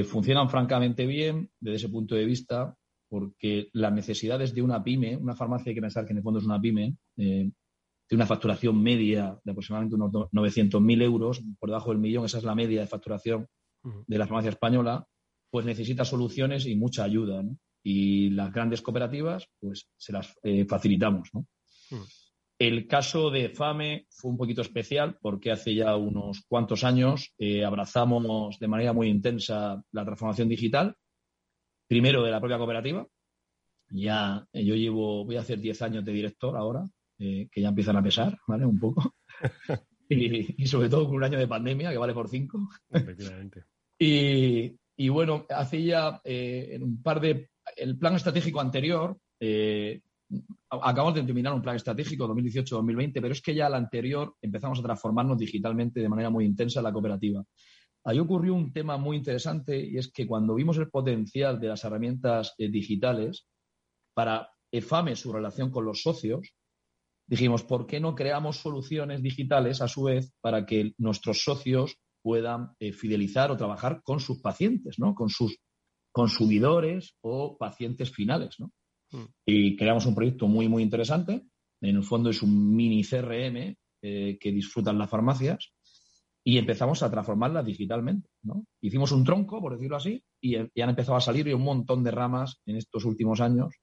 funcionan 0.05 0.49
francamente 0.49 1.07
bien 1.07 1.51
desde 1.61 1.77
ese 1.77 1.89
punto 1.89 2.15
de 2.15 2.25
vista 2.25 2.77
porque 3.09 3.69
las 3.73 3.93
necesidades 3.93 4.55
de 4.55 4.62
una 4.62 4.83
pyme, 4.83 5.17
una 5.17 5.37
farmacia 5.37 5.71
hay 5.71 5.75
que 5.75 5.81
pensar 5.81 6.05
que 6.05 6.12
en 6.12 6.19
el 6.19 6.23
fondo 6.25 6.41
es 6.41 6.47
una 6.47 6.61
pyme, 6.61 6.97
tiene 8.07 8.23
una 8.23 8.27
facturación 8.27 8.83
media 8.83 9.39
de 9.45 9.53
aproximadamente 9.53 9.97
unos 9.97 10.11
900.000 10.13 11.03
euros, 11.03 11.43
por 11.59 11.71
debajo 11.71 11.91
del 11.91 11.99
millón, 11.99 12.27
esa 12.27 12.39
es 12.39 12.45
la 12.45 12.55
media 12.55 12.81
de 12.81 12.87
facturación 12.87 13.49
de 14.07 14.19
la 14.19 14.27
farmacia 14.27 14.51
española, 14.51 15.07
pues 15.51 15.67
necesita 15.67 16.05
soluciones 16.05 16.67
y 16.67 16.75
mucha 16.75 17.05
ayuda. 17.05 17.43
Y 17.83 18.31
las 18.31 18.53
grandes 18.53 18.83
cooperativas, 18.83 19.47
pues 19.61 19.89
se 19.97 20.13
las 20.13 20.35
eh, 20.43 20.65
facilitamos. 20.65 21.31
El 22.59 22.87
caso 22.87 23.31
de 23.31 23.51
FAME 23.51 24.07
fue 24.11 24.31
un 24.31 24.39
poquito 24.39 24.63
especial 24.63 25.19
porque 25.21 25.51
hace 25.51 25.75
ya 25.75 25.97
unos 25.97 26.45
cuantos 26.49 26.83
años 26.85 27.35
eh, 27.39 27.65
abrazamos 27.65 28.59
de 28.59 28.69
manera 28.69 28.93
muy 28.93 29.09
intensa 29.09 29.83
la 29.93 30.05
transformación 30.05 30.49
digital, 30.49 30.97
primero 31.87 32.23
de 32.23 32.31
la 32.31 32.41
propia 32.41 32.59
cooperativa. 32.59 33.07
Ya 33.91 34.47
yo 34.53 34.75
llevo, 34.75 35.25
voy 35.25 35.37
a 35.37 35.41
hacer 35.41 35.61
10 35.61 35.83
años 35.83 36.05
de 36.05 36.13
director 36.13 36.57
ahora 36.57 36.89
eh, 37.19 37.49
que 37.51 37.61
ya 37.61 37.69
empiezan 37.69 37.97
a 37.97 38.03
pesar, 38.03 38.37
¿vale? 38.47 38.67
Un 38.67 38.79
poco. 38.79 39.15
y, 40.09 40.67
sobre 40.67 40.89
todo 40.89 41.07
con 41.07 41.17
un 41.17 41.25
año 41.25 41.39
de 41.39 41.47
pandemia 41.47 41.93
que 41.93 41.99
vale 41.99 42.15
por 42.15 42.29
cinco. 42.29 42.69
Efectivamente. 42.91 43.65
y, 43.99 45.09
bueno, 45.09 45.47
hace 45.49 45.83
ya 45.83 46.21
eh, 46.25 46.71
en 46.73 46.83
un 46.83 47.03
par 47.03 47.21
de. 47.21 47.51
El 47.77 47.97
plan 47.97 48.15
estratégico 48.15 48.61
anterior, 48.61 49.17
eh, 49.41 50.03
acabamos 50.69 51.15
de 51.15 51.23
terminar 51.23 51.55
un 51.55 51.62
plan 51.62 51.77
estratégico 51.77 52.29
2018-2020, 52.29 53.12
pero 53.15 53.33
es 53.33 53.41
que 53.41 53.55
ya 53.55 53.69
el 53.69 53.75
anterior 53.75 54.35
empezamos 54.43 54.79
a 54.81 54.83
transformarnos 54.83 55.39
digitalmente 55.39 56.01
de 56.01 56.09
manera 56.09 56.29
muy 56.29 56.45
intensa 56.45 56.81
en 56.81 56.85
la 56.85 56.93
cooperativa. 56.93 57.43
Ahí 58.05 58.19
ocurrió 58.19 58.55
un 58.55 58.71
tema 58.71 58.99
muy 58.99 59.17
interesante 59.17 59.79
y 59.79 59.97
es 59.97 60.12
que 60.12 60.27
cuando 60.27 60.55
vimos 60.55 60.77
el 60.77 60.91
potencial 60.91 61.59
de 61.59 61.69
las 61.69 61.85
herramientas 61.85 62.55
digitales 62.59 63.47
para 64.12 64.51
EFAME, 64.71 65.17
su 65.17 65.33
relación 65.33 65.71
con 65.71 65.87
los 65.87 66.03
socios, 66.03 66.55
dijimos, 67.27 67.64
¿por 67.64 67.87
qué 67.87 68.01
no 68.01 68.14
creamos 68.14 68.59
soluciones 68.59 69.22
digitales 69.22 69.81
a 69.81 69.89
su 69.89 70.05
vez 70.05 70.33
para 70.41 70.66
que 70.66 70.93
nuestros 70.99 71.43
socios 71.43 71.97
puedan 72.22 72.70
eh, 72.81 72.93
fidelizar 72.93 73.51
o 73.51 73.57
trabajar 73.57 74.01
con 74.03 74.20
sus 74.20 74.41
pacientes, 74.41 74.99
¿no? 74.99 75.14
Con 75.14 75.29
sus 75.29 75.59
consumidores 76.11 77.16
o 77.20 77.59
pacientes 77.59 78.11
finales, 78.11 78.57
¿no? 78.59 78.72
Mm. 79.12 79.25
Y 79.47 79.77
creamos 79.77 80.07
un 80.07 80.14
proyecto 80.14 80.49
muy, 80.49 80.68
muy 80.68 80.83
interesante. 80.83 81.43
En 81.83 81.97
el 81.97 82.03
fondo 82.03 82.31
es 82.31 82.43
un 82.43 82.75
mini 82.75 83.05
CRM 83.05 83.77
eh, 84.03 84.39
que 84.41 84.53
disfrutan 84.53 84.99
las 84.99 85.11
farmacias 85.11 85.72
y 86.43 86.57
empezamos 86.57 87.03
a 87.03 87.11
transformarlas 87.11 87.66
digitalmente, 87.66 88.29
¿no? 88.43 88.64
Hicimos 88.81 89.12
un 89.12 89.25
tronco, 89.25 89.61
por 89.61 89.75
decirlo 89.75 89.97
así, 89.97 90.22
y, 90.41 90.57
y 90.57 90.81
han 90.81 90.91
empezado 90.91 91.16
a 91.16 91.20
salir 91.20 91.55
un 91.55 91.62
montón 91.62 92.03
de 92.03 92.11
ramas 92.11 92.61
en 92.64 92.77
estos 92.77 93.05
últimos 93.05 93.41
años 93.41 93.75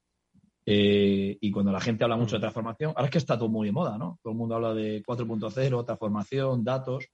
Eh, 0.64 1.38
y 1.40 1.50
cuando 1.50 1.72
la 1.72 1.80
gente 1.80 2.04
habla 2.04 2.16
mucho 2.16 2.36
de 2.36 2.40
transformación, 2.40 2.92
ahora 2.94 3.06
es 3.06 3.10
que 3.10 3.18
está 3.18 3.36
todo 3.36 3.48
muy 3.48 3.66
de 3.66 3.72
moda, 3.72 3.98
¿no? 3.98 4.18
Todo 4.22 4.32
el 4.32 4.38
mundo 4.38 4.54
habla 4.54 4.74
de 4.74 5.02
4.0, 5.02 5.84
transformación, 5.84 6.64
datos. 6.64 7.08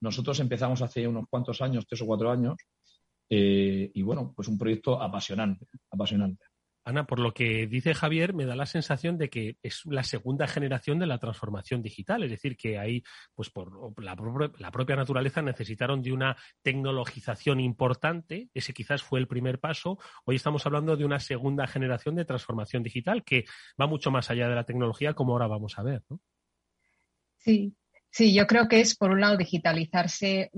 Nosotros 0.00 0.38
empezamos 0.40 0.80
hace 0.82 1.06
unos 1.08 1.26
cuantos 1.28 1.60
años, 1.60 1.86
tres 1.86 2.02
o 2.02 2.06
cuatro 2.06 2.30
años, 2.30 2.56
eh, 3.30 3.90
y 3.92 4.02
bueno, 4.02 4.32
pues 4.34 4.48
un 4.48 4.56
proyecto 4.56 5.00
apasionante, 5.00 5.66
apasionante. 5.90 6.44
Ana, 6.88 7.04
por 7.04 7.18
lo 7.18 7.34
que 7.34 7.66
dice 7.66 7.92
Javier, 7.92 8.32
me 8.32 8.46
da 8.46 8.56
la 8.56 8.64
sensación 8.64 9.18
de 9.18 9.28
que 9.28 9.58
es 9.62 9.82
la 9.84 10.02
segunda 10.02 10.46
generación 10.46 10.98
de 10.98 11.06
la 11.06 11.18
transformación 11.18 11.82
digital, 11.82 12.22
es 12.22 12.30
decir, 12.30 12.56
que 12.56 12.78
ahí, 12.78 13.02
pues 13.34 13.50
por 13.50 14.02
la, 14.02 14.16
propia 14.16 14.96
naturaleza 14.96 15.42
necesitaron 15.42 16.00
de 16.00 16.12
una 16.12 16.34
tecnologización 16.62 17.60
importante, 17.60 18.48
ese 18.54 18.72
quizás 18.72 19.02
fue 19.02 19.20
el 19.20 19.28
primer 19.28 19.60
paso. 19.60 19.98
Hoy 20.24 20.36
estamos 20.36 20.64
hablando 20.64 20.96
de 20.96 21.04
una 21.04 21.20
segunda 21.20 21.66
generación 21.66 22.14
de 22.14 22.24
transformación 22.24 22.82
digital 22.82 23.22
que 23.22 23.44
va 23.78 23.86
mucho 23.86 24.10
más 24.10 24.30
allá 24.30 24.48
de 24.48 24.54
la 24.54 24.64
tecnología, 24.64 25.12
como 25.12 25.34
ahora 25.34 25.46
vamos 25.46 25.78
a 25.78 25.82
ver, 25.82 26.02
¿no? 26.08 26.22
Sí, 27.36 27.76
Sí, 28.10 28.34
yo 28.34 28.46
creo 28.46 28.68
que 28.68 28.80
es, 28.80 28.96
por 28.96 29.10
un 29.10 29.20
lado, 29.20 29.36
digitalizarse 29.36 30.50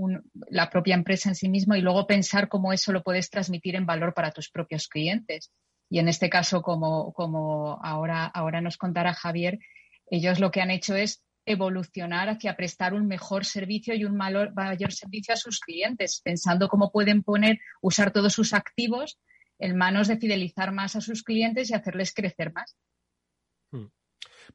la 0.49 0.70
propia 0.70 0.95
empresa 0.95 1.31
en 1.31 1.35
sí 1.35 1.49
misma 1.49 1.76
y 1.76 1.83
luego 1.83 2.07
pensar 2.07 2.49
cómo 2.49 2.72
eso 2.72 2.93
lo 2.93 3.03
puedes 3.03 3.28
transmitir 3.28 3.74
en 3.74 3.87
valor 3.87 4.14
para 4.14 4.31
tus 4.31 4.49
propios 4.49 4.87
clientes. 4.87 5.51
Y 5.91 5.99
en 5.99 6.09
este 6.09 6.30
caso, 6.30 6.62
como, 6.62 7.12
como 7.12 7.80
ahora, 7.82 8.24
ahora 8.26 8.61
nos 8.61 8.78
contará 8.78 9.12
Javier, 9.12 9.59
ellos 10.07 10.38
lo 10.41 10.51
que 10.51 10.61
han 10.61 10.70
hecho 10.70 10.95
es 10.95 11.24
evolucionar 11.45 12.28
hacia 12.28 12.57
prestar 12.57 12.95
un 12.95 13.09
mejor 13.09 13.45
servicio 13.45 13.95
y 13.95 14.05
un 14.05 14.16
mayor, 14.16 14.55
mayor 14.55 14.93
servicio 14.93 15.34
a 15.34 15.36
sus 15.36 15.59
clientes, 15.59 16.20
pensando 16.24 16.68
cómo 16.68 16.93
pueden 16.93 17.22
poner, 17.22 17.59
usar 17.82 18.12
todos 18.12 18.32
sus 18.32 18.55
activos 18.55 19.18
en 19.59 19.76
manos 19.76 20.07
de 20.09 20.16
fidelizar 20.16 20.72
más 20.72 20.97
a 20.97 21.01
sus 21.01 21.22
clientes 21.22 21.70
y 21.70 21.74
hacerles 21.74 22.14
crecer 22.14 22.53
más. 22.53 22.76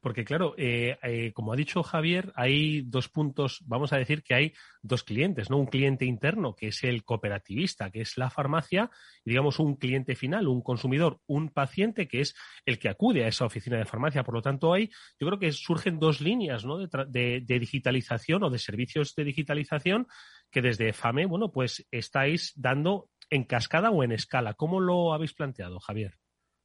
Porque, 0.00 0.24
claro, 0.24 0.54
eh, 0.56 0.98
eh, 1.02 1.32
como 1.32 1.52
ha 1.52 1.56
dicho 1.56 1.82
Javier, 1.82 2.32
hay 2.34 2.82
dos 2.82 3.08
puntos, 3.08 3.62
vamos 3.66 3.92
a 3.92 3.98
decir 3.98 4.22
que 4.22 4.34
hay 4.34 4.52
dos 4.82 5.02
clientes, 5.02 5.50
¿no? 5.50 5.58
Un 5.58 5.66
cliente 5.66 6.04
interno, 6.04 6.54
que 6.54 6.68
es 6.68 6.84
el 6.84 7.04
cooperativista, 7.04 7.90
que 7.90 8.00
es 8.00 8.16
la 8.16 8.30
farmacia, 8.30 8.90
y 9.24 9.30
digamos 9.30 9.58
un 9.58 9.76
cliente 9.76 10.14
final, 10.14 10.48
un 10.48 10.62
consumidor, 10.62 11.20
un 11.26 11.50
paciente, 11.50 12.08
que 12.08 12.20
es 12.20 12.34
el 12.64 12.78
que 12.78 12.88
acude 12.88 13.24
a 13.24 13.28
esa 13.28 13.44
oficina 13.44 13.78
de 13.78 13.84
farmacia. 13.84 14.24
Por 14.24 14.34
lo 14.34 14.42
tanto, 14.42 14.72
hay, 14.72 14.90
yo 15.18 15.26
creo 15.26 15.38
que 15.38 15.52
surgen 15.52 15.98
dos 15.98 16.20
líneas, 16.20 16.64
¿no? 16.64 16.78
De, 16.78 17.44
digitalización 17.46 18.42
o 18.44 18.50
de 18.50 18.58
servicios 18.58 19.14
de 19.14 19.24
digitalización 19.24 20.06
que 20.50 20.62
desde 20.62 20.92
FAME, 20.92 21.26
bueno, 21.26 21.50
pues 21.50 21.86
estáis 21.90 22.52
dando 22.56 23.08
en 23.30 23.44
cascada 23.44 23.90
o 23.90 24.02
en 24.02 24.12
escala. 24.12 24.54
¿Cómo 24.54 24.80
lo 24.80 25.12
habéis 25.12 25.34
planteado, 25.34 25.80
Javier? 25.80 26.14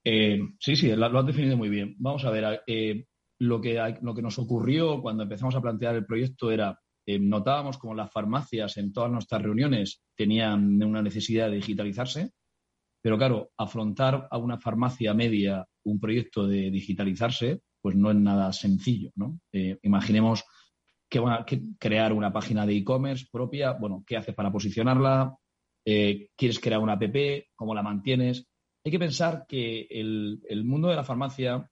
Eh, 0.04 0.40
sí, 0.60 0.76
sí, 0.76 0.96
lo, 0.96 1.06
has 1.06 1.26
definido 1.26 1.58
muy 1.58 1.70
bien. 1.70 1.96
Vamos 2.00 2.26
a 2.26 2.32
ver, 2.32 2.62
eh, 2.68 3.06
lo 3.42 3.60
que, 3.60 3.98
lo 4.04 4.14
que 4.14 4.22
nos 4.22 4.38
ocurrió 4.38 5.02
cuando 5.02 5.24
empezamos 5.24 5.56
a 5.56 5.62
plantear 5.62 5.96
el 5.96 6.06
proyecto 6.06 6.52
era, 6.52 6.80
eh, 7.08 7.18
notábamos 7.18 7.80
como 7.80 7.96
las 7.96 8.12
farmacias 8.12 8.78
en 8.78 8.94
todas 8.94 9.12
nuestras 9.12 9.42
reuniones 9.42 10.04
tenían 10.16 10.82
una 10.84 11.02
necesidad 11.02 11.50
de 11.50 11.56
digitalizarse, 11.56 12.34
pero 13.02 13.18
claro, 13.18 13.52
afrontar 13.58 14.28
a 14.30 14.38
una 14.38 14.60
farmacia 14.60 15.16
media 15.16 15.66
un 15.86 16.00
proyecto 16.00 16.48
de 16.48 16.70
digitalizarse, 16.70 17.62
pues 17.82 17.96
no 17.96 18.12
es 18.12 18.18
nada 18.18 18.54
sencillo, 18.54 19.10
¿no? 19.16 19.40
Eh, 19.52 19.80
imaginemos 19.82 20.44
que, 21.10 21.20
que, 21.48 21.64
crear 21.80 22.14
una 22.14 22.32
página 22.32 22.68
de 22.68 22.78
e-commerce 22.78 23.26
propia, 23.32 23.72
bueno, 23.72 24.04
¿qué 24.06 24.18
haces 24.18 24.36
para 24.36 24.52
posicionarla? 24.52 25.36
Eh, 25.84 26.30
¿Quieres 26.38 26.60
crear 26.60 26.80
una 26.80 26.94
app? 26.94 27.16
¿Cómo 27.56 27.74
la 27.74 27.82
mantienes? 27.82 28.46
Hay 28.86 28.92
que 28.92 29.00
pensar 29.00 29.46
que 29.48 29.88
el, 29.90 30.44
el 30.48 30.64
mundo 30.64 30.90
de 30.90 30.96
la 30.96 31.04
farmacia 31.04 31.68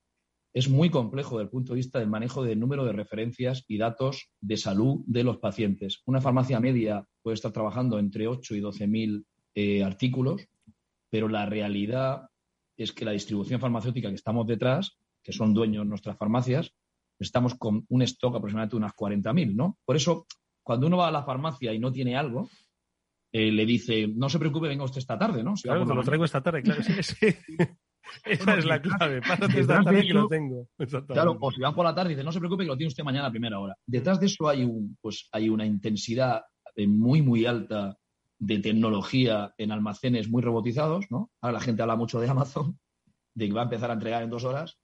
es 0.54 0.70
muy 0.70 0.90
complejo 0.90 1.38
desde 1.38 1.44
el 1.44 1.50
punto 1.50 1.74
de 1.74 1.78
vista 1.78 2.00
del 2.00 2.10
manejo 2.10 2.44
del 2.44 2.60
número 2.60 2.86
de 2.86 2.94
referencias 2.94 3.64
y 3.68 3.78
datos 3.78 4.32
de 4.42 4.58
salud 4.58 5.02
de 5.06 5.24
los 5.24 5.38
pacientes. 5.38 6.02
Una 6.06 6.22
farmacia 6.22 6.60
media 6.60 7.06
puede 7.22 7.36
estar 7.36 7.52
trabajando 7.52 8.00
entre 8.00 8.28
8 8.28 8.56
y 8.56 8.60
12 8.60 8.88
mil 8.88 9.26
eh, 9.54 9.84
artículos, 9.84 10.48
pero 11.10 11.28
la 11.28 11.46
realidad 11.46 12.30
es 12.78 12.94
que 12.94 13.06
la 13.06 13.12
distribución 13.12 13.60
farmacéutica 13.60 14.10
que 14.10 14.16
estamos 14.16 14.48
detrás, 14.48 14.98
que 15.22 15.34
son 15.34 15.54
dueños 15.54 15.84
de 15.84 15.90
nuestras 15.90 16.18
farmacias, 16.18 16.74
estamos 17.20 17.56
con 17.56 17.86
un 17.90 18.02
stock 18.04 18.36
aproximadamente 18.36 18.76
de 18.76 18.78
unas 18.78 18.94
40.000, 18.94 19.54
¿no? 19.54 19.78
Por 19.86 19.98
eso, 19.98 20.26
cuando 20.64 20.88
uno 20.88 20.98
va 20.98 21.10
a 21.10 21.12
la 21.12 21.24
farmacia 21.24 21.74
y 21.74 21.80
no 21.80 21.92
tiene 21.92 22.16
algo, 22.16 22.50
eh, 23.32 23.52
le 23.52 23.66
dice, 23.66 24.08
no 24.08 24.30
se 24.30 24.40
preocupe, 24.40 24.68
venga 24.68 24.86
usted 24.86 25.00
esta 25.00 25.20
tarde, 25.20 25.44
¿no? 25.44 25.54
claro, 25.62 25.86
te 25.86 25.94
lo 25.94 26.04
traigo 26.04 26.26
esta 26.26 26.42
tarde, 26.42 26.64
claro, 26.64 26.82
sí, 26.82 26.94
sí. 27.04 27.16
Esa 28.26 28.58
es 28.58 28.66
la 28.66 28.82
clave. 28.82 29.22
Pásate 29.22 29.60
esta 29.60 29.84
tarde 29.84 30.02
que 30.02 30.14
lo 30.14 30.28
tengo. 30.28 30.68
Claro, 31.08 31.38
o 31.40 31.52
si 31.52 31.62
van 31.62 31.76
por 31.76 31.86
la 31.86 31.94
tarde 31.96 32.12
y 32.12 32.14
dicen, 32.14 32.26
no 32.26 32.32
se 32.32 32.40
preocupe 32.40 32.64
que 32.64 32.70
lo 32.70 32.78
tiene 32.78 32.90
usted 32.90 33.04
mañana 33.04 33.28
a 33.28 33.32
primera 33.32 33.60
hora. 33.60 33.76
Detrás 33.86 34.20
de 34.20 34.28
eso 34.28 34.48
hay, 34.48 34.64
un, 34.64 34.98
pues, 35.02 35.28
hay 35.32 35.50
una 35.50 35.66
intensidad 35.66 36.44
eh, 36.76 36.88
muy, 36.88 37.22
muy 37.22 37.46
alta 37.46 37.98
de 38.40 38.60
tecnología 38.60 39.54
en 39.58 39.72
almacenes 39.72 40.30
muy 40.30 40.42
robotizados, 40.42 41.06
¿no? 41.10 41.30
Ahora 41.42 41.60
la 41.60 41.60
gente 41.60 41.82
habla 41.82 41.98
mucho 41.98 42.20
de 42.20 42.30
Amazon, 42.30 42.80
de 43.34 43.48
que 43.48 43.54
va 43.54 43.62
a 43.62 43.66
empezar 43.66 43.90
a 43.90 43.94
entregar 43.94 44.24
en 44.24 44.30
dos 44.30 44.46
horas. 44.46 44.79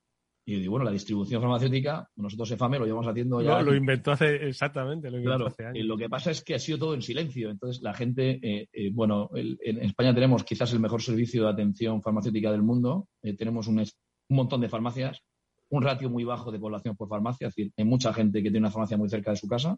Y 0.48 0.54
yo 0.54 0.60
digo, 0.60 0.72
bueno, 0.72 0.86
la 0.86 0.92
distribución 0.92 1.42
farmacéutica, 1.42 2.08
nosotros 2.18 2.52
EFAME 2.52 2.78
lo 2.78 2.86
llevamos 2.86 3.08
haciendo 3.08 3.42
ya. 3.42 3.50
No, 3.50 3.64
lo 3.64 3.76
inventó 3.76 4.12
hace, 4.12 4.48
exactamente, 4.48 5.10
lo 5.10 5.18
inventó 5.18 5.48
hace 5.48 5.66
años. 5.66 5.86
Lo 5.86 5.98
que 5.98 6.08
pasa 6.08 6.30
es 6.30 6.44
que 6.44 6.54
ha 6.54 6.60
sido 6.60 6.78
todo 6.78 6.94
en 6.94 7.02
silencio. 7.02 7.50
Entonces, 7.50 7.82
la 7.82 7.96
gente, 7.96 8.40
eh, 8.44 8.70
eh, 8.72 8.92
bueno, 8.94 9.32
en 9.34 9.82
España 9.82 10.14
tenemos 10.14 10.44
quizás 10.44 10.72
el 10.74 10.80
mejor 10.80 11.02
servicio 11.02 11.46
de 11.46 11.50
atención 11.50 12.00
farmacéutica 12.04 12.52
del 12.52 12.62
mundo. 12.62 13.08
Eh, 13.24 13.36
tenemos 13.36 13.68
un, 13.68 13.80
un, 13.80 13.88
montón 14.30 14.62
de 14.62 14.70
farmacias, 14.70 15.24
un 15.70 15.82
ratio 15.82 16.12
muy 16.12 16.24
bajo 16.24 16.52
de 16.52 16.60
población 16.60 16.96
por 16.96 17.10
farmacia. 17.10 17.48
Es 17.48 17.56
decir, 17.56 17.74
hay 17.76 17.86
mucha 17.86 18.14
gente 18.14 18.44
que 18.44 18.52
tiene 18.52 18.60
una 18.60 18.72
farmacia 18.72 18.98
muy 18.98 19.10
cerca 19.10 19.32
de 19.32 19.38
su 19.38 19.48
casa. 19.48 19.78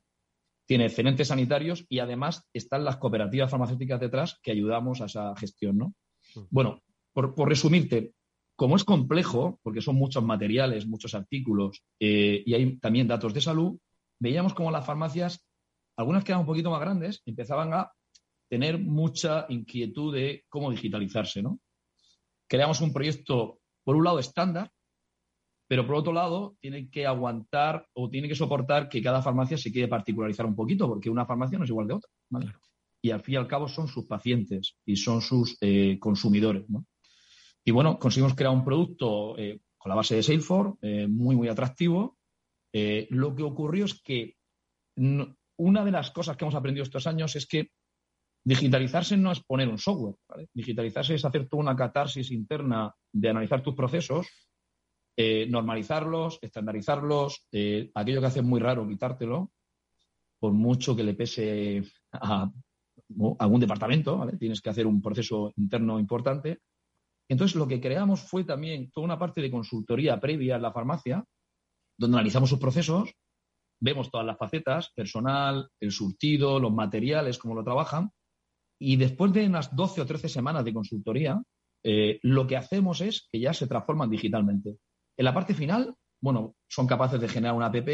Tiene 0.65 0.87
excelentes 0.87 1.29
sanitarios 1.29 1.85
y 1.87 1.99
además 1.99 2.43
están 2.51 2.83
las 2.83 2.97
cooperativas 2.97 3.49
farmacéuticas 3.49 4.01
detrás 4.01 4.37
que 4.43 4.51
ayudamos 4.51 4.99
a 4.99 5.05
esa 5.05 5.33
gestión, 5.37 5.77
¿no? 5.77 5.93
Mm. 6.35 6.41
Bueno, 6.49 6.81
por, 7.13 7.33
por 7.35 7.47
resumirte, 7.47 8.15
como 8.57 8.75
es 8.75 8.83
complejo, 8.83 9.59
porque 9.61 9.81
son 9.81 9.95
muchos 9.95 10.23
materiales, 10.23 10.87
muchos 10.87 11.13
artículos 11.13 11.83
eh, 11.99 12.41
y 12.43 12.55
hay 12.55 12.77
también 12.79 13.07
datos 13.07 13.31
de 13.33 13.39
salud, 13.39 13.77
veíamos 14.19 14.55
como 14.55 14.71
las 14.71 14.83
farmacias, 14.83 15.45
algunas 15.95 16.23
que 16.23 16.31
eran 16.31 16.41
un 16.41 16.47
poquito 16.47 16.71
más 16.71 16.81
grandes, 16.81 17.21
empezaban 17.25 17.71
a 17.73 17.91
tener 18.49 18.79
mucha 18.79 19.45
inquietud 19.49 20.13
de 20.15 20.43
cómo 20.49 20.71
digitalizarse, 20.71 21.43
¿no? 21.43 21.59
Creamos 22.49 22.81
un 22.81 22.91
proyecto, 22.91 23.59
por 23.83 23.95
un 23.95 24.05
lado, 24.05 24.17
estándar, 24.17 24.71
pero 25.67 25.85
por 25.85 25.95
otro 25.95 26.13
lado, 26.13 26.55
tiene 26.59 26.89
que 26.89 27.05
aguantar 27.05 27.87
o 27.93 28.09
tiene 28.09 28.27
que 28.27 28.35
soportar 28.35 28.89
que 28.89 29.03
cada 29.03 29.21
farmacia 29.21 29.57
se 29.57 29.71
quiere 29.71 29.87
particularizar 29.87 30.47
un 30.47 30.55
poquito, 30.55 30.87
porque 30.87 31.11
una 31.11 31.27
farmacia 31.27 31.59
no 31.59 31.65
es 31.65 31.69
igual 31.69 31.87
de 31.87 31.93
otra. 31.93 32.09
Y 33.03 33.11
al 33.11 33.21
fin 33.21 33.35
y 33.35 33.37
al 33.37 33.47
cabo 33.47 33.67
son 33.67 33.87
sus 33.87 34.05
pacientes 34.05 34.77
y 34.83 34.95
son 34.95 35.21
sus 35.21 35.57
eh, 35.61 35.99
consumidores. 35.99 36.67
¿no? 36.69 36.85
Y 37.67 37.71
bueno, 37.71 37.99
conseguimos 37.99 38.33
crear 38.33 38.53
un 38.53 38.63
producto 38.63 39.37
eh, 39.37 39.59
con 39.77 39.89
la 39.89 39.95
base 39.97 40.15
de 40.15 40.23
Salesforce, 40.23 40.77
eh, 40.81 41.05
muy, 41.05 41.35
muy 41.35 41.49
atractivo. 41.49 42.17
Eh, 42.71 43.09
lo 43.09 43.35
que 43.35 43.43
ocurrió 43.43 43.83
es 43.83 44.01
que 44.01 44.37
una 44.95 45.83
de 45.83 45.91
las 45.91 46.11
cosas 46.11 46.37
que 46.37 46.45
hemos 46.45 46.55
aprendido 46.55 46.83
estos 46.83 47.07
años 47.07 47.35
es 47.35 47.45
que 47.45 47.71
digitalizarse 48.45 49.17
no 49.17 49.33
es 49.33 49.43
poner 49.43 49.67
un 49.67 49.77
software. 49.77 50.15
Digitalizarse 50.53 51.15
es 51.15 51.25
hacer 51.25 51.49
toda 51.49 51.63
una 51.63 51.75
catarsis 51.75 52.31
interna 52.31 52.95
de 53.11 53.29
analizar 53.29 53.61
tus 53.61 53.75
procesos, 53.75 54.27
normalizarlos, 55.17 56.39
estandarizarlos, 56.41 57.47
aquello 57.93 58.21
que 58.21 58.27
hace 58.27 58.41
muy 58.41 58.61
raro 58.61 58.87
quitártelo, 58.87 59.51
por 60.39 60.53
mucho 60.53 60.95
que 60.95 61.03
le 61.03 61.15
pese 61.15 61.83
a, 62.13 62.49
algún 63.39 63.59
departamento, 63.59 64.25
tienes 64.39 64.61
que 64.61 64.69
hacer 64.69 64.87
un 64.87 65.01
proceso 65.01 65.51
interno 65.57 65.99
importante 65.99 66.61
entonces, 67.29 67.55
lo 67.55 67.67
que 67.67 67.81
creamos 67.81 68.21
fue 68.21 68.43
también 68.43 68.89
toda 68.91 69.05
una 69.05 69.19
parte 69.19 69.41
de 69.41 69.51
consultoría 69.51 70.19
previa 70.19 70.55
en 70.55 70.61
la 70.61 70.71
farmacia, 70.71 71.23
donde 71.97 72.17
analizamos 72.17 72.49
sus 72.49 72.59
procesos, 72.59 73.13
vemos 73.79 74.09
todas 74.09 74.25
las 74.25 74.37
facetas, 74.37 74.91
personal, 74.93 75.69
el 75.79 75.91
surtido, 75.91 76.59
los 76.59 76.73
materiales, 76.73 77.37
cómo 77.37 77.55
lo 77.55 77.63
trabajan, 77.63 78.11
y 78.79 78.95
después 78.95 79.33
de 79.33 79.45
unas 79.45 79.75
12 79.75 80.01
o 80.01 80.05
13 80.05 80.29
semanas 80.29 80.63
de 80.63 80.73
consultoría, 80.73 81.41
eh, 81.83 82.19
lo 82.23 82.47
que 82.47 82.57
hacemos 82.57 83.01
es 83.01 83.27
que 83.31 83.39
ya 83.39 83.53
se 83.53 83.67
transforman 83.67 84.09
digitalmente. 84.09 84.77
En 85.17 85.25
la 85.25 85.33
parte 85.33 85.53
final, 85.53 85.95
bueno, 86.21 86.55
son 86.67 86.87
capaces 86.87 87.19
de 87.19 87.27
generar 87.27 87.55
una 87.55 87.67
app 87.67 87.89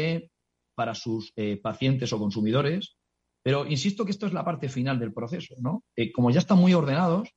para 0.74 0.94
sus 0.94 1.32
eh, 1.36 1.56
pacientes 1.56 2.12
o 2.12 2.18
consumidores, 2.18 2.96
pero 3.42 3.66
insisto 3.66 4.04
que 4.04 4.10
esto 4.10 4.26
es 4.26 4.32
la 4.32 4.44
parte 4.44 4.68
final 4.68 4.98
del 4.98 5.12
proceso, 5.12 5.54
¿no? 5.60 5.84
Eh, 5.96 6.12
como 6.12 6.30
ya 6.30 6.40
están 6.40 6.58
muy 6.58 6.74
ordenados, 6.74 7.30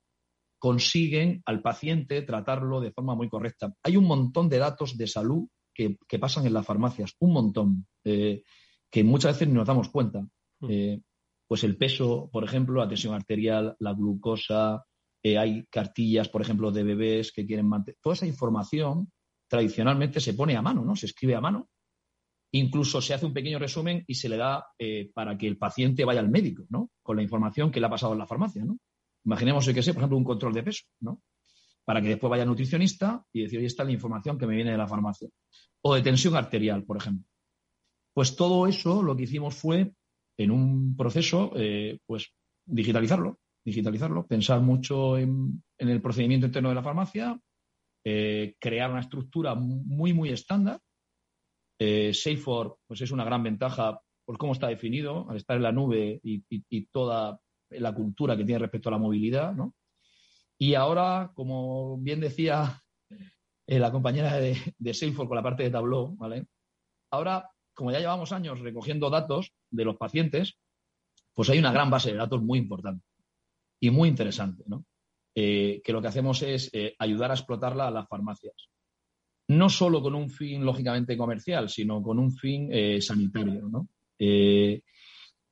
consiguen 0.60 1.41
al 1.45 1.62
paciente 1.62 2.22
tratarlo 2.22 2.82
de 2.82 2.91
forma 2.91 3.16
muy 3.16 3.30
correcta. 3.30 3.74
Hay 3.84 3.97
un 3.97 4.05
montón 4.05 4.49
de 4.49 4.58
datos 4.58 4.97
de 4.97 5.08
salud 5.08 5.47
que, 5.74 6.20
pasan 6.20 6.45
en 6.47 6.53
las 6.53 6.66
farmacias, 6.66 7.16
un 7.20 7.34
montón, 7.34 7.88
eh, 8.03 8.43
que 8.89 9.03
muchas 9.03 9.36
veces 9.36 9.47
no 9.47 9.55
nos 9.55 9.68
damos 9.68 9.89
cuenta. 9.89 10.22
Hmm. 10.60 10.68
Eh, 10.70 11.01
pues 11.47 11.64
el 11.64 11.78
peso, 11.78 12.30
por 12.32 12.43
ejemplo, 12.43 12.80
la 12.80 12.89
tensión 12.89 13.14
arterial, 13.14 13.76
la 13.80 13.93
glucosa, 13.93 14.84
eh, 15.24 15.38
hay 15.38 15.66
cartillas, 15.68 16.30
por 16.30 16.41
ejemplo, 16.41 16.72
de 16.72 16.84
bebés 16.84 17.32
que 17.32 17.45
quieren 17.45 17.68
mantener. 17.68 17.97
Toda 18.01 18.16
esa 18.16 18.26
información 18.26 19.12
tradicionalmente 19.47 20.20
se 20.20 20.34
pone 20.34 20.58
a 20.58 20.62
mano, 20.62 20.84
¿no? 20.84 20.95
Se 20.95 21.05
escribe 21.05 21.36
a 21.36 21.41
mano. 21.41 21.70
Incluso 22.51 23.01
se 23.01 23.14
hace 23.14 23.26
un 23.26 23.34
pequeño 23.34 23.60
resumen 23.60 24.03
y 24.08 24.16
se 24.16 24.30
le 24.30 24.38
da 24.38 24.66
para 25.14 25.38
que 25.38 25.47
el 25.47 25.58
paciente 25.58 26.05
vaya 26.05 26.22
al 26.22 26.30
médico, 26.30 26.66
¿no? 26.70 26.91
Con 27.01 27.18
la 27.18 27.24
información 27.24 27.72
que 27.72 27.80
le 27.80 27.86
ha 27.86 27.89
pasado 27.89 28.14
en 28.14 28.20
la 28.20 28.28
farmacia, 28.28 28.66
¿no? 28.66 28.78
Imaginemos 29.28 29.67
que 29.67 29.84
sé, 29.84 29.93
por 29.93 30.01
ejemplo, 30.01 30.17
un 30.17 30.23
control 30.23 30.53
de 30.53 30.63
peso, 30.63 30.86
¿no? 31.01 31.21
Para 31.84 32.01
que 32.01 32.07
después 32.07 32.32
vaya 32.32 32.43
al 32.43 32.49
nutricionista 32.49 33.25
y 33.34 33.43
decir, 33.43 33.59
oye, 33.59 33.67
está 33.67 33.84
la 33.84 33.91
información 33.91 34.38
que 34.38 34.47
me 34.47 34.55
viene 34.55 34.71
de 34.71 34.78
la 34.78 34.88
farmacia. 34.88 35.28
O 35.82 35.93
de 35.93 36.01
tensión 36.01 36.38
arterial, 36.38 36.86
por 36.86 36.95
ejemplo. 36.95 37.25
Pues 38.13 38.38
todo 38.38 38.67
eso 38.67 39.03
lo 39.03 39.17
que 39.17 39.23
hicimos 39.23 39.53
fue, 39.53 39.91
en 40.38 40.51
un 40.51 40.95
proceso, 40.95 41.51
eh, 41.57 41.99
pues 42.05 42.34
digitalizarlo, 42.65 43.39
digitalizarlo, 43.65 44.25
pensar 44.25 44.61
mucho 44.61 45.17
en, 45.17 45.61
el 45.78 46.01
procedimiento 46.01 46.47
interno 46.47 46.69
de 46.69 46.75
la 46.75 46.84
farmacia, 46.84 47.38
eh, 48.05 48.55
crear 48.59 48.89
una 48.91 49.01
estructura 49.01 49.55
muy, 49.55 50.13
muy 50.13 50.30
estándar. 50.30 50.80
Eh, 51.80 52.13
pues 52.88 53.01
es 53.01 53.11
una 53.11 53.25
gran 53.25 53.43
ventaja 53.43 53.99
por 54.25 54.38
cómo 54.38 54.53
está 54.53 54.69
definido, 54.69 55.30
al 55.30 55.36
estar 55.36 55.57
en 55.57 55.63
la 55.63 55.73
nube 55.73 56.21
y, 56.23 56.86
toda 56.88 57.41
la 57.70 57.93
cultura 57.93 58.36
que 58.38 58.45
tiene 58.45 58.59
respecto 58.59 58.89
a 58.89 58.93
la 58.93 58.97
movilidad, 58.97 59.53
¿no? 59.53 59.76
Y 60.57 60.74
ahora, 60.74 61.32
como 61.36 61.97
bien 61.97 62.20
decía 62.20 62.82
eh, 63.68 63.80
la 63.80 63.91
compañera 63.91 64.38
de, 64.38 64.57
de, 64.78 64.93
Salesforce 64.93 65.28
con 65.28 65.36
la 65.36 65.43
parte 65.43 65.63
de 65.63 65.70
Tableau, 65.70 66.15
¿vale? 66.15 66.47
Ahora, 67.11 67.49
como 67.74 67.91
ya 67.91 67.99
llevamos 67.99 68.32
años 68.32 68.59
recogiendo 68.59 69.09
datos 69.09 69.53
de 69.70 69.86
los 69.86 69.97
pacientes, 69.97 70.57
pues 71.34 71.49
hay 71.49 71.59
una 71.59 71.72
gran 71.72 71.89
base 71.89 72.11
de 72.11 72.18
datos 72.18 72.41
muy 72.41 72.57
importante 72.57 73.05
y 73.80 73.91
muy 73.91 74.09
interesante, 74.09 74.63
¿no? 74.68 74.86
Eh, 75.36 75.82
que 75.84 75.93
lo 75.93 76.01
que 76.01 76.07
hacemos 76.07 76.41
es 76.41 76.72
eh, 76.74 76.95
ayudar 76.97 77.30
a 77.30 77.36
explotarla 77.36 77.88
a 77.88 77.91
las 77.91 78.07
farmacias. 78.07 78.70
No 79.49 79.70
solo 79.70 80.01
con 80.01 80.15
un 80.15 80.32
fin, 80.32 80.65
lógicamente, 80.65 81.15
comercial, 81.15 81.70
sino 81.70 82.01
con 82.01 82.18
un 82.18 82.34
fin 82.34 82.70
sanitario, 82.99 83.70
¿no? 83.70 83.88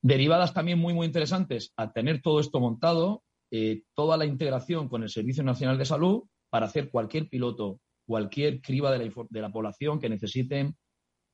Derivadas 0.05 0.53
también 0.53 0.79
muy, 0.79 0.93
muy 0.93 1.07
interesantes 1.07 1.73
a 1.77 1.91
tener 1.91 2.21
todo 2.21 2.39
esto 2.39 2.59
montado, 2.59 3.23
toda 3.93 4.17
la 4.17 4.25
integración 4.25 4.89
con 4.89 5.03
el 5.03 5.09
Servicio 5.09 5.43
Nacional 5.43 5.77
de 5.77 5.85
Salud 5.85 6.23
para 6.49 6.65
hacer 6.65 6.89
cualquier 6.89 7.29
piloto, 7.29 7.79
cualquier 8.05 8.61
criba 8.61 8.91
de 8.91 9.05
la, 9.05 9.11
de 9.29 9.41
la 9.41 9.51
población 9.51 9.99
que 9.99 10.09
necesiten, 10.09 10.75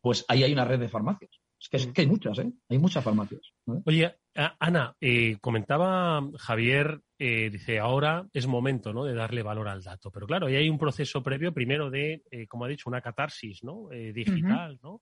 pues 0.01 0.24
ahí 0.28 0.43
hay 0.43 0.53
una 0.53 0.65
red 0.65 0.80
de 0.80 0.89
farmacias. 0.89 1.32
Es 1.61 1.88
que, 1.88 2.01
hay 2.01 2.07
muchas, 2.07 2.39
¿eh? 2.39 2.51
Hay 2.69 2.80
muchas 2.80 3.03
farmacias. 3.03 3.53
Oye, 3.86 4.15
Ana, 4.59 4.95
eh, 4.99 5.38
comentaba 5.39 6.28
Javier, 6.39 7.01
eh, 7.19 7.51
dice, 7.51 7.78
ahora 7.78 8.28
es 8.34 8.47
momento 8.47 8.93
¿no? 8.93 9.05
de 9.05 9.13
darle 9.13 9.43
valor 9.43 9.67
al 9.67 9.84
dato. 9.84 10.09
Pero 10.09 10.26
claro, 10.26 10.47
ahí 10.47 10.55
hay 10.55 10.69
un 10.69 10.80
proceso 10.80 11.22
previo, 11.22 11.53
primero 11.53 11.91
de, 11.91 12.24
eh, 12.32 12.47
como 12.47 12.65
ha 12.65 12.67
dicho, 12.67 12.89
una 12.89 13.01
catarsis 13.01 13.63
¿no? 13.63 13.89
digital, 13.89 14.80
¿no? 14.82 15.01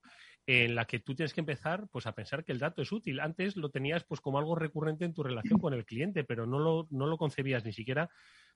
En 0.51 0.73
la 0.73 0.85
que 0.85 0.99
tú 0.99 1.13
tienes 1.13 1.31
que 1.31 1.41
empezar 1.41 1.87
pues, 1.91 2.07
a 2.07 2.13
pensar 2.13 2.43
que 2.43 2.51
el 2.51 2.57
dato 2.57 2.81
es 2.81 2.91
útil. 2.91 3.19
Antes 3.19 3.55
lo 3.55 3.69
tenías 3.69 4.03
pues, 4.03 4.19
como 4.19 4.39
algo 4.39 4.55
recurrente 4.55 5.05
en 5.05 5.13
tu 5.13 5.21
relación 5.21 5.59
con 5.59 5.75
el 5.75 5.85
cliente, 5.85 6.23
pero 6.23 6.47
no 6.47 6.57
lo, 6.57 6.87
no 6.89 7.05
lo 7.05 7.17
concebías 7.19 7.63
ni 7.63 7.71
siquiera 7.71 8.09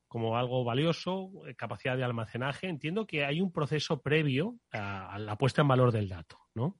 como 0.07 0.35
algo 0.35 0.63
valioso, 0.63 1.31
capacidad 1.55 1.95
de 1.95 2.03
almacenaje. 2.03 2.67
Entiendo 2.67 3.05
que 3.05 3.25
hay 3.25 3.41
un 3.41 3.51
proceso 3.51 4.01
previo 4.01 4.57
a, 4.71 5.19
la 5.19 5.35
puesta 5.37 5.61
en 5.61 5.67
valor 5.67 5.91
del 5.91 6.09
dato, 6.09 6.39
¿no? 6.55 6.79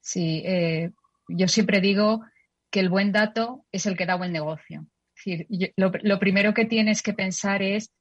Sí, 0.00 0.42
eh, 0.46 0.90
yo 1.28 1.46
siempre 1.46 1.82
digo 1.82 2.22
que 2.70 2.80
el 2.80 2.88
buen 2.88 3.12
dato 3.12 3.66
es 3.72 3.84
el 3.84 3.94
que 3.94 4.06
da 4.06 4.14
buen 4.14 4.32
negocio. 4.32 4.86
Es 5.16 5.38
decir, 5.38 5.74
lo, 5.76 6.18
primero 6.18 6.54
que 6.54 6.64
tienes 6.64 7.02
que 7.02 7.12
pensar 7.12 7.62
es 7.62 7.92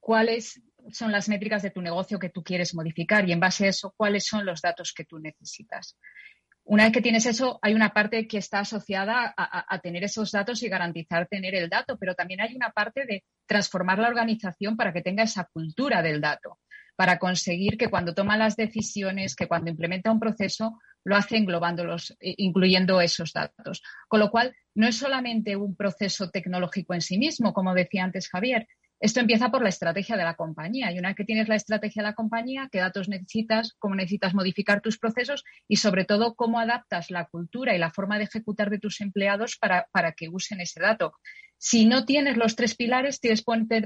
cuáles 0.00 0.60
son 0.90 1.12
las 1.12 1.28
métricas 1.28 1.62
de 1.62 1.70
tu 1.70 1.80
negocio 1.80 2.18
que 2.18 2.30
tú 2.30 2.42
quieres 2.42 2.74
modificar 2.74 3.28
y 3.28 3.32
en 3.32 3.40
base 3.40 3.66
a 3.66 3.68
eso, 3.68 3.94
cuáles 3.96 4.26
son 4.26 4.44
los 4.44 4.60
datos 4.60 4.92
que 4.92 5.04
tú 5.04 5.18
necesitas. 5.18 5.96
Una 6.64 6.84
vez 6.84 6.92
que 6.92 7.02
tienes 7.02 7.26
eso, 7.26 7.58
hay 7.60 7.74
una 7.74 7.92
parte 7.92 8.28
que 8.28 8.38
está 8.38 8.60
asociada 8.60 9.34
a, 9.36 9.78
tener 9.80 10.04
esos 10.04 10.30
datos 10.30 10.62
y 10.62 10.68
garantizar 10.68 11.26
tener 11.26 11.56
el 11.56 11.68
dato, 11.68 11.98
pero 11.98 12.14
también 12.14 12.40
hay 12.40 12.54
una 12.54 12.70
parte 12.70 13.04
de 13.04 13.24
transformar 13.46 13.98
la 13.98 14.08
organización 14.08 14.76
para 14.76 14.92
que 14.92 15.02
tenga 15.02 15.24
esa 15.24 15.48
cultura 15.52 16.02
del 16.02 16.20
dato, 16.20 16.60
para 16.94 17.18
conseguir 17.18 17.76
que 17.76 17.88
cuando 17.88 18.14
toma 18.14 18.36
las 18.36 18.54
decisiones, 18.54 19.34
que 19.34 19.48
cuando 19.48 19.70
implementa 19.70 20.12
un 20.12 20.20
proceso, 20.20 20.78
lo 21.04 21.16
hace 21.16 21.36
englobándolos, 21.36 22.16
incluyendo 22.20 23.00
esos 23.00 23.32
datos. 23.32 23.82
Con 24.06 24.20
lo 24.20 24.30
cual, 24.30 24.54
no 24.74 24.86
es 24.86 24.96
solamente 24.96 25.56
un 25.56 25.74
proceso 25.74 26.30
tecnológico 26.30 26.94
en 26.94 27.00
sí 27.00 27.18
mismo, 27.18 27.52
como 27.52 27.74
decía 27.74 28.04
antes 28.04 28.28
Javier. 28.28 28.68
Esto 29.02 29.18
empieza 29.18 29.50
por 29.50 29.64
la 29.64 29.68
estrategia 29.68 30.16
de 30.16 30.22
la 30.22 30.36
compañía. 30.36 30.92
Y 30.92 30.98
una 31.00 31.08
vez 31.08 31.16
que 31.16 31.24
tienes 31.24 31.48
la 31.48 31.56
estrategia 31.56 32.04
de 32.04 32.10
la 32.10 32.14
compañía, 32.14 32.68
qué 32.70 32.78
datos 32.78 33.08
necesitas, 33.08 33.74
cómo 33.80 33.96
necesitas 33.96 34.32
modificar 34.32 34.80
tus 34.80 34.96
procesos 34.96 35.42
y, 35.66 35.78
sobre 35.78 36.04
todo, 36.04 36.36
cómo 36.36 36.60
adaptas 36.60 37.10
la 37.10 37.24
cultura 37.24 37.74
y 37.74 37.78
la 37.78 37.90
forma 37.90 38.18
de 38.18 38.24
ejecutar 38.24 38.70
de 38.70 38.78
tus 38.78 39.00
empleados 39.00 39.58
para, 39.58 40.12
que 40.12 40.28
usen 40.28 40.60
ese 40.60 40.80
dato. 40.80 41.14
Si 41.58 41.84
no 41.84 42.04
tienes 42.04 42.36
los 42.36 42.54
tres 42.54 42.76
pilares, 42.76 43.18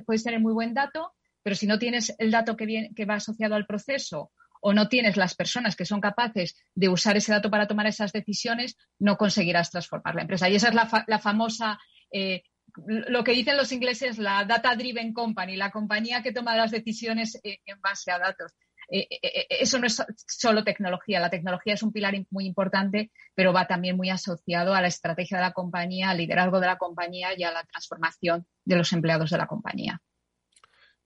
puedes 0.04 0.22
tener 0.22 0.38
muy 0.38 0.52
buen 0.52 0.74
dato, 0.74 1.14
pero 1.42 1.56
si 1.56 1.66
no 1.66 1.78
tienes 1.78 2.14
el 2.18 2.30
dato 2.30 2.54
que, 2.54 2.90
que 2.94 3.04
va 3.06 3.14
asociado 3.14 3.54
al 3.54 3.64
proceso 3.64 4.32
o 4.60 4.74
no 4.74 4.90
tienes 4.90 5.16
las 5.16 5.34
personas 5.34 5.76
que 5.76 5.86
son 5.86 6.02
capaces 6.02 6.56
de 6.74 6.90
usar 6.90 7.16
ese 7.16 7.32
dato 7.32 7.50
para 7.50 7.66
tomar 7.66 7.86
esas 7.86 8.12
decisiones, 8.12 8.76
no 8.98 9.16
conseguirás 9.16 9.70
transformar 9.70 10.14
la 10.14 10.22
empresa. 10.22 10.50
Y 10.50 10.56
esa 10.56 10.68
es 10.68 10.74
la, 10.74 11.18
famosa, 11.18 11.78
eh, 12.12 12.42
lo 12.86 13.24
que 13.24 13.32
dicen 13.32 13.56
los 13.56 13.72
ingleses, 13.72 14.18
la 14.18 14.44
data 14.44 14.74
driven 14.74 15.12
company, 15.12 15.56
la 15.56 15.70
compañía 15.70 16.22
que 16.22 16.32
toma 16.32 16.56
las 16.56 16.70
decisiones 16.70 17.40
eh, 17.42 17.58
en 17.64 17.80
base 17.80 18.10
a 18.10 18.18
datos. 18.18 18.52
Eh, 18.88 19.08
eso 19.50 19.78
no 19.78 19.86
es 19.86 20.02
solo 20.28 20.62
tecnología, 20.62 21.18
la 21.18 21.30
tecnología 21.30 21.74
es 21.74 21.82
un 21.82 21.92
pilar 21.92 22.14
muy 22.30 22.46
importante, 22.46 23.10
pero 23.34 23.52
va 23.52 23.66
también 23.66 23.96
muy 23.96 24.10
asociado 24.10 24.74
a 24.74 24.80
la 24.80 24.88
estrategia 24.88 25.38
de 25.38 25.44
la 25.44 25.52
compañía, 25.52 26.10
al 26.10 26.18
liderazgo 26.18 26.60
de 26.60 26.66
la 26.66 26.78
compañía 26.78 27.30
y 27.36 27.42
a 27.42 27.52
la 27.52 27.64
transformación 27.64 28.46
de 28.64 28.76
los 28.76 28.92
empleados 28.92 29.30
de 29.30 29.38
la 29.38 29.46
compañía. 29.46 30.00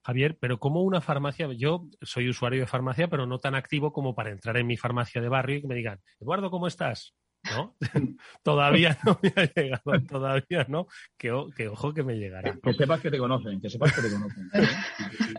Javier, 0.03 0.39
pero 0.41 0.59
como 0.59 0.83
una 0.83 1.01
farmacia, 1.01 1.49
yo 1.53 1.87
soy 2.01 2.29
usuario 2.29 2.61
de 2.61 2.67
farmacia, 2.67 3.09
pero 3.09 3.27
no 3.27 3.39
tan 3.39 3.55
activo 3.55 3.93
como 3.93 4.15
para 4.15 4.31
entrar 4.31 4.57
en 4.57 4.67
mi 4.67 4.77
farmacia 4.77 5.21
de 5.21 5.29
barrio 5.29 5.59
y 5.59 5.61
que 5.63 5.69
me 5.69 5.75
digan, 5.75 6.01
Eduardo, 6.19 6.51
¿cómo 6.51 6.67
estás? 6.67 7.15
¿No? 7.45 7.77
todavía 8.43 8.99
no 9.05 9.19
me 9.23 9.33
ha 9.37 9.47
llegado, 9.47 10.07
todavía 10.07 10.67
no, 10.69 10.87
que, 11.17 11.31
ojo 11.33 11.95
que 11.95 12.03
me 12.03 12.17
llegará. 12.17 12.59
Que 12.63 12.75
sepas 12.75 13.01
que 13.01 13.11
te 13.11 13.19
conocen, 13.19 13.61
que 13.61 13.71
sepas 13.71 13.93
que 13.95 14.03
te 14.03 14.11
conocen. 14.11 14.51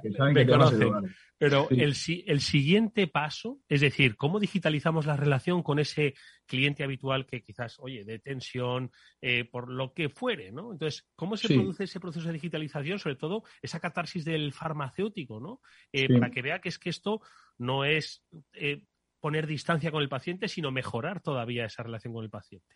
que, 0.02 0.12
saben 0.12 0.36
que 0.36 0.46
te 0.46 0.52
conocen. 0.52 1.16
Pero 1.38 1.68
el, 1.72 1.96
el 2.28 2.42
siguiente 2.42 3.08
paso, 3.08 3.60
es 3.68 3.82
decir, 3.82 4.16
cómo 4.16 4.40
digitalizamos 4.40 5.06
la 5.06 5.18
relación 5.18 5.64
con 5.64 5.80
ese 5.80 6.14
cliente 6.46 6.84
habitual 6.84 7.26
que 7.26 7.42
quizás, 7.42 7.78
oye, 7.80 8.04
de 8.04 8.20
tensión, 8.20 8.92
eh, 9.22 9.46
por 9.46 9.72
lo 9.72 9.94
que 9.94 10.10
fuere, 10.10 10.52
¿no? 10.52 10.72
Entonces, 10.72 11.10
¿cómo 11.16 11.38
se 11.38 11.48
produce 11.48 11.86
ese 11.86 12.00
proceso 12.00 12.28
de 12.28 12.34
digitalización? 12.34 13.00
Sobre 13.00 13.16
todo 13.16 13.44
esa 13.62 13.80
catarsis 13.80 14.26
del 14.26 14.54
farmacéutico, 14.54 15.40
¿no? 15.40 15.62
Eh, 15.92 16.08
para 16.14 16.30
que 16.30 16.42
vea 16.42 16.60
que 16.60 16.70
es 16.70 16.78
que 16.78 16.90
esto 16.90 17.22
no 17.58 17.86
es 17.86 18.24
eh, 18.54 18.84
poner 19.22 19.48
distancia 19.48 19.92
con 19.92 20.02
el 20.02 20.10
paciente, 20.10 20.48
sino 20.50 20.72
mejorar 20.72 21.22
todavía 21.22 21.66
esa 21.66 21.84
relación 21.84 22.14
con 22.14 22.24
el 22.26 22.30
paciente? 22.30 22.76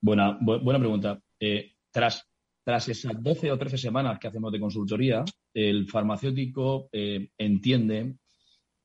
Buena, 0.00 0.38
buena 0.40 0.78
pregunta. 0.78 1.20
Eh, 1.40 1.72
tras, 1.90 2.28
tras 2.62 2.88
esas 2.88 3.20
12 3.20 3.50
o 3.50 3.58
13 3.58 3.78
semanas 3.78 4.18
que 4.18 4.28
hacemos 4.28 4.52
de 4.52 4.60
consultoría, 4.60 5.24
el 5.52 5.88
farmacéutico 5.88 6.88
eh, 6.92 7.30
entiende 7.36 8.14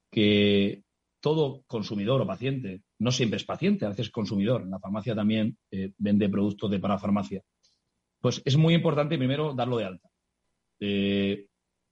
que 0.09 0.83
todo 1.19 1.63
consumidor 1.67 2.21
o 2.21 2.27
paciente, 2.27 2.81
no 2.99 3.11
siempre 3.11 3.37
es 3.37 3.45
paciente, 3.45 3.85
a 3.85 3.89
veces 3.89 4.07
es 4.07 4.11
consumidor, 4.11 4.67
la 4.67 4.79
farmacia 4.79 5.15
también 5.15 5.57
eh, 5.71 5.91
vende 5.97 6.29
productos 6.29 6.71
de 6.71 6.79
parafarmacia, 6.79 7.41
pues 8.19 8.41
es 8.45 8.55
muy 8.55 8.73
importante 8.73 9.17
primero 9.17 9.53
darlo 9.53 9.77
de 9.77 9.85
alta. 9.85 10.09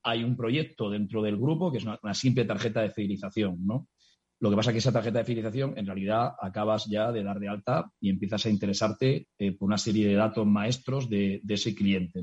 hay 0.06 0.24
un 0.24 0.36
proyecto 0.36 0.90
dentro 0.90 1.22
del 1.22 1.38
grupo 1.38 1.72
que 1.72 1.80
es 1.80 1.84
una, 1.84 2.00
una 2.04 2.14
simple 2.14 2.46
tarjeta 2.46 2.82
de 2.82 2.92
fidelización, 2.92 3.66
¿no? 3.66 3.88
Lo 4.44 4.50
que 4.50 4.58
pasa 4.58 4.72
es 4.72 4.74
que 4.74 4.80
esa 4.80 4.92
tarjeta 4.92 5.20
de 5.20 5.24
fidelización, 5.24 5.74
en 5.78 5.86
realidad, 5.86 6.34
acabas 6.38 6.86
ya 6.88 7.14
de 7.14 7.24
dar 7.24 7.40
de 7.40 7.48
alta 7.48 7.90
y 8.02 8.10
empiezas 8.10 8.46
a 8.46 8.50
interesarte 8.50 9.30
eh, 9.40 9.54
por 9.54 9.68
una 9.68 9.78
serie 9.78 10.06
de 10.06 10.16
datos 10.16 10.46
maestros 10.46 11.10
de, 11.10 11.42
ese 11.48 11.74
cliente. 11.74 12.20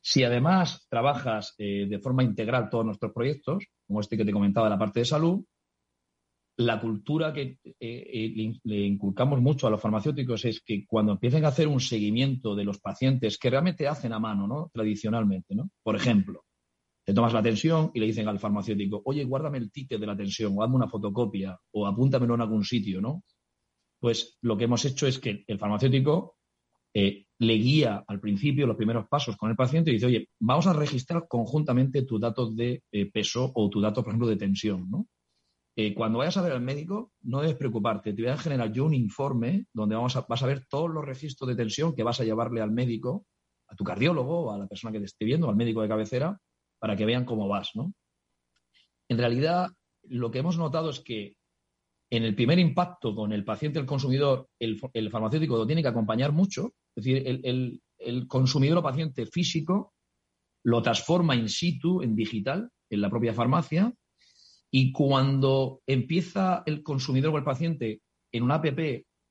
Si 0.00 0.24
además 0.24 0.86
trabajas 0.88 1.54
eh, 1.58 1.86
de 1.86 1.98
forma 1.98 2.22
integral 2.22 2.70
todos 2.70 2.86
nuestros 2.86 3.12
proyectos, 3.12 3.66
como 3.86 4.00
este 4.00 4.16
que 4.16 4.24
te 4.24 4.32
comentaba 4.32 4.68
de 4.68 4.70
la 4.70 4.78
parte 4.78 5.00
de 5.00 5.04
salud, 5.04 5.44
la 6.56 6.80
cultura 6.80 7.34
que 7.34 7.58
eh, 7.78 8.54
le 8.64 8.86
inculcamos 8.86 9.42
mucho 9.42 9.66
a 9.66 9.70
los 9.70 9.80
farmacéuticos 9.82 10.46
es 10.46 10.62
que 10.62 10.86
cuando 10.86 11.12
empiecen 11.12 11.44
a 11.44 11.48
hacer 11.48 11.68
un 11.68 11.80
seguimiento 11.80 12.54
de 12.54 12.64
los 12.64 12.80
pacientes 12.80 13.36
que 13.36 13.50
realmente 13.50 13.86
hacen 13.86 14.14
a 14.14 14.18
mano, 14.18 14.48
¿no? 14.48 14.70
Tradicionalmente, 14.72 15.54
¿no? 15.54 15.68
Por 15.82 15.96
ejemplo, 15.96 16.44
te 17.10 17.14
tomas 17.14 17.32
la 17.32 17.42
tensión 17.42 17.90
y 17.92 17.98
le 17.98 18.06
dicen 18.06 18.28
al 18.28 18.38
farmacéutico, 18.38 19.02
oye, 19.04 19.24
guárdame 19.24 19.58
el 19.58 19.72
ticket 19.72 19.98
de 19.98 20.06
la 20.06 20.16
tensión, 20.16 20.56
o 20.56 20.62
hazme 20.62 20.76
una 20.76 20.86
fotocopia, 20.86 21.58
o 21.72 21.84
apúntamelo 21.84 22.36
en 22.36 22.40
algún 22.40 22.62
sitio, 22.62 23.00
¿no? 23.00 23.24
Pues 23.98 24.38
lo 24.42 24.56
que 24.56 24.64
hemos 24.64 24.84
hecho 24.84 25.08
es 25.08 25.18
que 25.18 25.42
el 25.48 25.58
farmacéutico 25.58 26.36
eh, 26.94 27.26
le 27.40 27.54
guía 27.54 28.04
al 28.06 28.20
principio 28.20 28.64
los 28.64 28.76
primeros 28.76 29.08
pasos 29.08 29.36
con 29.36 29.50
el 29.50 29.56
paciente 29.56 29.90
y 29.90 29.94
dice, 29.94 30.06
oye, 30.06 30.28
vamos 30.38 30.68
a 30.68 30.72
registrar 30.72 31.26
conjuntamente 31.26 32.02
tus 32.02 32.20
datos 32.20 32.54
de 32.54 32.84
eh, 32.92 33.10
peso 33.10 33.50
o 33.56 33.68
tu 33.68 33.80
dato, 33.80 34.04
por 34.04 34.12
ejemplo, 34.12 34.28
de 34.28 34.36
tensión, 34.36 34.88
¿no? 34.88 35.08
Eh, 35.74 35.92
cuando 35.92 36.20
vayas 36.20 36.36
a 36.36 36.42
ver 36.42 36.52
al 36.52 36.60
médico, 36.60 37.10
no 37.22 37.40
debes 37.40 37.56
preocuparte. 37.56 38.12
Te 38.12 38.22
voy 38.22 38.30
a 38.30 38.36
generar 38.36 38.70
yo 38.70 38.84
un 38.84 38.94
informe 38.94 39.66
donde 39.72 39.96
vamos 39.96 40.14
a, 40.14 40.24
vas 40.28 40.44
a 40.44 40.46
ver 40.46 40.64
todos 40.68 40.88
los 40.88 41.04
registros 41.04 41.48
de 41.48 41.56
tensión 41.56 41.92
que 41.92 42.04
vas 42.04 42.20
a 42.20 42.24
llevarle 42.24 42.60
al 42.60 42.70
médico, 42.70 43.26
a 43.66 43.74
tu 43.74 43.82
cardiólogo 43.82 44.52
a 44.52 44.58
la 44.58 44.68
persona 44.68 44.92
que 44.92 45.00
te 45.00 45.06
esté 45.06 45.24
viendo, 45.24 45.48
al 45.48 45.56
médico 45.56 45.82
de 45.82 45.88
cabecera, 45.88 46.38
para 46.80 46.96
que 46.96 47.04
vean 47.04 47.24
cómo 47.24 47.46
vas, 47.46 47.70
¿no? 47.76 47.94
En 49.08 49.18
realidad, 49.18 49.70
lo 50.02 50.32
que 50.32 50.40
hemos 50.40 50.58
notado 50.58 50.90
es 50.90 50.98
que 51.00 51.36
en 52.10 52.24
el 52.24 52.34
primer 52.34 52.58
impacto 52.58 53.14
con 53.14 53.32
el 53.32 53.44
paciente, 53.44 53.78
el 53.78 53.86
consumidor, 53.86 54.48
el, 54.58 55.10
farmacéutico 55.10 55.56
lo 55.56 55.66
tiene 55.66 55.82
que 55.82 55.88
acompañar 55.88 56.32
mucho. 56.32 56.74
Es 56.96 57.04
decir, 57.04 57.22
el, 57.24 57.80
el 57.98 58.26
consumidor 58.26 58.78
o 58.78 58.82
paciente 58.82 59.26
físico 59.26 59.94
lo 60.64 60.82
transforma 60.82 61.36
in 61.36 61.48
situ, 61.48 62.02
en 62.02 62.16
digital, 62.16 62.68
en 62.90 63.00
la 63.00 63.10
propia 63.10 63.32
farmacia, 63.32 63.94
y 64.70 64.92
cuando 64.92 65.82
empieza 65.86 66.62
el 66.66 66.82
consumidor 66.82 67.34
o 67.34 67.38
el 67.38 67.44
paciente 67.44 68.02
en 68.32 68.42
una 68.42 68.56
app 68.56 68.66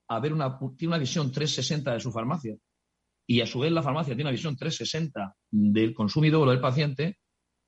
a 0.09 0.19
ver 0.19 0.33
una, 0.33 0.57
tiene 0.77 0.93
una 0.93 0.97
visión 0.97 1.31
360 1.31 1.93
de 1.93 1.99
su 1.99 2.11
farmacia 2.11 2.57
y 3.27 3.41
a 3.41 3.45
su 3.45 3.59
vez 3.59 3.71
la 3.71 3.83
farmacia 3.83 4.15
tiene 4.15 4.29
una 4.29 4.35
visión 4.35 4.57
360 4.57 5.35
del 5.51 5.93
consumidor 5.93 6.47
o 6.47 6.51
del 6.51 6.59
paciente, 6.59 7.18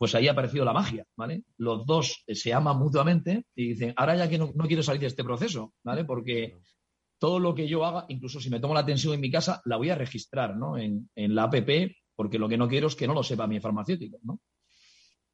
pues 0.02 0.16
ahí 0.16 0.28
ha 0.28 0.32
aparecido 0.32 0.66
la 0.66 0.74
magia, 0.74 1.06
¿vale? 1.16 1.44
Los 1.58 1.86
dos 1.86 2.24
se 2.28 2.54
aman 2.56 2.80
mutuamente 2.80 3.46
y 3.54 3.68
dicen, 3.68 3.94
ahora 3.96 4.16
ya 4.16 4.28
que 4.28 4.40
no, 4.40 4.52
quiero 4.52 4.82
salir 4.82 5.02
de 5.02 5.06
este 5.06 5.24
proceso, 5.24 5.76
¿vale? 5.84 6.06
Porque 6.06 6.58
todo 7.20 7.38
lo 7.38 7.54
que 7.54 7.68
yo 7.68 7.86
haga, 7.86 8.06
incluso 8.08 8.40
si 8.40 8.50
me 8.50 8.60
tomo 8.60 8.74
la 8.74 8.84
tensión 8.84 9.14
en 9.14 9.22
mi 9.22 9.30
casa, 9.30 9.62
la 9.66 9.78
voy 9.78 9.92
a 9.92 9.96
registrar, 9.96 10.58
¿no? 10.58 10.76
En, 10.76 11.08
la 11.14 11.44
app, 11.44 11.54
porque 12.16 12.40
lo 12.40 12.50
que 12.50 12.58
no 12.58 12.68
quiero 12.68 12.88
es 12.88 12.96
que 12.96 13.06
no 13.06 13.14
lo 13.14 13.22
sepa 13.22 13.46
mi 13.46 13.60
farmacéutico, 13.60 14.18
¿no? 14.24 14.40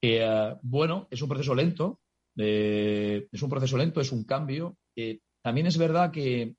Eh, 0.02 0.54
bueno, 0.64 1.08
es 1.10 1.22
un 1.22 1.30
proceso 1.30 1.56
lento, 1.56 2.02
eh, 2.36 3.26
es 3.32 3.42
un 3.42 3.50
proceso 3.50 3.78
lento, 3.78 4.02
es 4.02 4.12
un 4.12 4.26
cambio. 4.26 4.78
Eh, 4.98 5.22
también 5.42 5.68
es 5.68 5.78
verdad 5.78 6.12
que 6.12 6.58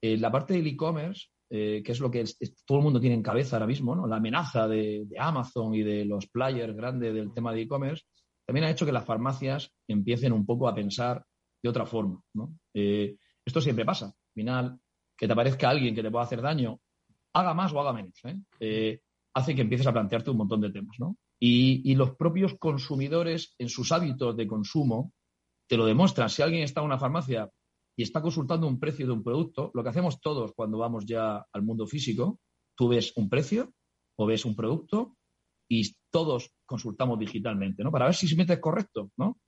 la 0.00 0.32
parte 0.32 0.54
del 0.54 0.66
e-commerce, 0.66 1.26
que 1.54 1.92
es 1.92 2.00
lo 2.00 2.10
que 2.10 2.24
todo 2.66 2.78
el 2.78 2.84
mundo 2.84 3.00
tiene 3.00 3.14
en 3.14 3.22
cabeza 3.22 3.56
ahora 3.56 3.68
mismo, 3.68 3.94
¿no? 3.94 4.08
la 4.08 4.16
amenaza 4.16 4.66
de, 4.66 5.06
Amazon 5.18 5.72
y 5.74 5.82
de 5.82 6.04
los 6.04 6.26
players 6.26 6.74
grandes 6.74 7.14
del 7.14 7.32
tema 7.32 7.52
de 7.52 7.62
e-commerce, 7.62 8.04
también 8.44 8.66
ha 8.66 8.70
hecho 8.70 8.84
que 8.84 8.92
las 8.92 9.04
farmacias 9.04 9.72
empiecen 9.86 10.32
un 10.32 10.44
poco 10.44 10.66
a 10.66 10.74
pensar 10.74 11.24
de 11.62 11.68
otra 11.68 11.86
forma. 11.86 12.20
esto 12.74 13.60
siempre 13.60 13.84
pasa. 13.84 14.06
Al 14.06 14.34
final, 14.34 14.80
que 15.16 15.26
te 15.26 15.32
aparezca 15.32 15.70
alguien 15.70 15.94
que 15.94 16.02
te 16.02 16.10
pueda 16.10 16.24
hacer 16.24 16.42
daño, 16.42 16.80
haga 17.32 17.54
más 17.54 17.72
o 17.72 17.80
haga 17.80 17.92
menos, 17.92 18.20
hace 19.34 19.54
que 19.54 19.62
empieces 19.62 19.86
a 19.86 19.92
plantearte 19.92 20.30
un 20.30 20.38
montón 20.38 20.60
de 20.60 20.70
temas. 20.70 20.96
¿no? 20.98 21.16
Y, 21.38 21.94
los 21.94 22.16
propios 22.16 22.56
consumidores 22.58 23.54
en 23.58 23.68
sus 23.68 23.92
hábitos 23.92 24.36
de 24.36 24.46
consumo 24.46 25.12
te 25.68 25.76
lo 25.76 25.86
demuestran. 25.86 26.28
Si 26.28 26.42
alguien 26.42 26.64
está 26.64 26.80
en 26.80 26.86
una 26.86 26.98
farmacia 26.98 27.48
y 27.96 28.02
está 28.02 28.20
consultando 28.20 28.66
un 28.66 28.78
precio 28.78 29.06
de 29.06 29.12
un 29.12 29.22
producto, 29.22 29.70
lo 29.74 29.82
que 29.82 29.88
hacemos 29.90 30.20
todos 30.20 30.52
cuando 30.54 30.78
vamos 30.78 31.04
ya 31.06 31.44
al 31.52 31.62
mundo 31.62 31.86
físico, 31.86 32.40
tú 32.74 32.88
ves 32.88 33.12
un 33.16 33.28
precio 33.28 33.72
o 34.16 34.26
ves 34.26 34.44
un 34.44 34.56
producto 34.56 35.16
y 35.68 35.94
todos 36.10 36.50
consultamos 36.66 37.18
digitalmente, 37.18 37.82
¿no? 37.82 37.90
Para 37.90 38.06
ver 38.06 38.14
si 38.14 38.28
se 38.28 38.36
mete 38.36 38.60
correcto, 38.60 39.10
¿no? 39.16 39.38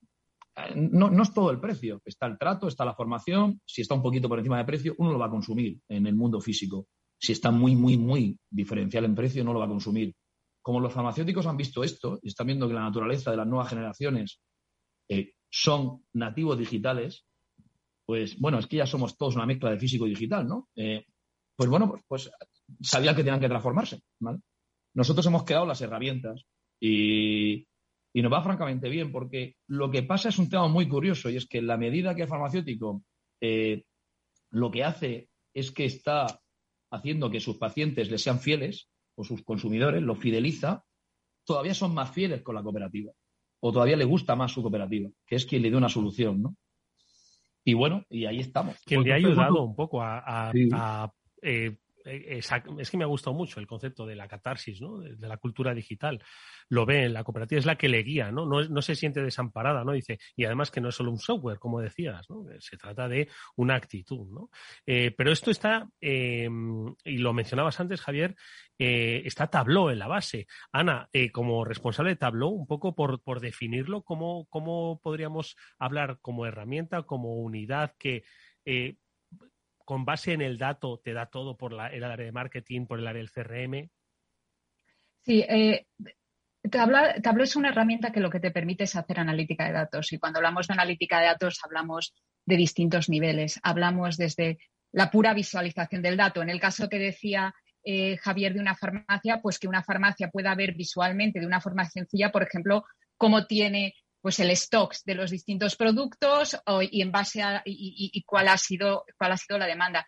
¿no? 0.74 1.10
No 1.10 1.22
es 1.22 1.34
todo 1.34 1.50
el 1.50 1.60
precio, 1.60 2.00
está 2.04 2.26
el 2.26 2.38
trato, 2.38 2.68
está 2.68 2.84
la 2.84 2.94
formación, 2.94 3.60
si 3.66 3.82
está 3.82 3.94
un 3.94 4.02
poquito 4.02 4.28
por 4.28 4.38
encima 4.38 4.58
de 4.58 4.64
precio, 4.64 4.94
uno 4.98 5.12
lo 5.12 5.18
va 5.18 5.26
a 5.26 5.30
consumir 5.30 5.78
en 5.88 6.06
el 6.06 6.14
mundo 6.14 6.40
físico. 6.40 6.86
Si 7.18 7.32
está 7.32 7.50
muy, 7.50 7.76
muy, 7.76 7.96
muy 7.96 8.38
diferencial 8.50 9.04
en 9.04 9.14
precio, 9.14 9.44
no 9.44 9.52
lo 9.52 9.58
va 9.58 9.66
a 9.66 9.68
consumir 9.68 10.14
como 10.66 10.80
los 10.80 10.92
farmacéuticos 10.92 11.46
han 11.46 11.56
visto 11.56 11.84
esto 11.84 12.18
y 12.20 12.26
están 12.26 12.48
viendo 12.48 12.66
que 12.66 12.74
la 12.74 12.80
naturaleza 12.80 13.30
de 13.30 13.36
las 13.36 13.46
nuevas 13.46 13.68
generaciones 13.68 14.40
eh, 15.08 15.34
son 15.48 16.04
nativos 16.12 16.58
digitales, 16.58 17.24
pues 18.06 18.38
bueno, 18.38 18.58
es 18.58 18.66
que 18.66 18.76
ya 18.76 18.86
somos 18.86 19.16
todos 19.16 19.34
una 19.34 19.46
mezcla 19.46 19.70
de 19.70 19.78
físico 19.78 20.06
y 20.06 20.10
digital, 20.10 20.46
¿no? 20.46 20.68
Eh, 20.76 21.04
pues 21.56 21.68
bueno, 21.68 21.88
pues, 21.88 22.02
pues, 22.06 22.30
sabían 22.80 23.16
que 23.16 23.24
tenían 23.24 23.40
que 23.40 23.48
transformarse, 23.48 24.00
Nosotros 24.94 25.26
hemos 25.26 25.44
creado 25.44 25.66
las 25.66 25.80
herramientas 25.80 26.44
y, 26.80 27.66
nos 28.14 28.32
va 28.32 28.42
francamente 28.42 28.88
bien 28.88 29.12
porque 29.12 29.56
lo 29.66 29.90
que 29.90 30.02
pasa 30.02 30.30
es 30.30 30.38
un 30.38 30.48
tema 30.48 30.68
muy 30.68 30.88
curioso 30.88 31.28
y 31.28 31.36
es 31.36 31.46
que 31.46 31.58
en 31.58 31.66
la 31.66 31.76
medida 31.76 32.14
que 32.14 32.22
el 32.22 32.28
farmacéutico 32.28 33.02
eh, 33.42 33.84
lo 34.50 34.70
que 34.70 34.84
hace 34.84 35.28
es 35.52 35.70
que 35.70 35.84
está 35.84 36.40
haciendo 36.90 37.30
que 37.30 37.40
sus 37.40 37.58
pacientes 37.58 38.10
le 38.10 38.16
sean 38.16 38.40
fieles, 38.40 38.88
o 39.16 39.24
sus 39.24 39.42
consumidores, 39.42 40.02
los 40.02 40.18
fideliza, 40.18 40.84
todavía 41.44 41.74
son 41.74 41.94
más 41.94 42.10
fieles 42.10 42.42
con 42.42 42.54
la 42.54 42.62
cooperativa 42.62 43.12
o 43.60 43.72
todavía 43.72 43.96
le 43.96 44.04
gusta 44.04 44.36
más 44.36 44.52
su 44.52 44.62
cooperativa, 44.62 45.10
que 45.26 45.36
es 45.36 45.46
quien 45.46 45.62
le 45.62 45.70
dé 45.70 45.76
una 45.76 45.88
solución, 45.88 46.42
¿no? 46.42 46.56
Y 47.66 47.74
bueno, 47.74 48.04
y 48.08 48.26
ahí 48.26 48.38
estamos. 48.38 48.76
Quien 48.86 49.02
le 49.02 49.12
ha 49.12 49.16
ayudado 49.16 49.64
un 49.64 49.74
poco 49.74 50.00
a, 50.00 50.52
eh, 50.54 50.68
eh, 51.42 51.76
es 52.06 52.90
que 52.90 52.96
me 52.96 53.04
ha 53.04 53.08
gustado 53.08 53.34
mucho 53.34 53.60
el 53.60 53.66
concepto 53.66 54.06
de 54.06 54.16
la 54.16 54.28
catarsis, 54.28 54.80
¿no? 54.80 54.98
de, 54.98 55.16
la 55.26 55.36
cultura 55.36 55.74
digital. 55.74 56.22
Lo 56.68 56.86
ve 56.86 57.04
en 57.04 57.12
la 57.12 57.24
cooperativa, 57.24 57.58
es 57.58 57.66
la 57.66 57.76
que 57.76 57.88
le 57.88 58.02
guía, 58.02 58.30
¿no? 58.30 58.46
¿no? 58.46 58.82
se 58.82 58.94
siente 58.94 59.22
desamparada, 59.22 59.84
¿no? 59.84 59.92
Dice, 59.92 60.18
y 60.36 60.44
además 60.44 60.70
que 60.70 60.80
no 60.80 60.88
es 60.88 60.94
solo 60.94 61.10
un 61.10 61.18
software, 61.18 61.58
como 61.58 61.80
decías. 61.80 62.26
Se 62.60 62.76
trata 62.76 63.08
de 63.08 63.28
una 63.56 63.74
actitud, 63.74 64.28
¿no? 64.28 64.50
Eh, 64.86 65.12
pero 65.16 65.32
esto 65.32 65.50
está, 65.50 65.88
em, 66.00 66.94
y 67.04 67.18
lo 67.18 67.32
mencionabas 67.32 67.80
antes, 67.80 68.00
Javier, 68.00 68.36
eh, 68.78 69.22
está 69.24 69.48
Tableau 69.48 69.90
en 69.90 69.98
la 69.98 70.06
base. 70.06 70.46
Ana, 70.72 71.08
como 71.32 71.64
responsable 71.64 72.10
de 72.10 72.16
Tableau, 72.16 72.50
un 72.50 72.66
poco 72.66 72.94
por, 72.94 73.40
definirlo, 73.40 74.02
¿cómo, 74.02 74.46
¿cómo 74.46 75.00
podríamos 75.02 75.56
hablar 75.78 76.18
como 76.20 76.46
herramienta, 76.46 77.02
como 77.02 77.34
unidad 77.34 77.94
que 77.98 78.24
con 79.86 80.04
base 80.04 80.32
en 80.32 80.42
el 80.42 80.58
dato 80.58 81.00
te 81.02 81.14
da 81.14 81.26
todo 81.26 81.56
por 81.56 81.72
el 81.72 81.80
área 81.80 82.16
de 82.16 82.32
marketing, 82.32 82.86
por 82.86 82.98
el 82.98 83.06
área 83.06 83.22
del 83.22 83.30
CRM? 83.30 83.88
Sí, 85.24 85.44
eh, 85.48 85.86
Tableau, 86.68 87.42
es 87.42 87.54
una 87.54 87.68
herramienta 87.68 88.10
que 88.10 88.18
lo 88.18 88.28
que 88.28 88.40
te 88.40 88.50
permite 88.50 88.84
es 88.84 88.96
hacer 88.96 89.20
analítica 89.20 89.64
de 89.64 89.72
datos. 89.72 90.12
Y 90.12 90.18
cuando 90.18 90.40
hablamos 90.40 90.66
de 90.66 90.74
analítica 90.74 91.20
de 91.20 91.26
datos, 91.26 91.60
hablamos 91.62 92.14
de 92.44 92.56
distintos 92.56 93.08
niveles. 93.08 93.60
Hablamos 93.62 94.16
desde 94.16 94.58
la 94.90 95.08
pura 95.10 95.34
visualización 95.34 96.02
del 96.02 96.16
dato. 96.16 96.42
En 96.42 96.50
el 96.50 96.60
caso 96.60 96.88
que 96.88 96.98
decía 96.98 97.54
eh, 97.84 98.16
Javier 98.16 98.54
de 98.54 98.60
una 98.60 98.74
farmacia, 98.74 99.40
pues 99.40 99.60
que 99.60 99.68
una 99.68 99.84
farmacia 99.84 100.30
pueda 100.30 100.52
ver 100.56 100.74
visualmente 100.74 101.38
de 101.38 101.46
una 101.46 101.60
forma 101.60 101.84
sencilla, 101.84 102.32
por 102.32 102.42
ejemplo, 102.42 102.84
cómo 103.16 103.46
tiene 103.46 103.94
pues 104.26 104.40
el 104.40 104.50
stocks 104.56 105.04
de 105.04 105.14
los 105.14 105.30
distintos 105.30 105.76
productos 105.76 106.60
y 106.90 107.00
en 107.00 107.12
base 107.12 107.42
a 107.42 107.62
y, 107.64 108.24
cuál 108.26 108.48
ha 108.48 108.58
sido 108.58 109.04
cuál 109.16 109.30
ha 109.30 109.36
sido 109.36 109.56
la 109.56 109.68
demanda. 109.68 110.04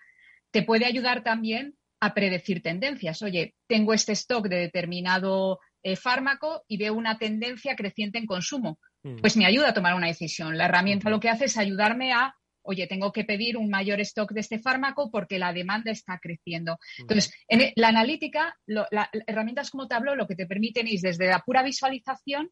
Te 0.50 0.64
puede 0.64 0.86
ayudar 0.86 1.22
también 1.22 1.76
a 2.00 2.14
predecir 2.14 2.60
tendencias. 2.60 3.22
Oye, 3.22 3.54
tengo 3.68 3.94
este 3.94 4.14
stock 4.14 4.48
de 4.48 4.56
determinado 4.56 5.60
eh, 5.84 5.94
fármaco 5.94 6.64
y 6.66 6.78
veo 6.78 6.94
una 6.94 7.16
tendencia 7.16 7.76
creciente 7.76 8.18
en 8.18 8.26
consumo. 8.26 8.80
Mm. 9.04 9.20
Pues 9.20 9.36
me 9.36 9.46
ayuda 9.46 9.68
a 9.68 9.74
tomar 9.74 9.94
una 9.94 10.08
decisión. 10.08 10.58
La 10.58 10.64
herramienta 10.64 11.10
lo 11.10 11.20
que 11.20 11.28
hace 11.28 11.44
es 11.44 11.56
ayudarme 11.56 12.12
a, 12.12 12.34
oye, 12.62 12.88
tengo 12.88 13.12
que 13.12 13.22
pedir 13.22 13.56
un 13.56 13.70
mayor 13.70 14.00
stock 14.00 14.32
de 14.32 14.40
este 14.40 14.58
fármaco 14.58 15.12
porque 15.12 15.38
la 15.38 15.52
demanda 15.52 15.92
está 15.92 16.18
creciendo. 16.20 16.72
Mm. 16.72 17.02
Entonces, 17.02 17.32
en 17.46 17.72
la 17.76 17.86
analítica, 17.86 18.56
las 18.66 19.10
herramientas 19.28 19.70
como 19.70 19.86
Tableau 19.86 20.16
lo 20.16 20.26
que 20.26 20.34
te 20.34 20.48
permiten 20.48 20.88
es 20.88 21.02
desde 21.02 21.28
la 21.28 21.38
pura 21.38 21.62
visualización 21.62 22.50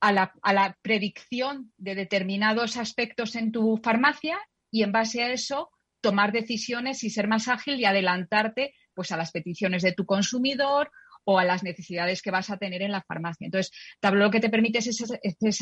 a 0.00 0.12
la, 0.12 0.78
predicción 0.82 1.72
de 1.76 1.94
determinados 1.94 2.76
aspectos 2.76 3.34
en 3.36 3.52
tu 3.52 3.78
farmacia 3.82 4.38
y 4.70 4.82
en 4.82 4.92
base 4.92 5.22
a 5.22 5.32
eso 5.32 5.70
tomar 6.00 6.32
decisiones 6.32 7.02
y 7.02 7.10
ser 7.10 7.28
más 7.28 7.48
ágil 7.48 7.80
y 7.80 7.84
adelantarte 7.84 8.74
pues 8.94 9.12
a 9.12 9.16
las 9.16 9.32
peticiones 9.32 9.82
de 9.82 9.92
tu 9.92 10.06
consumidor 10.06 10.90
o 11.24 11.38
a 11.38 11.44
las 11.44 11.62
necesidades 11.62 12.22
que 12.22 12.30
vas 12.30 12.50
a 12.50 12.56
tener 12.56 12.82
en 12.82 12.92
la 12.92 13.02
farmacia. 13.02 13.46
Entonces, 13.46 13.72
Tableau 14.00 14.26
lo 14.26 14.30
que 14.30 14.40
te 14.40 14.48
permite 14.48 14.78
es, 14.78 15.02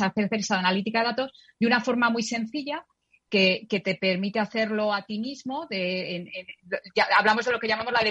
hacer 0.01 0.29
esa 0.31 0.59
analítica 0.59 0.99
de 0.99 1.05
datos 1.05 1.31
de 1.59 1.67
una 1.67 1.81
forma 1.81 2.09
muy 2.09 2.21
sencilla 2.21 2.85
que, 3.29 3.67
te 3.67 3.95
permite 3.95 4.39
hacerlo 4.39 4.93
a 4.93 5.03
ti 5.05 5.19
mismo. 5.19 5.67
hablamos 7.17 7.45
de 7.45 7.51
lo 7.51 7.59
que 7.59 7.67
llamamos 7.67 7.93
la 7.93 8.03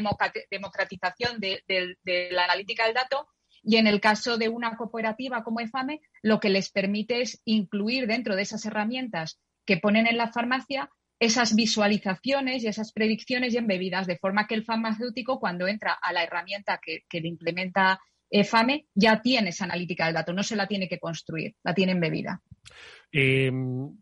democratización 0.51 1.39
de, 1.39 1.63
de 1.67 2.29
la 2.33 2.45
analítica 2.45 2.85
del 2.85 2.95
dato 2.95 3.29
y 3.65 3.77
en 3.77 3.87
el 3.87 4.01
caso 4.01 4.39
de 4.39 4.49
una 4.49 4.77
cooperativa 4.77 5.43
como 5.43 5.61
EFAME, 5.61 6.01
lo 6.23 6.41
que 6.41 6.51
les 6.51 6.71
permite 6.71 7.23
es 7.23 7.41
incluir 7.45 8.07
dentro 8.07 8.37
de 8.37 8.43
esas 8.43 8.65
herramientas 8.67 9.41
que 9.65 9.79
ponen 9.79 10.07
en 10.07 10.19
la 10.19 10.33
farmacia 10.33 10.91
esas 11.19 11.55
visualizaciones 11.55 12.63
y 12.63 12.69
esas 12.69 12.93
predicciones 12.93 13.55
y 13.55 13.59
embebidas, 13.59 14.07
de 14.07 14.19
forma 14.19 14.47
que 14.47 14.55
el 14.55 14.65
farmacéutico, 14.65 15.41
cuando 15.41 15.67
entra 15.67 15.93
a 15.93 16.13
la 16.13 16.23
herramienta 16.23 16.81
que, 16.83 17.21
le 17.21 17.29
implementa 17.29 18.01
FAME 18.45 18.87
ya 18.95 19.23
tiene 19.23 19.51
esa 19.51 19.65
analítica 19.65 20.07
del 20.07 20.15
dato, 20.15 20.33
no 20.33 20.43
se 20.43 20.57
la 20.57 20.67
tiene 20.67 20.89
que 20.89 20.99
construir, 20.99 21.55
la 21.63 21.73
tiene 21.73 21.93
embebida. 21.93 22.43
Eh, 23.13 23.53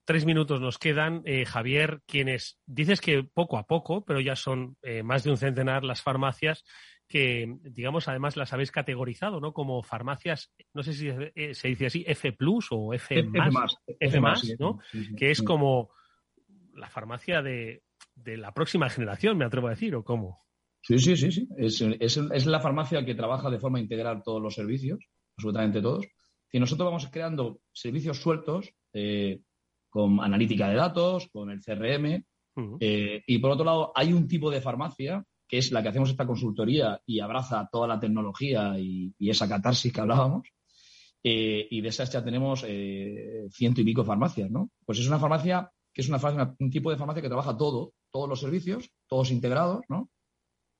tres 0.06 0.24
minutos 0.24 0.60
nos 0.60 0.78
quedan. 0.78 1.20
Eh, 1.26 1.44
Javier, 1.44 2.00
quienes 2.06 2.58
dices 2.64 3.00
que 3.02 3.22
poco 3.22 3.58
a 3.58 3.66
poco, 3.66 4.04
pero 4.06 4.20
ya 4.20 4.34
son 4.34 4.78
eh, 4.82 5.02
más 5.02 5.22
de 5.22 5.30
un 5.30 5.36
centenar 5.36 5.84
las 5.84 6.00
farmacias 6.00 6.64
que, 7.12 7.58
digamos, 7.64 8.08
además 8.08 8.38
las 8.38 8.54
habéis 8.54 8.70
categorizado, 8.70 9.38
¿no? 9.38 9.52
Como 9.52 9.82
farmacias, 9.82 10.50
no 10.72 10.82
sé 10.82 10.94
si 10.94 11.10
se 11.52 11.68
dice 11.68 11.84
así, 11.84 12.04
F 12.06 12.32
plus 12.32 12.68
o 12.70 12.94
F, 12.94 13.18
F 13.18 13.28
más, 13.28 13.76
F, 14.00 14.18
más, 14.18 14.50
¿no? 14.58 14.78
que 15.14 15.30
es 15.30 15.42
como 15.42 15.90
la 16.74 16.88
farmacia 16.88 17.42
de, 17.42 17.82
de, 18.14 18.38
la 18.38 18.54
próxima 18.54 18.88
generación, 18.88 19.36
me 19.36 19.44
atrevo 19.44 19.66
a 19.66 19.72
decir, 19.72 19.94
¿o 19.94 20.02
cómo? 20.02 20.40
Sí, 20.80 20.98
sí, 20.98 21.14
sí, 21.18 21.30
sí. 21.30 21.48
Es, 21.58 21.82
es, 21.82 22.16
es 22.16 22.46
la 22.46 22.60
farmacia 22.60 23.04
que 23.04 23.14
trabaja 23.14 23.50
de 23.50 23.60
forma 23.60 23.78
integral 23.78 24.22
todos 24.22 24.40
los 24.40 24.54
servicios, 24.54 25.04
absolutamente 25.36 25.82
todos. 25.82 26.06
Y 26.50 26.60
nosotros 26.60 26.86
vamos 26.86 27.08
creando 27.12 27.60
servicios 27.72 28.22
sueltos 28.22 28.72
eh, 28.94 29.42
con 29.90 30.18
analítica 30.18 30.70
de 30.70 30.76
datos, 30.76 31.28
con 31.30 31.50
el 31.50 31.60
CRM. 31.60 32.24
Eh, 32.80 33.22
y 33.26 33.38
por 33.38 33.50
otro 33.50 33.66
lado, 33.66 33.92
hay 33.94 34.14
un 34.14 34.26
tipo 34.26 34.50
de 34.50 34.62
farmacia 34.62 35.22
que 35.52 35.58
es 35.58 35.70
la 35.70 35.82
que 35.82 35.90
hacemos 35.90 36.08
esta 36.08 36.26
consultoría 36.26 36.98
y 37.04 37.20
abraza 37.20 37.68
toda 37.70 37.86
la 37.86 38.00
tecnología 38.00 38.78
y, 38.78 39.12
esa 39.18 39.46
catarsis 39.46 39.92
que 39.92 40.00
hablábamos. 40.00 40.48
Eh, 41.22 41.68
y 41.70 41.82
de 41.82 41.88
esas 41.88 42.10
ya 42.10 42.24
tenemos 42.24 42.64
ciento 43.50 43.80
y 43.82 43.84
pico 43.84 44.02
farmacias, 44.02 44.50
¿no? 44.50 44.70
Pues 44.86 44.98
es 44.98 45.06
una 45.06 45.18
farmacia 45.18 45.70
que 45.92 46.00
es 46.00 46.08
una 46.08 46.18
farmacia, 46.18 46.56
un 46.58 46.70
tipo 46.70 46.90
de 46.90 46.96
farmacia 46.96 47.20
que 47.20 47.28
trabaja 47.28 47.54
todo, 47.54 47.92
todos 48.10 48.28
los 48.30 48.40
servicios, 48.40 48.90
todos 49.06 49.30
integrados, 49.30 49.82
¿no? 49.90 50.08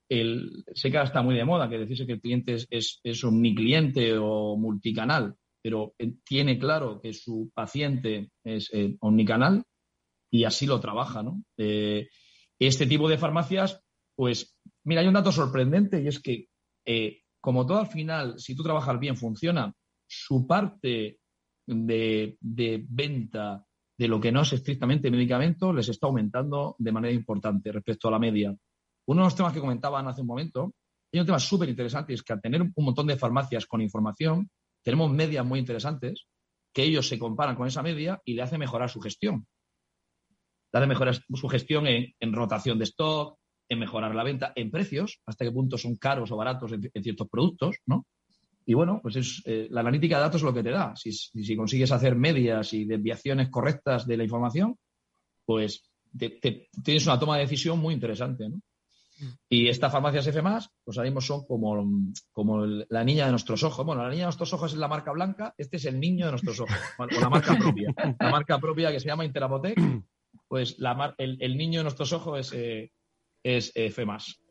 El, 0.08 0.64
sé 0.74 0.90
que 0.90 0.96
ahora 0.96 1.08
está 1.08 1.22
muy 1.22 1.34
de 1.34 1.44
moda 1.44 1.68
que 1.68 1.78
decirse 1.78 2.06
que 2.06 2.14
el 2.14 2.20
cliente 2.22 2.56
es, 2.70 3.24
omnicliente 3.24 4.16
o 4.18 4.56
multicanal 4.56 5.36
pero 5.62 5.94
eh, 5.98 6.14
tiene 6.24 6.58
claro 6.58 7.00
que 7.00 7.12
su 7.12 7.52
paciente 7.54 8.30
es 8.42 8.68
eh, 8.72 8.96
omnicanal 9.00 9.62
y 10.28 10.44
así 10.44 10.66
lo 10.66 10.80
trabaja, 10.80 11.22
¿no? 11.22 11.44
Eh, 11.56 12.08
este 12.58 12.86
tipo 12.86 13.08
de 13.08 13.18
farmacias, 13.18 13.80
pues, 14.14 14.58
mira, 14.84 15.00
hay 15.00 15.08
un 15.08 15.14
dato 15.14 15.32
sorprendente 15.32 16.02
y 16.02 16.08
es 16.08 16.20
que, 16.20 16.48
como 17.40 17.66
todo 17.66 17.80
al 17.80 17.86
final, 17.86 18.38
si 18.38 18.54
tú 18.54 18.62
trabajas 18.62 18.98
bien, 18.98 19.16
funciona, 19.16 19.74
su 20.06 20.46
parte 20.46 21.18
de, 21.66 22.36
de, 22.40 22.84
venta 22.88 23.64
de 23.98 24.08
lo 24.08 24.20
que 24.20 24.32
no 24.32 24.42
es 24.42 24.52
estrictamente 24.52 25.10
medicamento 25.10 25.72
les 25.72 25.88
está 25.88 26.06
aumentando 26.06 26.74
de 26.78 26.92
manera 26.92 27.14
importante 27.14 27.72
respecto 27.72 28.08
a 28.08 28.10
la 28.10 28.18
media. 28.18 28.54
Uno 29.06 29.22
de 29.22 29.26
los 29.26 29.36
temas 29.36 29.52
que 29.52 29.60
comentaban 29.60 30.06
hace 30.08 30.20
un 30.20 30.26
momento, 30.26 30.74
hay 31.12 31.20
un 31.20 31.26
tema 31.26 31.38
súper 31.38 31.68
interesante, 31.68 32.14
es 32.14 32.22
que 32.22 32.32
al 32.32 32.40
tener 32.40 32.62
un 32.62 32.72
montón 32.76 33.06
de 33.06 33.16
farmacias 33.16 33.66
con 33.66 33.80
información, 33.80 34.50
tenemos 34.82 35.10
medias 35.10 35.44
muy 35.44 35.58
interesantes 35.58 36.26
que 36.72 36.82
ellos 36.82 37.06
se 37.06 37.18
comparan 37.18 37.54
con 37.54 37.66
esa 37.66 37.82
media 37.82 38.20
y 38.24 38.34
le 38.34 38.42
hace 38.42 38.58
mejorar 38.58 38.88
su 38.88 39.00
gestión. 39.00 39.46
Le 40.72 40.78
hace 40.78 40.86
mejorar 40.86 41.14
su 41.14 41.48
gestión 41.48 41.86
en, 41.86 42.32
rotación 42.32 42.78
de 42.78 42.84
stock, 42.84 43.38
en 43.72 43.78
mejorar 43.78 44.14
la 44.14 44.22
venta, 44.22 44.52
en 44.54 44.70
precios, 44.70 45.20
hasta 45.24 45.46
qué 45.46 45.50
punto 45.50 45.78
son 45.78 45.96
caros 45.96 46.30
o 46.30 46.36
baratos 46.36 46.72
en, 46.72 47.02
ciertos 47.02 47.26
productos, 47.28 47.76
¿no? 47.86 48.06
Y 48.66 48.74
bueno, 48.74 49.00
pues 49.02 49.16
es, 49.16 49.42
eh, 49.46 49.66
la 49.70 49.80
analítica 49.80 50.16
de 50.16 50.22
datos 50.24 50.42
es 50.42 50.44
lo 50.44 50.52
que 50.52 50.62
te 50.62 50.70
da. 50.70 50.94
Si, 50.94 51.10
si, 51.10 51.56
consigues 51.56 51.90
hacer 51.90 52.14
medias 52.14 52.74
y 52.74 52.84
desviaciones 52.84 53.48
correctas 53.48 54.06
de 54.06 54.18
la 54.18 54.24
información, 54.24 54.76
pues 55.46 55.90
tienes 56.84 57.06
una 57.06 57.18
toma 57.18 57.36
de 57.36 57.44
decisión 57.44 57.78
muy 57.78 57.94
interesante, 57.94 58.48
¿no? 58.48 58.60
Y 59.48 59.68
estas 59.68 59.90
farmacias 59.90 60.26
F+, 60.26 60.42
pues 60.84 60.98
ahora 60.98 61.08
mismo 61.08 61.20
son 61.20 61.46
como, 61.46 61.82
como 62.32 62.66
la 62.66 63.04
niña 63.04 63.26
de 63.26 63.30
nuestros 63.30 63.62
ojos. 63.62 63.86
Bueno, 63.86 64.02
la 64.02 64.10
niña 64.10 64.22
de 64.22 64.26
nuestros 64.26 64.52
ojos 64.52 64.72
es 64.72 64.78
la 64.78 64.88
marca 64.88 65.12
blanca, 65.12 65.54
este 65.56 65.76
es 65.78 65.84
el 65.86 65.98
niño 65.98 66.26
de 66.26 66.32
nuestros 66.32 66.60
ojos, 66.60 66.76
o 66.98 67.06
la 67.06 67.30
marca 67.30 67.56
propia. 67.58 67.94
La 68.18 68.30
marca 68.30 68.58
propia 68.58 68.90
que 68.90 69.00
se 69.00 69.06
llama 69.06 69.24
Interapotec, 69.24 69.78
pues 70.48 70.78
la, 70.78 71.14
el, 71.18 71.56
niño 71.56 71.80
de 71.80 71.84
nuestros 71.84 72.12
ojos 72.12 72.40
es, 72.40 72.52
eh, 72.52 72.92
es 73.42 73.72
F+, 73.74 74.04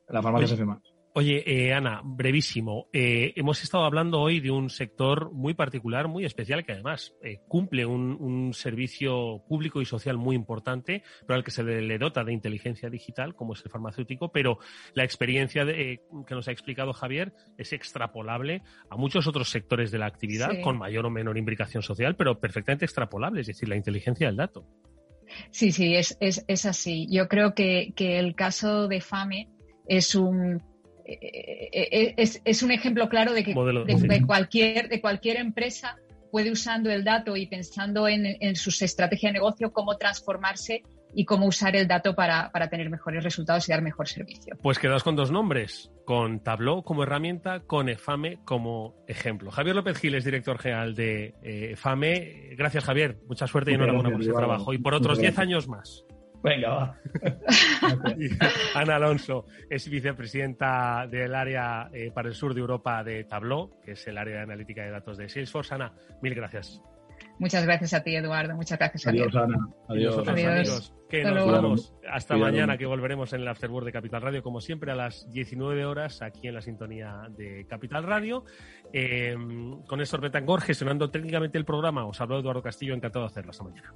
la 0.10 0.22
farmacia 0.22 0.56
F+. 0.56 0.66
Oye, 1.14 1.44
eh, 1.46 1.74
Ana, 1.74 2.00
brevísimo. 2.06 2.88
Eh, 2.94 3.34
hemos 3.36 3.62
estado 3.64 3.84
hablando 3.84 4.22
hoy 4.22 4.40
de 4.40 4.50
un 4.50 4.70
sector 4.70 5.34
muy 5.34 5.54
particular, 5.54 6.08
muy 6.08 6.24
especial, 6.24 6.64
que 6.64 6.72
además 6.72 7.14
eh, 7.22 7.42
cumple 7.50 7.86
un, 7.86 8.54
servicio 8.54 9.44
público 9.46 9.82
y 9.82 9.86
social 9.86 10.18
muy 10.18 10.38
importante, 10.38 11.04
pero 11.28 11.36
al 11.36 11.44
que 11.44 11.52
se 11.52 11.64
le, 11.64 11.98
dota 11.98 12.24
de 12.24 12.32
inteligencia 12.32 12.90
digital, 12.90 13.36
como 13.36 13.54
es 13.54 13.66
el 13.66 13.72
farmacéutico, 13.72 14.32
pero 14.32 14.60
la 14.94 15.04
experiencia 15.04 15.66
que 15.66 16.00
nos 16.30 16.48
ha 16.48 16.52
explicado 16.52 16.94
Javier 16.94 17.34
es 17.58 17.74
extrapolable 17.74 18.62
a 18.90 18.96
muchos 18.96 19.28
otros 19.28 19.50
sectores 19.50 19.92
de 19.92 19.98
la 19.98 20.06
actividad, 20.06 20.62
con 20.64 20.78
mayor 20.78 21.06
o 21.06 21.10
menor 21.10 21.38
implicación 21.38 21.84
social, 21.84 22.16
pero 22.16 22.40
perfectamente 22.40 22.86
extrapolable, 22.86 23.42
es 23.42 23.48
decir, 23.48 23.68
la 23.68 23.76
inteligencia 23.76 24.28
del 24.28 24.38
dato. 24.38 24.66
Sí, 25.52 25.72
sí, 25.72 25.96
es, 25.96 26.18
es, 26.20 26.44
es 26.48 26.66
así. 26.66 27.08
Yo 27.10 27.28
creo 27.28 27.54
que, 27.54 27.94
que 27.96 28.20
el 28.20 28.36
caso 28.36 28.88
de 28.88 29.02
FAME 29.02 29.50
es 29.88 30.16
un 30.16 30.62
eh, 31.06 31.70
eh, 31.74 32.14
es, 32.18 32.42
es, 32.46 32.64
un 32.64 32.72
ejemplo 32.72 33.10
claro 33.10 33.34
de 33.34 33.44
que 33.44 33.54
de, 33.54 34.22
cualquier, 34.26 34.88
de 34.88 35.02
cualquier 35.02 35.38
empresa 35.38 35.98
puede 36.32 36.52
usando 36.52 36.90
el 36.90 37.04
dato 37.04 37.36
y 37.36 37.48
pensando 37.48 38.08
en, 38.08 38.38
en 38.40 38.56
sus 38.56 38.82
estrategias 38.82 39.34
de 39.34 39.40
negocio 39.40 39.74
cómo 39.74 39.98
transformarse 39.98 40.84
y 41.14 41.26
cómo 41.26 41.46
usar 41.48 41.76
el 41.76 41.88
dato 41.88 42.16
para, 42.16 42.52
para, 42.52 42.70
tener 42.70 42.90
mejores 42.90 43.24
resultados 43.24 43.68
y 43.68 43.72
dar 43.72 43.82
mejor 43.82 44.08
servicio. 44.08 44.58
Pues 44.62 44.80
quedaos 44.80 45.04
con 45.04 45.16
dos 45.16 45.32
nombres, 45.32 45.92
con 46.06 46.42
Tableau 46.42 46.84
como 46.84 47.04
herramienta, 47.04 47.62
con 47.62 47.90
EFAME 47.90 48.40
como 48.46 48.96
ejemplo. 49.08 49.52
Javier 49.52 49.76
López 49.76 49.98
Gil 49.98 50.16
es 50.16 50.26
director 50.26 50.58
general 50.58 50.96
de 50.96 51.36
eh, 51.44 51.72
EFAME. 51.74 52.56
Gracias 52.58 52.84
Javier, 52.84 53.18
mucha 53.28 53.48
suerte 53.48 53.72
y 53.72 53.76
enhorabuena 53.76 54.12
por 54.12 54.22
ese 54.22 54.32
trabajo 54.32 54.74
y 54.74 54.78
por 54.78 54.94
otros 54.94 55.20
10 55.20 55.38
años 55.40 55.68
más. 55.68 56.06
Venga, 56.44 56.70
va. 56.70 56.98
Ana 58.76 58.96
Alonso 58.96 59.46
es 59.70 59.88
vicepresidenta 59.88 61.06
del 61.08 61.36
área 61.36 61.90
eh, 61.94 62.12
para 62.12 62.30
el 62.30 62.36
sur 62.36 62.54
de 62.54 62.62
Europa 62.62 63.04
de 63.04 63.24
Tableau, 63.26 63.80
que 63.84 63.92
es 63.92 64.08
el 64.08 64.18
área 64.18 64.38
de 64.38 64.42
analítica 64.42 64.84
de 64.84 64.90
datos 64.90 65.18
de 65.18 65.30
Salesforce. 65.30 65.76
Ana, 65.76 65.94
mil 66.22 66.34
gracias. 66.34 66.82
Muchas 67.42 67.66
gracias 67.66 67.92
a 67.96 68.04
ti, 68.04 68.16
Eduardo. 68.16 68.56
Muchas 68.56 68.78
gracias 68.78 69.08
a 69.08 69.10
Adiós, 69.10 69.36
Ana. 69.36 69.68
Adiós. 69.90 70.28
Adiós. 70.28 70.94
que 71.10 71.24
nos 71.24 71.52
vemos. 71.52 71.94
Hasta 72.08 72.38
mañana, 72.38 72.78
que 72.78 72.86
volveremos 72.86 73.34
en 73.34 73.42
el 73.42 73.48
Afterword 73.48 73.86
de 73.86 73.92
Capital 73.92 74.22
Radio, 74.22 74.44
como 74.44 74.62
siempre, 74.62 74.92
a 74.92 74.96
las 74.96 75.28
19 75.32 75.84
horas, 75.86 76.22
aquí 76.22 76.48
en 76.48 76.54
la 76.54 76.62
sintonía 76.62 77.24
de 77.36 77.66
Capital 77.68 78.04
Radio. 78.04 78.46
Eh, 78.94 79.36
con 79.88 79.98
Néstor 79.98 80.22
Betancor, 80.22 80.62
gestionando 80.62 81.10
técnicamente 81.10 81.58
el 81.58 81.66
programa. 81.66 82.06
Os 82.06 82.22
habló 82.22 82.38
Eduardo 82.40 82.62
Castillo, 82.62 82.94
encantado 82.94 83.26
de 83.26 83.32
hacerlo. 83.32 83.50
Hasta 83.50 83.64
mañana. 83.64 83.92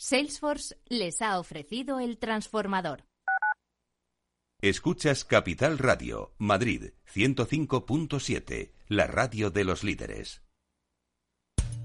Salesforce 0.00 0.76
les 0.86 1.20
ha 1.22 1.40
ofrecido 1.40 1.98
el 1.98 2.18
transformador. 2.18 3.04
Escuchas 4.62 5.24
Capital 5.24 5.76
Radio, 5.76 6.34
Madrid 6.38 6.92
105.7, 7.12 8.70
la 8.86 9.08
radio 9.08 9.50
de 9.50 9.64
los 9.64 9.82
líderes. 9.82 10.47